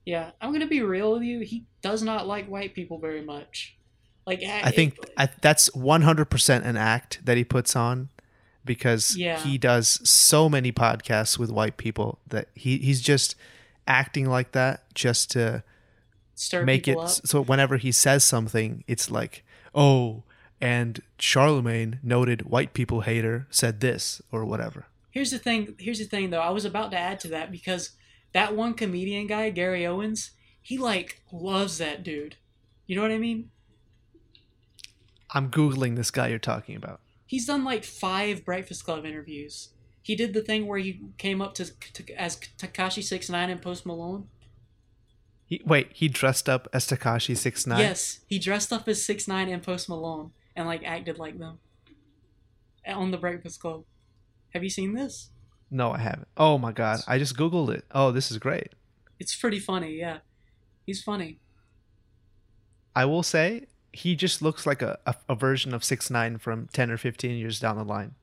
[0.05, 1.41] Yeah, I'm gonna be real with you.
[1.41, 3.77] He does not like white people very much.
[4.27, 8.09] Like I think I, that's 100% an act that he puts on
[8.65, 9.39] because Yeah.
[9.39, 13.35] he does so many podcasts with white people that he he's just
[13.87, 15.63] acting like that just to
[16.35, 17.11] Stir make it up.
[17.11, 19.45] so whenever he says something it's like
[19.75, 20.23] oh
[20.59, 25.77] and charlamagne noted white people hater said this or whatever Here's the thing.
[25.79, 26.41] Here's the thing, though.
[26.41, 27.91] I was about to add to that because
[28.35, 32.37] that one comedian guy, Gary Owens, he like loves that dude.
[32.87, 33.51] You know what I mean?
[35.37, 39.71] i'm googling this guy you're talking about He's done like five Breakfast Club interviews.
[40.03, 43.63] He did the thing where he came up to, to as Tekashi Six Nine and
[43.63, 44.29] Post Malone.
[45.47, 47.81] he, wait he dressed up as tekashi Six Nine.
[47.81, 51.59] Yes, he dressed up as Six Nine and Post Malone and like acted like them
[52.87, 53.85] on the Breakfast Club.
[54.53, 55.31] Have you seen this?
[55.75, 58.69] No i haven't oh my god i just googled it oh this is great
[59.19, 59.97] It's pretty funny.
[59.99, 60.19] Yeah,
[60.87, 61.39] he's funny.
[62.95, 66.69] i will say he just looks like a, a, a version of 6 9 from
[66.73, 68.15] 10 or 15 years down the line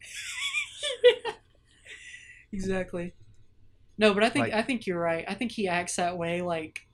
[2.52, 3.14] exactly.
[3.98, 5.24] No, but I think Like- I think you're right.
[5.26, 6.86] I think he acts that way, like,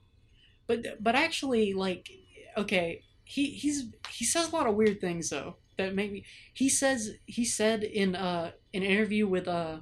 [0.67, 2.09] but but actually, like,
[2.57, 6.25] okay, he he's he says a lot of weird things though that make me.
[6.53, 9.77] He says he said in uh an interview with uh,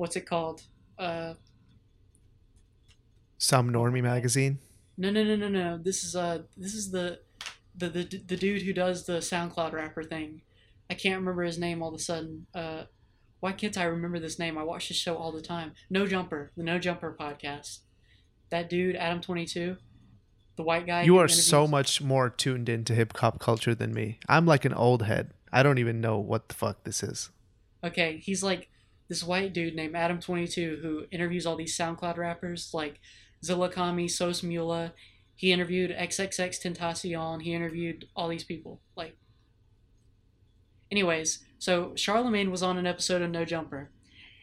[0.00, 0.62] what's it called?
[0.98, 1.34] Uh,
[3.38, 4.58] some normie magazine
[5.00, 5.78] no no no no no.
[5.78, 7.20] This is uh this is the
[7.74, 10.42] the the the dude who does the SoundCloud rapper thing.
[10.90, 12.46] I can't remember his name all of a sudden.
[12.54, 12.82] Uh,
[13.40, 14.58] why can't I remember this name?
[14.58, 15.72] I watch this show all the time.
[15.88, 17.78] No Jumper, the No Jumper podcast.
[18.50, 19.78] That dude, Adam Twenty Two,
[20.56, 21.04] the white guy.
[21.04, 24.18] You are so much more tuned into hip hop culture than me.
[24.28, 25.30] I'm like an old head.
[25.50, 27.30] I don't even know what the fuck this is.
[27.82, 28.68] Okay, he's like
[29.10, 33.00] this white dude named Adam Twenty Two who interviews all these SoundCloud rappers like
[33.44, 34.94] Zilla Kami, Sos Mula.
[35.34, 37.42] He interviewed XXX Tentacion.
[37.42, 38.80] He interviewed all these people.
[38.94, 39.16] Like,
[40.92, 43.90] anyways, so Charlamagne was on an episode of No Jumper,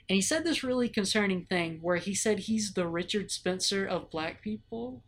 [0.09, 4.11] and he said this really concerning thing where he said he's the Richard Spencer of
[4.11, 5.01] black people.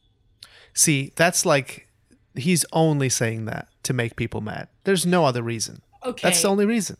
[0.73, 1.89] See, that's like
[2.35, 4.69] he's only saying that to make people mad.
[4.85, 5.81] There's no other reason.
[6.05, 6.95] Okay, That's the only reason.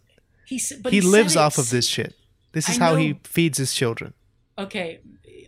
[0.45, 2.15] he, he said lives off of this shit.
[2.51, 2.97] This is I how know.
[2.97, 4.13] he feeds his children.
[4.57, 4.99] okay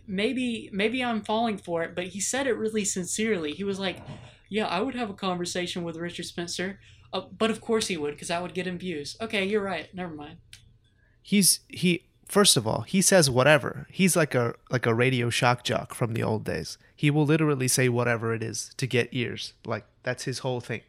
[0.06, 3.98] maybe maybe i'm falling for it but he said it really sincerely he was like
[4.48, 6.78] yeah i would have a conversation with richard spencer
[7.12, 9.94] uh, but of course he would because that would get him views okay you're right
[9.94, 10.38] never mind
[11.24, 13.86] He's he first of all, he says whatever.
[13.90, 16.78] He's like a like a radio shock jock from the old days.
[16.96, 19.52] He will literally say whatever it is to get ears.
[19.64, 20.80] Like that's his whole thing.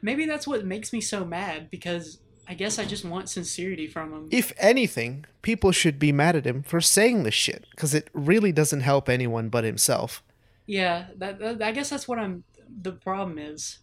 [0.00, 2.20] maybe that's what makes me so mad because
[2.50, 4.28] i guess i just want sincerity from him.
[4.30, 8.52] If anything, people should be mad at him for saying this shit because it really
[8.52, 10.22] doesn't help anyone but himself.
[10.66, 12.44] yeah that, that i guess that's what i'm
[12.82, 13.78] the problem is.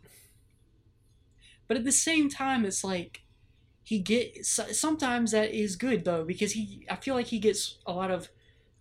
[1.68, 3.24] But at the same time it's like
[3.84, 7.92] he get sometimes that is good though because he i feel like he gets a
[7.92, 8.30] lot of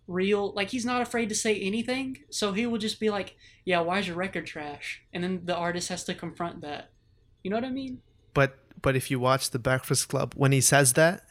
[0.08, 3.80] real like he's not afraid to say anything so he will just be like yeah
[3.80, 5.02] why is your record trash?
[5.12, 6.90] And then the artist has to confront that.
[7.42, 8.00] You know what i mean?
[8.34, 11.24] But but if you watch the Breakfast Club when he says that,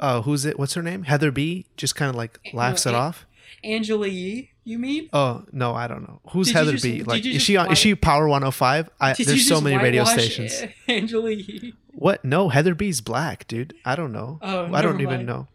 [0.00, 0.58] uh, who's it?
[0.58, 1.04] What's her name?
[1.04, 1.66] Heather B.
[1.76, 3.26] Just kind of like laughs no, it An- off.
[3.64, 6.20] angela yee you mean Oh no, I don't know.
[6.30, 7.02] Who's Did Heather just- B?
[7.02, 7.66] Like, is she on?
[7.66, 8.90] white- Is she Power 105?
[9.00, 10.62] I, Did there's so many radio stations.
[10.88, 12.24] angela yee What?
[12.24, 13.74] No, Heather B's black, dude.
[13.84, 14.38] I don't know.
[14.42, 15.48] Oh, I don't even know.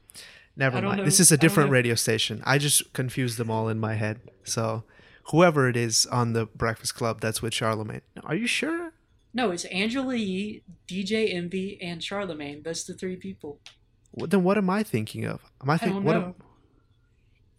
[0.56, 0.98] Never mind.
[1.00, 2.42] know- This is a different radio station.
[2.46, 4.20] I just confused them all in my head.
[4.44, 4.84] So,
[5.32, 8.02] whoever it is on the Breakfast Club, that's with Charlamagne.
[8.24, 8.92] Are you sure?
[9.38, 13.60] No it's angela yee dj envy and charlamagne that's the three people
[14.12, 15.40] What, then what am I thinking of?
[15.62, 16.16] Am I I thinking don't what?
[16.16, 16.36] Am,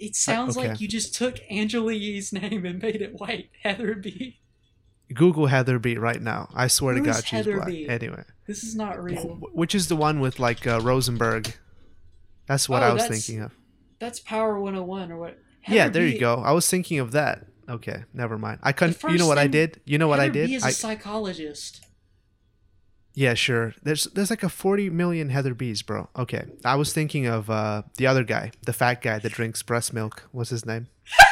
[0.07, 0.69] It sounds okay.
[0.69, 3.51] like you just took Angela Yee's name and made it white.
[3.65, 4.41] Heather B.
[5.13, 6.49] Google Heather B right now.
[6.55, 7.69] I swear Who to God, she's Heather black.
[7.69, 7.89] B?
[7.89, 9.39] Anyway, This is not real.
[9.53, 11.55] Which is the one with like uh, Rosenberg?
[12.47, 13.53] That's what Oh, I was thinking of.
[13.99, 15.39] That's Power 101 or what?
[15.67, 16.35] yeah, there B- you go.
[16.37, 17.47] I was thinking of that.
[17.69, 18.61] Okay, never mind.
[18.63, 19.03] I couldn't.
[19.03, 19.81] You know what I did?
[19.85, 20.49] You know what I did?
[20.49, 21.85] B is I, a psychologist.
[23.19, 23.75] Yeah, sure.
[23.83, 26.09] There's there's like a 40 million Heather B's, bro.
[26.17, 26.45] Okay.
[26.65, 30.29] I was thinking of uh the other guy, the fat guy that drinks breast milk.
[30.31, 30.87] What's his name?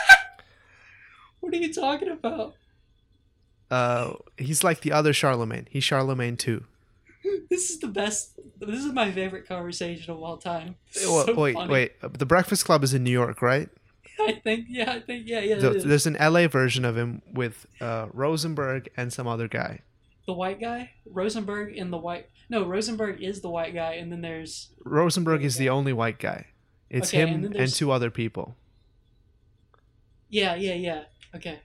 [1.40, 2.54] What are you talking about?
[3.70, 5.68] Uh he's like the other Charlamagne.
[5.70, 6.64] He's Charlamagne too.
[7.48, 8.32] This is the best.
[8.58, 10.74] This is my favorite conversation of all time.
[10.96, 11.72] Wait, so wait, funny.
[11.72, 11.92] wait.
[12.00, 13.68] The Breakfast Club is in New York, right?
[14.26, 15.60] I think, yeah, I think, yeah, yeah.
[15.60, 19.80] So there's an LA version of him with uh Rosenberg and some other guy.
[20.26, 22.28] the white guy, Rosenberg, and the white.
[22.48, 26.46] No, Rosenberg is the white guy, and then there's Rosenberg is the only white guy.
[26.90, 28.56] It's Okay, him then and, two other people.
[30.28, 31.02] yeah, yeah, yeah.
[31.34, 31.58] Okay,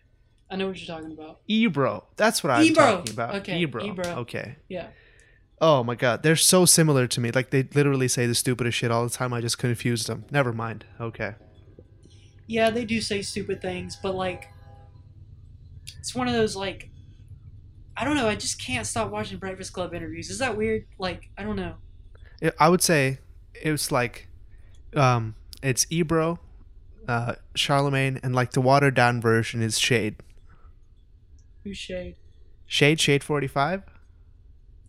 [0.49, 1.39] I know what you're talking about.
[1.47, 2.05] Ebro.
[2.17, 2.83] That's what I'm Ebro.
[2.97, 3.35] talking about.
[3.35, 3.83] Okay, Ebro.
[3.85, 4.05] Ebro.
[4.25, 4.55] Okay.
[4.69, 4.87] Yeah.
[5.59, 7.31] Oh my god, they're so similar to me.
[7.31, 9.31] Like they literally say the stupidest shit all the time.
[9.33, 10.25] I just confused them.
[10.31, 10.85] Never mind.
[10.99, 11.35] Okay.
[12.51, 14.49] Yeah, they do say stupid things, but like,
[15.99, 16.89] it's one of those like,
[17.95, 18.27] I don't know.
[18.27, 20.29] I just can't stop watching Breakfast Club interviews.
[20.29, 20.85] Is that weird?
[20.99, 21.75] Like, I don't know.
[22.43, 23.19] I- I would say
[23.53, 24.27] it's like,
[24.95, 26.41] um, it's Ebro,
[27.07, 30.17] uh, Charlamagne, and like the watered down version is Shade.
[31.63, 32.15] Who's Shade?
[32.65, 33.83] Shade, Shade forty five.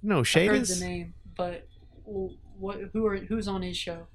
[0.03, 0.81] No, Shade heard is.
[0.81, 1.69] the name, but
[2.05, 2.81] what?
[2.93, 4.09] Who are who's on his show?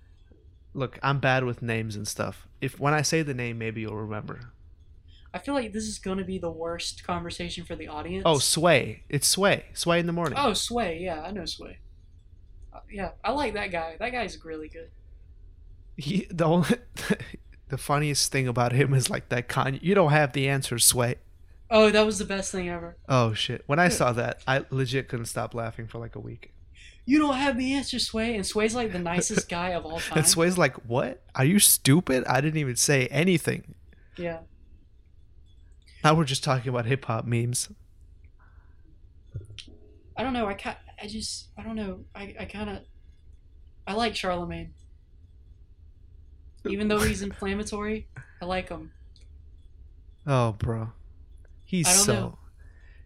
[0.78, 2.48] Look, I'm bad with names and stuff.
[2.62, 4.52] If when I say the name, maybe you'll remember.
[5.34, 8.22] I feel like this is going to be the worst conversation for the audience.
[8.28, 9.02] Oh, Sway.
[9.10, 9.66] It's Sway.
[9.74, 10.38] Sway in the morning.
[10.40, 11.00] oh, Sway.
[11.02, 11.80] Yeah, I know Sway.
[12.72, 13.96] Uh, yeah, I like that guy.
[14.00, 14.92] That guy's really good.
[15.96, 16.78] He, the only,
[17.70, 19.82] the funniest thing about him is like that Kanye.
[19.82, 21.16] You don't have the answer, Sway.
[21.72, 22.98] Oh, that was the best thing ever.
[23.10, 23.64] Oh shit!
[23.66, 26.54] When I saw that, I legit couldn't stop laughing for like a week.
[27.08, 30.18] You don't have the answer, Sway, and Sway's like the nicest guy of all time.
[30.18, 31.24] And Sway's like, "What?
[31.36, 32.26] Are you stupid?
[32.26, 33.76] I didn't even say anything."
[34.18, 34.40] Yeah.
[36.04, 37.70] Now we're just talking about hip hop memes.
[40.18, 40.48] I don't know.
[40.48, 41.48] I ca I just.
[41.58, 42.02] I don't know.
[42.14, 42.36] I.
[42.42, 42.80] I kind of.
[43.88, 44.72] I like Charlamagne.
[46.68, 48.10] Even though he's inflammatory,
[48.42, 48.92] I like him.
[50.26, 50.90] Oh, bro,
[51.64, 52.14] he's so.
[52.14, 52.38] know.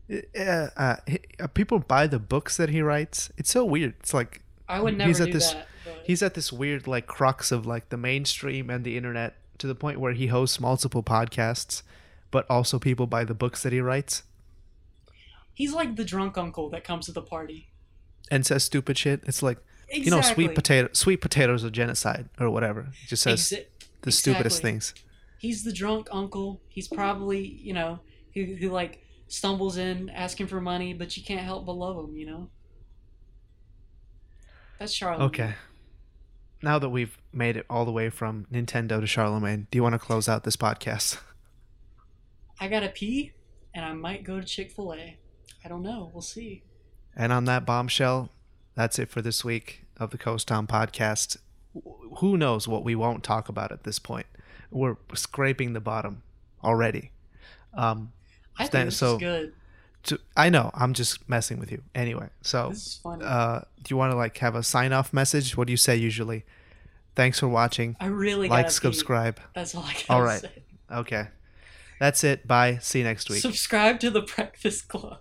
[0.09, 0.95] Uh, uh,
[1.39, 3.31] uh, people buy the books that he writes.
[3.37, 3.95] It's so weird.
[3.99, 5.67] It's like I would never He's at do this- that.
[5.83, 9.65] But he's at this weird like crux of like the mainstream and the internet to
[9.67, 11.81] the point where he hosts multiple podcasts,
[12.29, 14.23] but also people buy the books that he writes
[15.53, 17.67] he's like the drunk uncle that comes to the party.
[18.31, 19.21] and says stupid shit.
[19.27, 19.57] It's like
[19.89, 20.05] Exactly.
[20.05, 22.87] you know, sweet potato, sweet potatoes are genocide or whatever.
[23.01, 23.65] He just says Exa-
[24.03, 24.93] the stupidest things.
[25.37, 26.61] He's the drunk uncle.
[26.69, 27.99] He's probably you know
[28.33, 32.17] who who like stumbles in asking for money, but you can't help but love him.
[32.17, 32.49] You know.
[34.79, 35.21] That's Charlamagne.
[35.21, 35.53] Okay.
[36.63, 39.93] Now that we've made it all the way from Nintendo to Charlamagne, do you want
[39.93, 41.19] to close out this podcast?
[42.59, 43.31] I gotta pee,
[43.73, 45.17] and I might go to Chick Fil A.
[45.63, 46.11] I don't know.
[46.13, 46.63] We'll see.
[47.15, 48.29] And on that bombshell,
[48.75, 51.37] that's it for this week of the Coast Town podcast.
[52.17, 54.27] Who knows what we won't talk about at this point?
[54.69, 56.23] We're scraping the bottom
[56.63, 57.11] already.
[57.73, 58.13] Um,
[58.57, 59.53] I think this so- is good.
[60.03, 61.81] to, I know I'm just messing with you.
[61.95, 63.23] Anyway, so This is funny.
[63.25, 65.55] uh, do you want to like have a sign off message?
[65.57, 66.43] What do you say usually?
[67.15, 67.95] Thanks for watching.
[67.99, 68.85] I really like, gotta pee.
[68.87, 69.39] subscribe.
[69.53, 70.41] That's all I gotta All right.
[70.41, 70.63] say.
[70.91, 71.27] Okay,
[71.99, 72.47] that's it.
[72.47, 72.77] Bye.
[72.81, 73.41] See you next week.
[73.41, 75.19] Subscribe to the Breakfast Club.